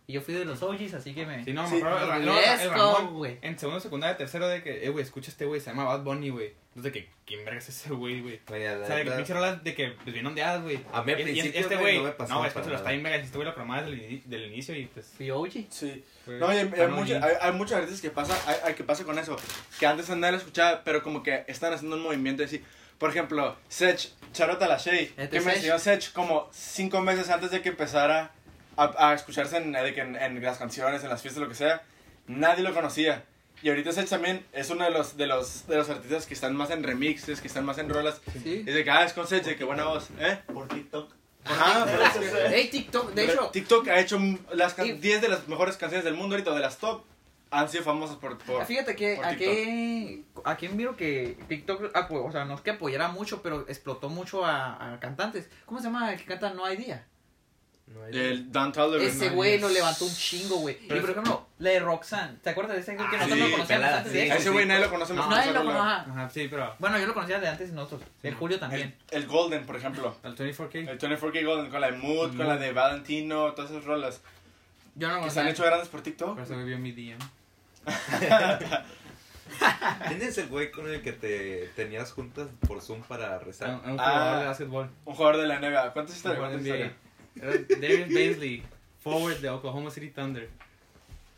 Y 0.07 0.13
yo 0.13 0.21
fui 0.21 0.33
de 0.35 0.45
los 0.45 0.61
OGs, 0.61 0.93
así 0.93 1.15
que 1.15 1.25
me... 1.25 1.43
Sí, 1.43 1.51
no, 1.51 1.67
Sí, 1.67 1.75
me 1.75 1.87
acuerdo. 1.89 2.07
no, 2.07 2.15
el, 2.15 2.25
no, 2.25 2.39
el 2.39 2.69
Ramón, 2.69 3.13
güey. 3.15 3.39
En 3.41 3.57
segundo, 3.57 3.79
secundaria, 3.79 4.15
tercero, 4.17 4.47
de 4.47 4.61
que, 4.61 4.85
eh, 4.85 4.89
güey, 4.89 5.03
escucha 5.03 5.31
este 5.31 5.45
güey, 5.45 5.59
se 5.59 5.71
llama 5.71 5.83
Bad 5.85 6.03
Bunny, 6.03 6.29
güey. 6.29 6.53
Entonces, 6.75 6.83
de 6.83 6.91
que, 6.91 7.09
¿quién 7.25 7.43
verga 7.43 7.57
es 7.57 7.69
ese 7.69 7.89
güey, 7.89 8.21
güey? 8.21 8.39
Güey, 8.47 8.67
O 8.67 8.85
sea, 8.85 8.97
de 8.97 9.03
que 9.03 9.11
pinche 9.11 9.33
rolas 9.33 9.63
de 9.63 9.73
que, 9.73 9.87
pues, 10.03 10.13
bien 10.13 10.25
ondeadas, 10.27 10.61
güey. 10.61 10.79
A 10.93 11.01
mí 11.01 11.11
al 11.13 11.19
Y- 11.19 11.21
y 11.21 11.25
principio, 11.25 11.59
este 11.59 11.75
güey, 11.77 11.99
güey, 11.99 12.13
no 12.19 12.25
me 12.27 12.29
no, 12.29 12.43
después 12.43 12.53
para 12.53 12.63
se 12.65 12.69
lo 12.69 12.75
está 12.75 12.83
nada. 12.83 12.91
bien 12.91 13.03
verga, 13.03 13.17
este 13.17 13.35
güey 13.35 13.47
lo 13.47 13.55
programaba 13.55 13.81
desde 13.89 14.21
el, 14.35 14.45
inicio 14.45 14.75
y, 14.75 14.85
pues... 14.85 15.11
Fui 15.17 15.31
OG. 15.31 15.51
Sí. 15.71 16.03
No, 16.27 16.53
y 16.53 16.57
hay, 16.57 16.71
hay, 16.75 16.81
un 16.85 16.91
mucha- 16.93 17.17
OG. 17.17 17.23
hay, 17.23 17.33
hay 17.41 17.51
muchos 17.53 17.73
artistas 17.77 18.01
que 18.01 18.11
pasa, 18.11 18.37
hay, 18.63 18.75
que 18.75 18.83
pasa 18.83 19.03
con 19.05 19.17
eso. 19.17 19.35
Que 19.79 19.87
antes 19.87 20.07
nadie 20.09 20.33
lo 20.33 20.37
escuchaba, 20.37 20.83
pero 20.83 21.01
como 21.01 21.23
que 21.23 21.45
están 21.47 21.73
haciendo 21.73 21.95
un 21.95 22.03
movimiento 22.03 22.43
así. 22.43 22.63
Por 22.99 23.09
ejemplo, 23.09 23.57
Sech, 23.69 24.11
Charota 24.33 24.67
La 24.67 24.77
Shea, 24.77 24.93
Este 25.01 25.29
que 25.29 25.41
me 25.41 25.53
enseñó 25.55 25.79
Sech 25.79 26.13
como 26.13 26.47
cinco 26.53 27.01
meses 27.01 27.27
antes 27.31 27.49
de 27.49 27.61
que 27.63 27.69
empezara 27.69 28.31
a, 28.77 29.09
a 29.09 29.13
escucharse 29.13 29.57
en, 29.57 29.71
de 29.71 29.93
que 29.93 30.01
en, 30.01 30.15
en 30.15 30.41
las 30.43 30.57
canciones, 30.57 31.03
en 31.03 31.09
las 31.09 31.21
fiestas, 31.21 31.41
lo 31.41 31.49
que 31.49 31.55
sea. 31.55 31.81
Nadie 32.27 32.63
lo 32.63 32.73
conocía. 32.73 33.23
Y 33.61 33.69
ahorita 33.69 33.91
Sech 33.93 34.09
también 34.09 34.45
es 34.51 34.69
uno 34.69 34.83
de 34.83 34.91
los, 34.91 35.15
de 35.17 35.27
los, 35.27 35.65
de 35.67 35.77
los 35.77 35.89
artistas 35.89 36.25
que 36.25 36.33
están 36.33 36.55
más 36.55 36.69
en 36.71 36.83
remixes, 36.83 37.39
que 37.41 37.47
están 37.47 37.65
más 37.65 37.77
en 37.77 37.89
rolas. 37.89 38.21
Sí. 38.43 38.63
Y 38.67 38.71
de 38.71 38.83
que, 38.83 38.91
ah, 38.91 39.05
es 39.05 39.13
con 39.13 39.25
Sech, 39.27 39.43
de 39.43 39.55
que 39.55 39.63
buena 39.63 39.85
voz, 39.85 40.09
¿eh? 40.19 40.39
Por 40.53 40.67
TikTok. 40.67 41.13
Ajá, 41.45 41.85
es 42.21 42.33
Hey, 42.49 42.69
TikTok, 42.71 43.13
de 43.13 43.25
hecho, 43.25 43.49
TikTok 43.53 43.87
ha 43.87 43.99
hecho 43.99 44.19
las 44.53 44.73
can- 44.73 44.87
Y- 44.87 44.93
10 44.93 45.21
de 45.21 45.27
las 45.29 45.47
mejores 45.47 45.77
canciones 45.77 46.03
del 46.03 46.15
mundo 46.15 46.35
ahorita, 46.35 46.53
de 46.53 46.59
las 46.59 46.77
top, 46.79 47.03
han 47.51 47.69
sido 47.69 47.83
famosas 47.83 48.17
por... 48.17 48.37
por 48.39 48.65
fíjate 48.65 48.95
que 48.95 49.15
por 49.15 49.25
a 49.25 49.35
qué, 49.37 50.23
a 50.43 50.55
quién 50.57 50.75
miro 50.75 50.97
que 50.97 51.37
TikTok, 51.47 51.91
ah, 51.93 52.07
pues, 52.07 52.21
o 52.25 52.31
sea, 52.31 52.43
no 52.45 52.55
es 52.55 52.61
que 52.61 52.71
apoyara 52.71 53.07
mucho, 53.09 53.41
pero 53.41 53.61
explotó 53.69 54.09
mucho 54.09 54.43
a, 54.43 54.95
a 54.95 54.99
cantantes. 54.99 55.47
¿Cómo 55.65 55.79
se 55.79 55.85
llama 55.85 56.11
el 56.11 56.19
que 56.19 56.25
canta 56.25 56.53
No 56.53 56.65
hay 56.65 56.75
día? 56.77 57.05
No 57.87 58.03
el 58.07 58.51
Dan 58.51 58.71
Tolliver. 58.71 59.07
Ese 59.07 59.29
no, 59.29 59.35
güey 59.35 59.59
no. 59.59 59.69
levantó 59.69 60.05
un 60.05 60.13
chingo, 60.15 60.55
güey. 60.57 60.77
Y 60.81 60.87
por 60.87 60.97
ejemplo, 61.09 61.45
la 61.59 61.69
de 61.69 61.79
Roxanne, 61.79 62.37
¿te 62.41 62.49
acuerdas 62.49 62.75
de 62.75 62.81
ese 62.81 62.95
güey 62.95 63.07
que 63.09 63.15
Ah, 63.15 63.19
nosotros 63.19 63.37
sí, 63.37 63.43
lo 63.51 63.57
conocíamos 63.57 63.67
pelada, 63.67 63.97
antes 63.99 64.11
sí. 64.11 64.17
de 64.17 64.27
ese 64.35 64.49
güey 64.49 64.65
nadie 64.65 64.81
lo 64.85 64.89
conoce 64.89 65.13
más. 65.13 65.29
Nadie 65.29 65.51
lo 65.53 65.63
conocía. 65.63 65.99
Ajá, 66.01 66.29
sí, 66.29 66.47
pero... 66.49 66.75
Bueno, 66.79 66.97
yo 66.97 67.05
lo 67.05 67.13
conocía 67.13 67.39
de 67.39 67.47
antes 67.47 67.71
nosotros. 67.71 68.01
El 68.23 68.33
Julio 68.33 68.59
también. 68.59 68.95
El, 69.11 69.21
el 69.23 69.27
Golden, 69.27 69.65
por 69.67 69.75
ejemplo. 69.75 70.15
El 70.23 70.35
24K. 70.35 70.89
El 70.89 70.99
24K 70.99 71.45
Golden, 71.45 71.69
con 71.71 71.79
la 71.81 71.91
de 71.91 71.97
Mood, 71.97 72.35
con 72.35 72.47
la 72.47 72.57
de 72.57 72.73
Valentino, 72.73 73.53
todas 73.53 73.69
esas 73.71 73.85
rolas. 73.85 74.21
Yo 74.95 75.07
no 75.07 75.17
lo 75.19 75.23
Que 75.25 75.29
se 75.29 75.39
han 75.41 75.47
hecho 75.47 75.63
grandes 75.63 75.87
por 75.89 76.01
TikTok. 76.01 76.33
Por 76.35 76.43
eso 76.43 76.57
vio 76.63 76.77
mi 76.79 76.91
DM. 76.91 77.19
¿Quién 80.07 80.21
es 80.21 80.37
el 80.37 80.47
güey 80.47 80.71
con 80.71 80.89
el 80.89 81.01
que 81.01 81.11
te 81.13 81.69
tenías 81.75 82.11
juntas 82.11 82.47
por 82.67 82.81
Zoom 82.81 83.01
para 83.03 83.37
rezar? 83.39 83.79
Un, 83.85 83.91
un 83.91 83.99
Ah. 83.99 84.09
jugador 84.09 84.39
de 84.39 84.45
básquetbol. 84.47 84.89
Un 85.05 85.15
jugador 85.15 85.37
de 85.41 85.47
la 85.47 85.59
NBA. 85.59 85.93
¿Cuántas 85.93 86.15
historias? 86.15 86.91
Era 87.41 87.53
Darius 87.79 88.13
Baisley, 88.13 88.63
forward 89.01 89.37
de 89.39 89.49
Oklahoma 89.49 89.91
City 89.91 90.09
Thunder. 90.09 90.49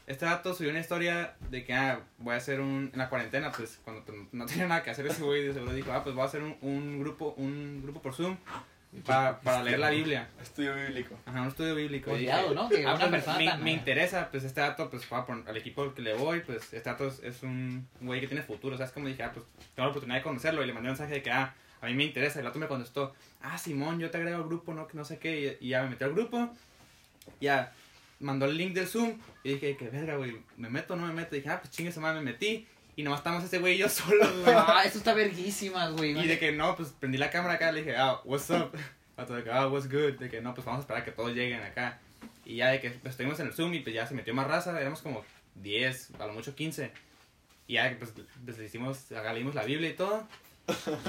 Este 0.05 0.23
dato 0.25 0.53
subió 0.53 0.69
una 0.69 0.79
historia 0.79 1.35
de 1.49 1.65
que 1.65 1.73
ah, 1.73 1.99
voy 2.19 2.33
a 2.33 2.37
hacer 2.37 2.61
un. 2.61 2.89
En 2.93 2.99
la 2.99 3.09
cuarentena, 3.09 3.51
pues 3.51 3.79
cuando 3.83 4.03
no 4.31 4.45
tenía 4.45 4.67
nada 4.67 4.83
que 4.83 4.89
hacer 4.89 5.05
ese 5.07 5.21
güey, 5.21 5.43
de 5.45 5.53
seguro 5.53 5.73
dijo, 5.73 5.91
ah, 5.91 6.03
pues 6.03 6.15
voy 6.15 6.23
a 6.23 6.27
hacer 6.27 6.41
un, 6.43 6.55
un 6.61 6.99
grupo 6.99 7.33
un 7.37 7.81
grupo 7.83 8.01
por 8.01 8.13
Zoom 8.13 8.37
para, 9.05 9.41
para 9.41 9.61
leer 9.63 9.79
la 9.79 9.89
Biblia. 9.89 10.29
Estudio 10.41 10.73
bíblico. 10.75 11.19
Ajá, 11.25 11.41
un 11.41 11.49
estudio 11.49 11.75
bíblico. 11.75 12.11
Y 12.11 12.13
Odiado, 12.25 12.43
dije, 12.43 12.55
¿no? 12.55 12.69
Que 12.69 12.85
ah, 12.85 12.95
una 12.95 12.99
pues, 12.99 13.11
persona 13.11 13.37
me, 13.37 13.45
tan- 13.47 13.63
me 13.65 13.71
interesa, 13.73 14.29
pues 14.31 14.45
este 14.45 14.61
dato, 14.61 14.89
pues 14.89 15.05
al 15.11 15.57
equipo 15.57 15.83
al 15.83 15.93
que 15.93 16.01
le 16.01 16.13
voy, 16.13 16.39
pues 16.39 16.63
este 16.73 16.89
dato 16.89 17.05
es, 17.09 17.19
es 17.21 17.43
un 17.43 17.85
güey 17.99 18.21
que 18.21 18.27
tiene 18.27 18.43
futuro. 18.43 18.75
O 18.75 18.77
sea, 18.77 18.85
es 18.85 18.93
como 18.93 19.07
dije, 19.07 19.23
ah, 19.23 19.31
pues 19.33 19.45
tengo 19.75 19.87
la 19.87 19.89
oportunidad 19.89 20.19
de 20.19 20.23
conocerlo. 20.23 20.63
Y 20.63 20.67
le 20.67 20.73
mandé 20.73 20.87
un 20.87 20.93
mensaje 20.93 21.15
de 21.15 21.21
que, 21.21 21.31
ah, 21.31 21.53
a 21.81 21.85
mí 21.85 21.93
me 21.95 22.05
interesa. 22.05 22.39
El 22.39 22.47
otro 22.47 22.61
me 22.61 22.67
contestó, 22.67 23.13
ah, 23.41 23.57
Simón, 23.57 23.99
yo 23.99 24.11
te 24.11 24.17
agrego 24.17 24.37
al 24.37 24.47
grupo, 24.47 24.73
no, 24.73 24.87
que 24.87 24.97
no 24.97 25.05
sé 25.05 25.19
qué. 25.19 25.57
Y, 25.61 25.67
y 25.67 25.69
ya 25.69 25.83
me 25.83 25.89
metió 25.89 26.07
al 26.07 26.13
grupo. 26.13 26.49
Ya 27.41 27.73
mandó 28.19 28.45
el 28.45 28.57
link 28.57 28.73
del 28.73 28.87
Zoom. 28.87 29.19
Y 29.43 29.53
dije, 29.53 29.77
que 29.77 29.89
verga, 29.89 30.15
güey, 30.15 30.37
¿me 30.57 30.69
meto 30.69 30.93
o 30.93 30.97
no 30.97 31.05
me 31.07 31.13
meto? 31.13 31.35
Y 31.35 31.39
dije, 31.39 31.51
ah, 31.51 31.59
pues 31.61 31.71
chingue 31.71 31.91
su 31.91 32.01
madre, 32.01 32.19
me 32.19 32.31
metí. 32.31 32.67
Y 32.95 33.03
nomás 33.03 33.19
estamos 33.19 33.43
ese 33.43 33.59
güey 33.59 33.75
y 33.75 33.77
yo 33.77 33.89
solo, 33.89 34.25
güey. 34.43 34.55
Ah, 34.55 34.83
eso 34.85 34.97
está 34.97 35.13
verguísimas, 35.13 35.91
güey. 35.93 36.17
Y 36.17 36.27
de 36.27 36.39
que 36.39 36.51
no, 36.51 36.75
pues 36.75 36.89
prendí 36.99 37.17
la 37.17 37.29
cámara 37.29 37.55
acá, 37.55 37.71
le 37.71 37.81
dije, 37.81 37.95
ah, 37.95 38.21
what's 38.25 38.49
up? 38.49 38.71
De 39.17 39.43
que, 39.43 39.49
ah, 39.49 39.67
what's 39.67 39.89
good? 39.89 40.19
De 40.19 40.29
que 40.29 40.41
no, 40.41 40.53
pues 40.53 40.63
vamos 40.63 40.77
a 40.77 40.81
esperar 40.81 41.01
a 41.01 41.05
que 41.05 41.11
todos 41.11 41.33
lleguen 41.33 41.63
acá. 41.63 41.99
Y 42.45 42.57
ya 42.57 42.69
de 42.69 42.79
que 42.79 42.91
pues, 42.91 43.13
estuvimos 43.13 43.39
en 43.39 43.47
el 43.47 43.53
Zoom 43.53 43.73
y 43.73 43.79
pues 43.79 43.95
ya 43.95 44.05
se 44.05 44.13
metió 44.13 44.31
más 44.35 44.45
raza, 44.47 44.79
éramos 44.79 45.01
como 45.01 45.25
10, 45.55 46.11
a 46.19 46.27
lo 46.27 46.33
mucho 46.33 46.53
15. 46.53 46.91
Y 47.65 47.73
ya 47.73 47.95
pues, 47.97 48.13
pues 48.45 48.57
le 48.59 48.65
hicimos, 48.65 49.11
acá 49.11 49.33
leímos 49.33 49.55
la 49.55 49.63
Biblia 49.63 49.89
y 49.89 49.93
todo. 49.93 50.27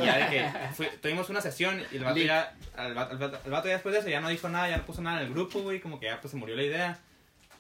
Y 0.01 0.05
ya 0.07 0.17
de 0.19 0.27
que 0.31 0.51
fui- 0.75 0.89
tuvimos 1.03 1.29
una 1.31 1.41
sesión 1.41 1.83
y 1.93 1.97
el 1.97 2.05
vato 2.05 2.15
ya, 2.27 2.55
el 2.79 2.95
vato- 2.95 3.13
el 3.45 3.51
vato 3.51 3.67
ya 3.69 3.75
después 3.75 3.93
de 3.93 4.01
eso 4.01 4.09
ya 4.09 4.21
no 4.21 4.29
dijo 4.29 4.49
nada, 4.49 4.69
ya 4.69 4.77
no 4.79 4.85
puso 4.87 5.03
nada 5.03 5.21
en 5.21 5.27
el 5.27 5.33
grupo, 5.33 5.61
güey, 5.61 5.81
como 5.81 5.99
que 5.99 6.07
ya 6.07 6.21
pues 6.21 6.31
se 6.31 6.37
murió 6.37 6.55
la 6.57 6.63
idea. 6.63 6.99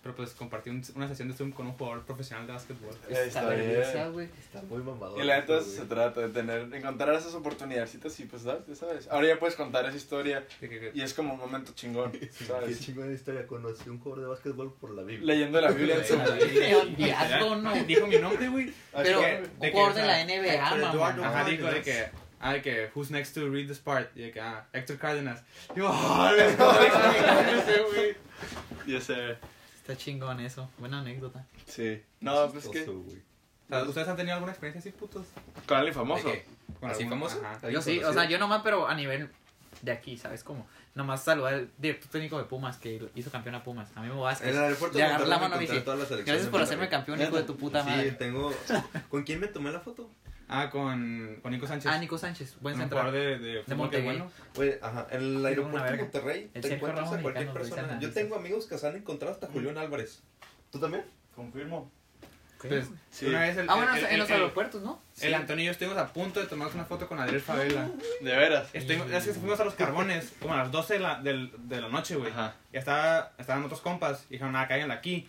Pero 0.03 0.15
pues 0.15 0.31
compartí 0.31 0.71
un- 0.71 0.83
una 0.95 1.09
sesión 1.09 1.29
de 1.29 1.35
Zoom 1.35 1.51
con 1.51 1.67
un 1.67 1.73
jugador 1.73 2.05
profesional 2.05 2.47
de 2.47 2.53
básquetbol. 2.53 2.95
Está 3.09 3.23
Está 3.25 3.51
bien. 3.51 4.13
güey. 4.13 4.29
Está 4.39 4.63
muy 4.63 4.79
mamador. 4.83 5.21
Y 5.21 5.25
la 5.27 5.41
neta 5.41 5.61
se 5.61 5.85
trata 5.87 6.21
de 6.21 6.29
tener, 6.29 6.73
encontrar 6.73 7.15
esas 7.17 7.35
oportunidades 7.35 7.95
y 8.21 8.25
pues 8.25 8.45
darte, 8.45 8.75
¿sabes? 8.77 9.09
Ahora 9.11 9.27
ya 9.27 9.39
puedes 9.39 9.57
contar 9.57 9.85
esa 9.87 9.97
historia 9.97 10.47
que- 10.61 10.93
y 10.95 11.03
es 11.03 11.13
como 11.15 11.35
un 11.35 11.41
momento 11.41 11.73
chingón, 11.75 12.13
Qué 12.13 12.31
¿sabes? 12.31 12.81
chingona 12.81 13.13
historia. 13.13 13.47
Conocí 13.47 13.89
a 13.89 13.93
un 13.93 13.99
jugador 13.99 14.23
de 14.25 14.31
básquetbol 14.31 14.73
por 14.81 14.91
la 14.95 15.03
Biblia. 15.03 15.35
Leyendo 15.35 15.61
la 15.61 15.71
Biblia 15.73 15.97
Qué 16.03 16.05
¿no? 17.63 17.75
Dijo 17.85 18.07
mi 18.07 18.19
nombre, 18.19 18.49
güey. 18.49 18.73
Pero 18.95 19.21
un 19.21 19.71
jugador 19.71 19.95
de 19.95 20.07
la 20.07 20.25
NBA, 20.25 20.77
mamá. 20.77 21.29
Ajá, 21.29 21.45
dijo 21.51 21.67
de 21.67 21.83
que, 21.83 22.07
ah, 22.41 22.53
de 22.53 22.63
que, 22.63 22.91
who's 22.95 23.11
next 23.11 23.35
to 23.35 23.49
read 23.51 23.67
this 23.67 23.81
part? 23.81 24.17
Y 24.17 24.23
de 24.23 24.31
que, 24.31 24.41
ah, 24.41 24.65
Héctor 24.73 24.97
Cárdenas. 24.99 25.43
Ah, 25.77 26.33
nombre 26.37 26.45
ese 27.59 27.83
güey. 27.83 28.17
Ya 28.87 29.01
sé. 29.01 29.37
Está 29.89 29.97
chingón 30.05 30.39
eso. 30.41 30.69
Buena 30.77 30.99
anécdota. 31.01 31.47
Sí. 31.67 32.03
No, 32.21 32.51
pues 32.53 32.69
que 32.69 32.85
sea, 32.85 33.83
¿Ustedes 33.85 34.07
han 34.09 34.17
tenido 34.17 34.35
alguna 34.35 34.53
experiencia 34.53 34.81
así, 34.81 34.91
putos? 34.99 35.27
con 35.67 35.79
alguien 35.79 35.95
famoso. 35.95 36.29
¿De 36.29 36.35
qué? 36.35 36.47
Con 36.79 36.91
¿Así 36.91 37.05
algún- 37.05 37.19
famoso? 37.19 37.41
Ajá. 37.43 37.71
Yo 37.71 37.81
sí, 37.81 38.03
o 38.03 38.13
sea, 38.13 38.29
yo 38.29 38.39
nomás, 38.39 38.61
pero 38.63 38.87
a 38.87 38.95
nivel 38.95 39.31
de 39.81 39.93
aquí, 39.93 40.19
¿sabes 40.19 40.45
cómo? 40.45 40.67
Nomás 40.95 41.23
saludar 41.25 41.55
al 41.55 41.71
director 41.79 42.11
técnico 42.11 42.37
de 42.37 42.45
Pumas 42.45 42.77
que 42.77 43.09
hizo 43.15 43.31
campeón 43.31 43.55
a 43.55 43.63
Pumas, 43.63 43.89
a 43.95 44.01
Memo 44.03 44.15
En 44.17 44.21
Vázquez. 44.21 44.49
el 44.49 44.59
aeropuerto 44.59 44.99
de 44.99 45.05
Monterrey 45.05 45.29
la 45.31 45.37
me 45.37 45.43
mano 45.49 45.55
las 45.61 46.09
selecciones 46.09 46.27
Gracias 46.27 46.49
por 46.51 46.61
hacerme 46.61 46.89
campeón, 46.91 47.23
hijo 47.23 47.37
de 47.37 47.43
tu 47.45 47.57
puta 47.57 47.83
Sí, 47.83 47.89
madre. 47.91 48.11
tengo... 48.13 48.53
¿Con 49.09 49.23
quién 49.23 49.41
me 49.41 49.47
tomé 49.47 49.71
la 49.73 49.81
foto? 49.81 50.11
Ah, 50.49 50.71
con, 50.71 51.39
con 51.43 51.53
Nico 51.53 51.67
Sánchez. 51.67 51.91
Ah, 51.93 51.99
Nico 51.99 52.17
Sánchez, 52.17 52.57
buen 52.61 52.75
un 52.75 52.81
central. 52.81 53.13
de, 53.13 53.39
de, 53.39 53.61
es 53.61 53.69
Monterrey. 53.77 54.05
bueno. 54.05 54.31
Pues, 54.55 54.83
ajá, 54.83 55.07
en 55.11 55.23
el 55.37 55.45
aeropuerto 55.47 55.91
de. 55.91 55.97
Monterrey 55.99 56.51
El 56.55 56.63
te 56.63 56.75
encuentras 56.75 57.13
a 57.13 57.21
cualquier 57.21 57.53
persona. 57.53 57.99
Yo 58.01 58.13
tengo 58.13 58.35
amigos 58.37 58.67
que 58.67 58.79
se 58.79 58.87
han 58.89 58.97
encontrado 58.97 59.35
hasta 59.35 59.47
Julián 59.49 59.77
Álvarez. 59.77 60.23
¿Tú 60.71 60.79
también? 60.81 61.05
Confirmo. 61.37 61.91
Pues, 62.61 62.89
Sí. 63.11 63.27
una 63.27 63.41
vez 63.43 63.57
el, 63.57 63.71
Ah, 63.71 63.77
bueno, 63.77 63.95
el, 63.95 64.05
en 64.05 64.13
el- 64.15 64.19
los 64.19 64.29
el- 64.31 64.35
aeropuertos, 64.35 64.83
¿no? 64.83 65.01
el 65.21 65.33
Antonio 65.35 65.63
y 65.63 65.67
yo 65.67 65.71
estuvimos 65.73 65.97
a 65.97 66.13
punto 66.13 66.41
de 66.41 66.47
tomarnos 66.47 66.75
una 66.75 66.85
foto 66.87 67.07
con 67.07 67.21
Adriel 67.21 67.41
Favela. 67.41 67.89
De 68.21 68.37
veras. 68.37 68.69
Estuvimos, 68.73 69.09
es 69.13 69.27
que 69.27 69.33
fuimos 69.35 69.61
a 69.61 69.65
los 69.65 69.75
carbones, 69.75 70.33
como 70.41 70.55
a 70.55 70.57
las 70.57 70.73
12 70.73 70.95
de 70.95 71.01
la, 71.01 71.21
del- 71.23 71.53
de 71.69 71.81
la 71.81 71.89
noche, 71.89 72.17
güey. 72.17 72.33
Ajá. 72.33 72.57
Ya 72.73 72.81
estaba, 72.81 73.33
estaban 73.39 73.63
otros 73.65 73.81
compas 73.81 74.25
y 74.29 74.33
dijeron, 74.33 74.55
nada, 74.55 74.67
cáiganla 74.67 74.95
aquí. 74.95 75.29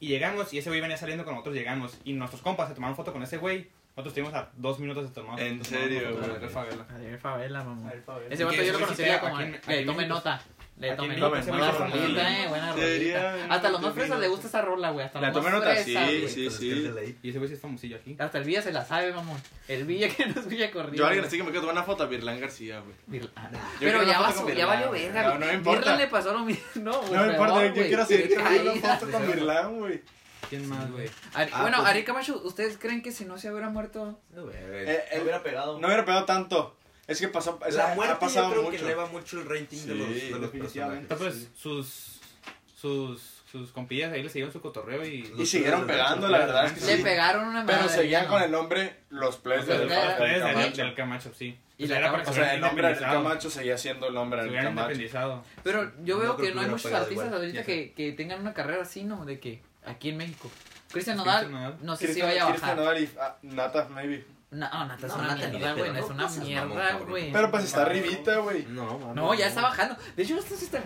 Y 0.00 0.08
llegamos 0.08 0.52
y 0.52 0.58
ese 0.58 0.68
güey 0.68 0.80
venía 0.82 0.96
saliendo 0.98 1.24
con 1.24 1.34
nosotros, 1.34 1.54
llegamos. 1.54 1.96
Y 2.04 2.12
nuestros 2.12 2.42
compas 2.42 2.68
se 2.68 2.74
tomaron 2.74 2.96
foto 2.96 3.12
con 3.14 3.22
ese 3.22 3.38
güey. 3.38 3.70
Nosotros 3.98 4.16
estuvimos 4.16 4.34
a 4.34 4.48
dos 4.56 4.78
minutos 4.78 5.08
de 5.08 5.10
tomar 5.12 5.40
¿En 5.40 5.64
serio, 5.64 6.14
güey? 6.16 6.30
Adriel 6.30 6.50
Favela. 6.50 6.86
Adriel 6.88 7.18
Favela, 7.18 7.64
mamá. 7.64 7.90
Es 7.92 8.34
Ese 8.34 8.44
vato 8.44 8.62
yo 8.62 8.72
lo 8.72 8.78
güey 8.78 8.90
sí 8.94 9.02
pega 9.02 9.20
como 9.20 9.40
le 9.40 9.84
tome 9.84 10.06
nota. 10.06 10.40
Le 10.78 10.94
tome 10.94 11.16
nota. 11.16 11.40
Buena 11.40 11.72
güey 11.72 11.90
sí 11.90 11.98
rolita, 11.98 12.38
eh, 12.44 12.46
buena 12.48 12.74
Sería- 12.74 13.32
rolita. 13.32 13.54
Hasta 13.54 13.68
los 13.70 13.80
más 13.82 13.94
fresas 13.94 14.20
le 14.20 14.28
gusta 14.28 14.46
esa 14.46 14.62
rola, 14.62 14.90
güey. 14.90 15.04
Hasta 15.06 15.20
los 15.20 15.26
más 15.26 15.34
tome 15.34 15.50
nota, 15.50 15.66
fresas, 15.72 15.84
sí, 15.84 15.94
güey. 15.94 16.28
sí, 16.28 16.34
Pero 16.36 16.48
es 16.50 16.58
que 16.60 16.72
es 16.76 16.82
de 16.84 16.92
ley. 17.00 17.18
Y 17.24 17.30
ese 17.30 17.38
güey 17.38 17.48
sí 17.48 17.54
es 17.56 17.60
famosillo 17.60 17.96
aquí. 17.96 18.16
Hasta 18.16 18.38
el 18.38 18.44
Villa 18.44 18.62
se 18.62 18.70
la 18.70 18.84
sabe, 18.84 19.12
mamón. 19.12 19.40
El 19.66 19.84
Villa 19.84 20.08
que 20.08 20.26
no 20.26 20.40
escucha 20.40 20.70
corrido. 20.70 20.94
Yo 20.98 21.04
a 21.04 21.08
alguien 21.08 21.24
así 21.24 21.36
que 21.36 21.42
me 21.42 21.50
quedo 21.50 21.68
una 21.68 21.82
foto 21.82 22.04
a 22.04 22.06
Virlán 22.06 22.38
García, 22.38 22.80
güey. 23.08 23.20
Ah, 23.34 23.50
Pero 23.80 24.04
ya, 24.04 24.20
una 24.20 24.44
Virlán. 24.44 24.68
valió 24.68 24.90
verga. 24.92 25.22
No, 25.24 25.32
no 25.34 25.38
me 25.40 25.46
güey. 25.46 25.56
importa. 25.56 25.80
Virla 25.80 25.96
le 25.96 26.06
pasó 26.06 26.32
lo 26.32 26.44
mismo. 26.44 26.62
No, 26.76 26.92
No 26.92 27.02
me 27.02 27.08
peor, 27.08 27.30
importa, 27.32 27.66
yo 27.66 27.74
güey. 27.74 27.88
quiero 27.88 28.06
seguir 28.06 28.34
Caída. 28.36 28.96
foto 28.96 29.10
con 29.10 29.26
Virlán, 29.26 29.78
güey. 29.80 30.02
¿Quién 30.48 30.68
más, 30.68 30.90
güey? 30.90 31.08
Ari- 31.34 31.50
Ah, 31.52 31.62
bueno, 31.62 31.78
pues- 31.78 31.88
Ari 31.90 32.04
Camacho, 32.04 32.40
¿ustedes 32.44 32.78
creen 32.78 33.02
que 33.02 33.12
si 33.12 33.24
no 33.24 33.38
se 33.38 33.50
hubiera 33.50 33.68
muerto? 33.68 34.18
No, 34.34 34.44
güey. 34.44 34.56
Eh, 34.58 35.20
hubiera 35.22 35.42
pegado. 35.42 35.78
No 35.78 35.86
hubiera 35.86 36.04
pegado 36.04 36.24
tanto. 36.24 36.74
Es 37.06 37.20
que 37.20 37.28
pasó, 37.28 37.58
sea, 37.70 37.88
La 37.88 37.94
muerte 37.94 38.14
ha 38.14 38.18
pasado 38.18 38.46
yo 38.48 38.50
creo 38.52 38.62
mucho. 38.64 38.76
que 38.76 38.82
eleva 38.84 39.06
mucho 39.06 39.40
el 39.40 39.48
rating 39.48 39.78
de 39.86 39.94
los, 39.94 40.08
de 40.08 40.30
los 40.30 40.40
definitivamente. 40.42 41.06
personajes. 41.06 41.48
Entonces, 41.48 41.48
sus, 41.56 42.20
sus, 42.76 43.42
sus 43.50 43.72
compillas 43.72 44.12
ahí 44.12 44.22
le 44.22 44.28
siguieron 44.28 44.52
su 44.52 44.60
cotorreo 44.60 45.04
y... 45.06 45.32
Y 45.38 45.46
siguieron 45.46 45.86
pegando, 45.86 46.28
la 46.28 46.38
verdad 46.38 46.66
es 46.66 46.72
que 46.72 46.80
Le 46.84 46.96
sí. 46.98 47.02
pegaron 47.02 47.48
una 47.48 47.64
Pero 47.64 47.88
seguían 47.88 48.26
con 48.26 48.42
el 48.42 48.50
nombre 48.50 48.96
Los 49.08 49.36
Players 49.38 49.66
Los 49.66 49.78
del 49.78 49.88
del 49.88 50.40
Camacho. 50.42 50.82
del 50.82 50.94
Camacho, 50.94 51.32
sí. 51.34 51.58
Y 51.78 51.84
O 51.84 51.86
sea, 51.86 52.00
la 52.00 52.08
era 52.08 52.22
O 52.22 52.24
se 52.26 52.32
sea, 52.34 52.54
el 52.54 52.60
nombre 52.60 52.88
del. 52.88 52.98
Camacho 52.98 53.50
seguía 53.50 53.78
siendo 53.78 54.08
el 54.08 54.14
nombre 54.14 54.42
del 54.44 54.52
Camacho. 54.54 55.42
Pero 55.62 55.92
yo 56.04 56.18
veo 56.18 56.36
que 56.36 56.52
no 56.52 56.60
hay 56.60 56.68
muchos 56.68 56.92
artistas 56.92 57.32
ahorita 57.32 57.62
que 57.64 58.14
tengan 58.16 58.40
una 58.40 58.52
carrera 58.52 58.82
así, 58.82 59.04
¿no? 59.04 59.24
De 59.24 59.38
que 59.40 59.62
aquí 59.88 60.10
en 60.10 60.16
México. 60.16 60.50
Cristian 60.90 61.18
Cristian 61.18 61.52
Nodal, 61.52 61.76
no 61.82 61.96
sé 61.96 62.00
si 62.00 62.04
Cristian 62.06 62.28
vaya 62.28 62.44
a 62.44 62.48
Cristian 62.48 62.76
bajar. 62.76 62.84
Nodal 62.84 63.02
y 63.02 63.10
ah, 63.20 63.36
Nata, 63.42 63.88
maybe. 63.90 64.26
No, 64.50 64.60
Nata 64.86 65.06
es 65.06 65.12
No, 65.14 65.18
una 65.18 65.34
mierda, 65.34 65.72
güey. 65.74 65.90
No 65.92 65.98
es 65.98 66.08
no, 66.08 66.14
una 66.14 66.28
no 66.28 66.36
mierda, 66.42 66.92
güey. 67.06 67.32
Pero 67.32 67.50
pues 67.50 67.64
está 67.64 67.82
arribita, 67.82 68.36
güey. 68.38 68.64
No, 68.68 68.98
mames. 68.98 69.14
No, 69.14 69.34
ya 69.34 69.48
está 69.48 69.60
bajando. 69.60 69.96
De 70.16 70.22
hecho, 70.22 70.38
esto 70.38 70.56
sí 70.56 70.64
está. 70.64 70.80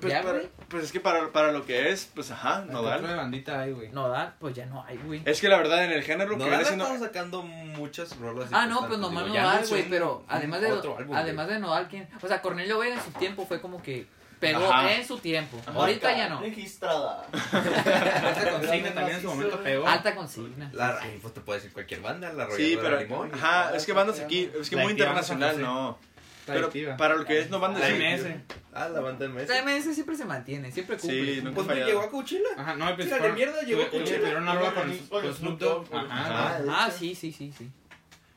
Pues, 0.00 0.12
ya, 0.12 0.22
para- 0.22 0.42
pues 0.68 0.84
es 0.84 0.92
que 0.92 1.00
para, 1.00 1.32
para 1.32 1.50
lo 1.50 1.66
que 1.66 1.90
es, 1.90 2.08
pues 2.14 2.30
ajá, 2.30 2.62
¿Qué 2.68 2.72
otro 2.76 2.88
de 2.92 3.00
Nodal. 3.02 3.16
bandita 3.16 3.60
hay, 3.60 3.72
güey? 3.72 3.88
Nodal, 3.88 4.34
pues 4.38 4.54
ya 4.54 4.66
no 4.66 4.84
hay, 4.84 4.96
güey. 4.98 5.22
Es 5.24 5.40
que 5.40 5.48
la 5.48 5.56
verdad 5.56 5.84
en 5.84 5.90
el 5.90 6.04
género 6.04 6.36
No, 6.36 6.44
que 6.44 6.50
viene 6.50 6.64
siendo... 6.64 6.84
estamos 6.84 7.04
sacando 7.04 7.42
muchas 7.42 8.16
rolas. 8.18 8.48
Ah, 8.52 8.66
no, 8.66 8.86
pues 8.86 8.98
nomás 9.00 9.26
Nodal, 9.26 9.46
anunció 9.46 9.76
güey, 9.76 9.88
pero 9.88 10.24
además 10.28 10.60
de, 10.60 10.70
otro 10.70 10.96
álbum, 10.98 11.16
además 11.16 11.46
güey. 11.46 11.56
de 11.56 11.60
Nodal, 11.62 11.88
¿quién? 11.88 12.08
O 12.22 12.28
sea, 12.28 12.40
Cornelio 12.40 12.78
Vega 12.78 12.94
en 12.94 13.02
su 13.02 13.10
tiempo 13.12 13.44
fue 13.44 13.60
como 13.60 13.82
que 13.82 14.06
pegó 14.40 14.72
Ajá. 14.72 14.92
en 14.94 15.06
su 15.06 15.18
tiempo. 15.18 15.60
Ahorita 15.66 16.16
ya 16.16 16.28
no. 16.28 16.40
Registrada. 16.40 17.26
Esta 17.32 18.50
consigna 18.60 18.94
también 18.94 19.16
en 19.16 19.22
su 19.22 19.28
momento 19.28 19.62
pegó. 19.62 19.86
Alta 19.86 20.14
consigna. 20.14 20.70
La, 20.72 20.98
ay, 21.00 21.18
pues 21.20 21.34
te 21.34 21.40
puede 21.40 21.58
decir 21.60 21.72
cualquier 21.72 22.00
banda, 22.00 22.32
la 22.32 22.50
Sí, 22.50 22.78
pero... 22.80 22.98
Limón. 23.00 23.34
Ajá, 23.34 23.74
es 23.74 23.84
que 23.86 23.92
bandas 23.92 24.20
aquí, 24.20 24.50
es 24.60 24.70
que 24.70 24.76
La 24.76 24.82
muy 24.82 24.92
internacional, 24.92 25.60
no. 25.60 25.98
Pero 26.46 26.70
para 26.96 27.14
lo 27.16 27.26
que 27.26 27.40
es, 27.40 27.50
no 27.50 27.60
bandas 27.60 27.82
La. 27.82 27.90
MS. 27.90 28.26
Ah, 28.72 28.88
la 28.88 29.00
banda 29.00 29.28
MS. 29.28 29.48
La 29.48 29.62
MS 29.62 29.94
siempre 29.94 30.16
se 30.16 30.24
mantiene, 30.24 30.72
siempre 30.72 30.96
cumple. 30.96 31.34
Sí, 31.34 31.40
nunca 31.42 31.56
Pues 31.56 31.66
no 31.66 31.74
llegó 31.74 32.00
a 32.00 32.10
Coachella. 32.10 32.48
Ajá, 32.56 32.74
no, 32.74 32.96
pues 32.96 33.10
de 33.10 33.32
mierda, 33.32 33.60
llegó 33.62 33.82
tuve- 33.82 33.90
Coachella. 33.90 34.18
Tuvieron 34.20 34.42
una 34.44 34.54
rola 34.54 34.72
con, 34.74 35.34
Snoop 35.34 35.58
Dogg. 35.58 35.86
Ah, 35.92 36.58
Ah, 36.68 36.90
sí, 36.90 37.14
sí, 37.14 37.32
sí, 37.32 37.52
sí. 37.56 37.70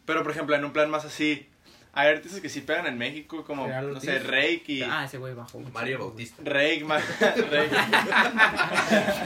Pero 0.05 0.23
por 0.23 0.31
ejemplo, 0.33 0.55
en 0.55 0.65
un 0.65 0.73
plan 0.73 0.89
más 0.89 1.05
así, 1.05 1.47
hay 1.93 2.09
artistas 2.09 2.39
que 2.41 2.47
sí 2.49 2.61
pegan 2.61 2.87
en 2.87 2.97
México, 2.97 3.43
como, 3.43 3.67
Real 3.67 3.93
no 3.93 3.99
sé, 3.99 4.13
Ortiz. 4.15 4.27
Rake 4.27 4.63
y... 4.67 4.81
Ah, 4.83 5.03
ese 5.05 5.17
güey 5.17 5.33
bajó. 5.33 5.59
mucho. 5.59 5.73
Mario 5.73 5.99
Bautista. 5.99 6.41
Rake, 6.45 6.83
ma- 6.85 6.97
Rake. 7.19 7.69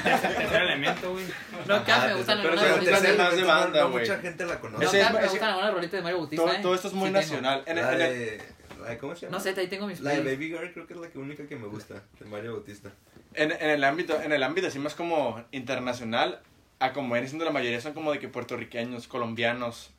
Tercer 0.03 0.61
elemento, 0.61 1.11
güey. 1.11 1.25
No, 1.67 1.75
acá 1.75 2.03
Ah, 2.03 2.07
me 2.07 2.13
gustan 2.15 2.37
pero 2.41 2.49
algunas 2.49 2.65
ese- 2.65 2.75
rolitas 2.75 3.01
de... 3.01 3.13
más 3.17 3.35
de 3.35 3.41
no- 3.41 3.47
banda, 3.47 3.81
no 3.81 3.91
güey. 3.91 4.03
Mucha 4.09 4.19
gente 4.19 4.45
la 4.45 4.53
No, 4.55 4.61
conoce. 4.61 4.85
Es- 4.99 5.03
acá 5.05 5.13
me 5.13 5.19
ese- 5.19 5.29
gustan 5.29 5.49
algunas 5.49 5.73
rolitas 5.73 5.91
de 5.91 6.01
Mario 6.01 6.17
Bautista, 6.19 6.43
todo, 6.45 6.53
¿eh? 6.53 6.59
todo 6.61 6.75
esto 6.75 6.87
es 6.87 6.93
muy 6.93 7.07
Sí 7.09 7.13
tengo. 7.13 7.21
nacional. 7.21 7.63
En, 7.65 7.75
La 7.75 7.91
en- 7.93 7.97
de, 7.99 8.41
la 8.81 8.89
de- 8.89 8.97
¿Cómo 8.99 9.15
se 9.15 9.25
llama? 9.25 9.37
No 9.37 9.43
sé, 9.43 9.53
ahí 9.57 9.67
tengo 9.67 9.87
mis 9.87 9.99
La 10.01 10.11
de 10.11 10.21
playlists. 10.21 10.39
Baby 10.39 10.57
Girl 10.59 10.73
creo 10.73 10.87
que 10.87 10.93
es 10.93 10.99
la 10.99 11.09
que 11.09 11.17
única 11.17 11.47
que 11.47 11.55
me 11.55 11.67
gusta, 11.67 12.03
de 12.19 12.25
Mario 12.25 12.53
Bautista. 12.53 12.91
en- 13.33 13.51
en 13.51 13.69
el 13.69 13.83
ámbito, 13.83 14.21
en 14.21 14.31
el 14.31 14.43
ámbito 14.43 14.67
así 14.67 14.79
más 14.79 14.93
como 14.95 15.43
internacional, 15.51 16.41
a 16.79 16.93
como 16.93 17.13
viene 17.13 17.27
siendo 17.27 17.45
la 17.45 17.51
mayoría 17.51 17.79
son 17.81 17.93
como 17.93 18.11
de 18.11 18.19
que 18.19 18.27
puertorriqueños, 18.27 19.07
colombianos, 19.07 19.91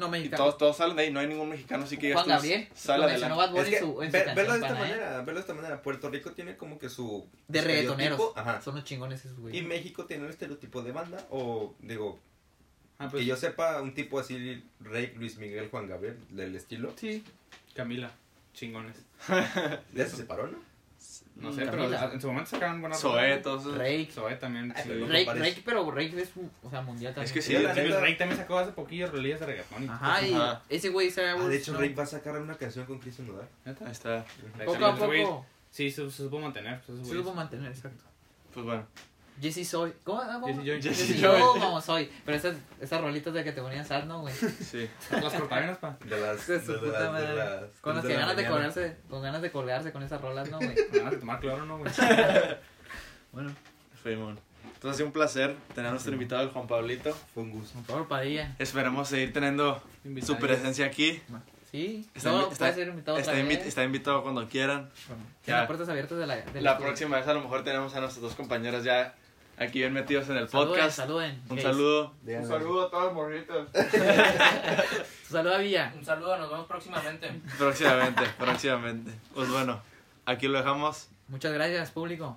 No, 0.00 0.06
y 0.08 0.10
mexicano. 0.10 0.42
todos, 0.44 0.58
todos 0.58 0.76
salen 0.76 0.96
de 0.96 1.02
ahí, 1.02 1.12
no 1.12 1.20
hay 1.20 1.26
ningún 1.28 1.48
mexicano 1.48 1.84
así 1.84 1.96
que 1.96 2.12
Juan 2.12 2.26
Gabriel. 2.26 2.68
sale 2.74 3.04
adelante. 3.04 3.36
Bad 3.36 3.56
Es 3.58 3.68
que, 3.68 3.76
en 3.76 3.82
su, 3.82 4.02
en 4.02 4.10
su 4.10 4.12
ve- 4.18 4.24
canción, 4.24 4.34
verlo 4.36 4.52
de 4.52 4.58
esta 4.58 4.68
pana, 4.68 4.80
¿eh? 4.80 4.90
manera, 4.90 5.16
verlo 5.18 5.34
de 5.34 5.40
esta 5.40 5.54
manera. 5.54 5.82
Puerto 5.82 6.10
Rico 6.10 6.32
tiene 6.32 6.56
como 6.56 6.78
que 6.78 6.88
su 6.88 7.26
De 7.48 7.60
reggaetoneros. 7.60 8.20
Ajá. 8.34 8.60
Son 8.62 8.74
los 8.74 8.84
chingones 8.84 9.24
esos, 9.24 9.38
güey. 9.38 9.56
Y 9.56 9.62
México 9.62 10.06
tiene 10.06 10.24
un 10.24 10.30
estereotipo 10.30 10.82
de 10.82 10.92
banda, 10.92 11.24
o 11.30 11.74
digo, 11.80 12.18
Ah, 12.98 13.08
pues 13.10 13.22
que 13.22 13.26
yo 13.26 13.36
sepa, 13.36 13.80
un 13.80 13.94
tipo 13.94 14.18
así, 14.20 14.62
Rey, 14.80 15.12
Luis 15.16 15.38
Miguel, 15.38 15.68
Juan 15.70 15.86
Gabriel, 15.88 16.18
del 16.30 16.54
estilo. 16.54 16.92
Sí. 16.96 17.24
Camila. 17.74 18.10
Chingones. 18.52 18.96
Ya 19.94 20.06
se 20.06 20.16
separó, 20.16 20.48
¿no? 20.48 20.58
No 21.36 21.50
sé, 21.52 21.62
Mm, 21.62 21.70
pero 21.70 21.82
Camila. 21.84 22.10
en 22.12 22.20
su 22.20 22.26
momento 22.26 22.50
sacaron 22.50 22.80
buenas 22.82 22.98
esos. 22.98 23.14
Rake. 23.14 24.10
También. 24.38 24.74
Sí. 24.76 24.82
pero 24.86 25.06
Rake, 25.06 25.62
pero 25.64 25.90
Rake 25.90 26.20
es, 26.20 26.30
o 26.62 26.68
sea, 26.70 26.82
mundial 26.82 27.14
también. 27.14 27.24
Es 27.26 27.32
que 27.32 27.40
sí, 27.40 27.56
Sí, 27.56 27.62
la 27.62 27.72
pues 27.72 27.84
neta. 27.84 28.00
Rake 28.00 28.14
también 28.16 28.38
sacó 28.38 28.58
hace 28.58 28.72
poquillo 28.72 29.06
rolillas 29.10 29.40
de 29.40 29.46
reggaetón. 29.46 29.84
y 29.84 29.88
Ajá, 29.88 30.22
y 30.26 30.34
Ajá. 30.34 30.62
ese 30.68 30.88
güey 30.90 31.10
se 31.10 31.24
Ah, 31.26 31.34
de 31.36 31.56
hecho. 31.56 31.72
Rake 31.74 31.94
va 31.94 32.02
a 32.02 32.06
sacar 32.06 32.36
una 32.40 32.54
canción 32.56 32.84
con 32.84 32.98
Cristian 32.98 33.28
Nodal. 33.28 33.48
Ahí 33.64 33.72
está. 33.90 34.24
Poco 34.66 34.84
a 34.84 34.90
ese 34.94 35.06
güey- 35.06 35.22
poco. 35.24 35.46
Sí, 35.70 35.90
se, 35.90 36.10
se 36.10 36.16
supo 36.24 36.38
mantener. 36.40 36.80
Se 36.84 36.92
supo 36.92 37.04
Se 37.08 37.14
supo 37.14 37.32
mantener, 37.34 37.70
exacto. 37.72 38.04
Pues 38.52 38.66
bueno. 38.66 38.86
Jesse 39.40 39.66
Soy. 39.68 39.92
¿Cómo? 40.04 40.20
Ah, 40.20 40.38
¿Cómo? 40.40 40.46
Jesse 40.48 40.64
Joy. 40.66 40.82
Jesse 40.82 41.06
Jesse 41.06 41.20
Joy. 41.20 41.38
Joy, 41.40 41.60
vamos, 41.60 41.84
soy. 41.84 42.10
Pero 42.24 42.36
esas, 42.36 42.56
esas 42.80 43.00
rolitas 43.00 43.32
de 43.34 43.42
que 43.44 43.52
te 43.52 43.60
ponían 43.62 43.84
sad, 43.84 44.04
¿no, 44.04 44.20
güey? 44.20 44.34
Sí. 44.34 44.88
Las 45.10 45.32
cortavenas, 45.34 45.78
pa. 45.78 45.96
De 46.04 46.20
las. 46.20 46.46
De 46.46 46.60
su 46.64 46.72
de 46.72 46.78
puta 46.78 46.92
las- 46.92 47.02
de 47.02 47.08
madre. 47.10 47.36
las 47.36 47.64
Con 47.80 47.94
las 47.96 48.02
que 48.04 48.08
de 48.08 48.14
la 48.14 48.20
ganas 48.20 48.36
de 48.36 48.46
colgarse, 48.46 48.96
con 49.08 49.22
ganas 49.22 49.42
de 49.42 49.50
colgarse 49.50 49.92
con 49.92 50.02
esas 50.02 50.20
rolas, 50.20 50.50
¿no, 50.50 50.58
güey? 50.58 50.74
Me 50.92 50.98
van 51.00 51.14
a 51.14 51.18
tomar 51.18 51.40
cloro, 51.40 51.64
¿no, 51.66 51.78
güey? 51.78 51.92
Bueno, 53.32 53.52
Fuimos. 54.02 54.38
Entonces 54.74 54.90
ha 54.90 54.96
sido 54.96 55.06
un 55.08 55.12
placer 55.12 55.54
tener 55.74 55.88
a 55.88 55.90
nuestro 55.90 56.12
invitado, 56.12 56.42
el 56.42 56.48
Juan 56.50 56.66
Pablito. 56.66 57.12
Fue 57.34 57.42
un 57.42 57.50
gusto. 57.50 57.74
con 57.74 57.84
Pablo 57.84 58.08
Padilla. 58.08 58.54
Esperemos 58.58 59.08
seguir 59.08 59.32
teniendo 59.32 59.82
su 60.24 60.36
presencia 60.38 60.86
aquí. 60.86 61.20
Sí, 61.70 62.08
Está, 62.14 62.30
no, 62.32 62.42
está- 62.50 62.56
puede 62.56 62.74
ser 62.74 62.88
invitado 62.88 63.18
está 63.18 63.30
otra 63.32 63.42
invi- 63.44 63.48
vez. 63.58 63.66
está 63.66 63.84
invitado 63.84 64.22
cuando 64.22 64.48
quieran. 64.48 64.90
Tiene 65.44 65.60
Ya. 65.60 65.66
puertas 65.66 65.88
abiertas 65.88 66.18
de 66.18 66.26
la, 66.26 66.34
La 66.36 66.40
estudio. 66.42 66.76
próxima 66.78 67.16
vez 67.18 67.28
a 67.28 67.34
lo 67.34 67.42
mejor 67.42 67.62
tenemos 67.62 67.94
a 67.94 68.00
nuestras 68.00 68.22
dos 68.22 68.34
compañeras 68.34 68.82
ya 68.82 69.14
aquí 69.60 69.78
bien 69.80 69.92
metidos 69.92 70.28
en 70.30 70.38
el 70.38 70.48
Saluden, 70.48 70.70
podcast. 70.70 70.96
saluden. 70.96 71.42
Un 71.48 71.56
gays. 71.56 71.62
saludo. 71.62 72.14
Díganle. 72.22 72.54
a 72.54 72.58
todos 72.58 73.04
los 73.04 73.12
morritos. 73.12 73.68
Saluda 75.28 75.56
a 75.56 75.58
Villa. 75.58 75.92
Un 75.96 76.04
saludo, 76.04 76.36
nos 76.38 76.50
vemos 76.50 76.66
próximamente. 76.66 77.40
Próximamente, 77.56 78.22
próximamente. 78.38 79.12
Pues 79.34 79.48
bueno, 79.50 79.80
aquí 80.26 80.48
lo 80.48 80.58
dejamos. 80.58 81.08
Muchas 81.28 81.52
gracias, 81.52 81.90
público. 81.92 82.36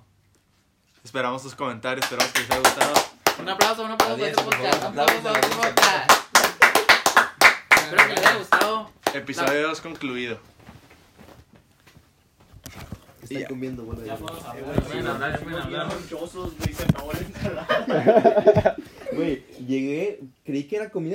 Esperamos 1.02 1.42
sus 1.42 1.54
comentarios, 1.54 2.04
esperamos 2.04 2.32
que 2.32 2.40
les 2.40 2.50
haya 2.50 2.60
gustado. 2.60 2.94
Un 3.40 3.48
aplauso, 3.48 3.82
un 3.82 3.90
aplauso 3.90 4.16
para 4.16 4.26
Adiós, 4.26 4.28
este 4.28 4.44
por 4.44 4.56
podcast. 4.56 4.82
Un 4.82 4.86
aplauso 4.86 5.22
para 5.22 5.40
este 5.40 5.56
podcast. 5.56 6.10
Espero 7.76 8.06
que 8.06 8.14
les 8.14 8.26
haya 8.26 8.36
gustado. 8.36 8.90
Episodio 9.12 9.68
2 9.68 9.80
concluido. 9.80 10.53
Están 13.24 13.38
Ya. 13.42 13.48
comiendo, 13.48 13.84
bueno. 13.84 14.04
Ya 14.04 14.16
podemos 14.16 14.44
hablar. 14.44 14.64
Pueden 14.82 15.06
hablar, 15.06 15.40
pueden 15.40 15.58
hablar. 15.60 15.88
Güey, 19.12 19.14
Güey, 19.14 19.42
llegué, 19.66 20.20
creí 20.44 20.64
que 20.64 20.76
era 20.76 20.90
comida 20.90 21.12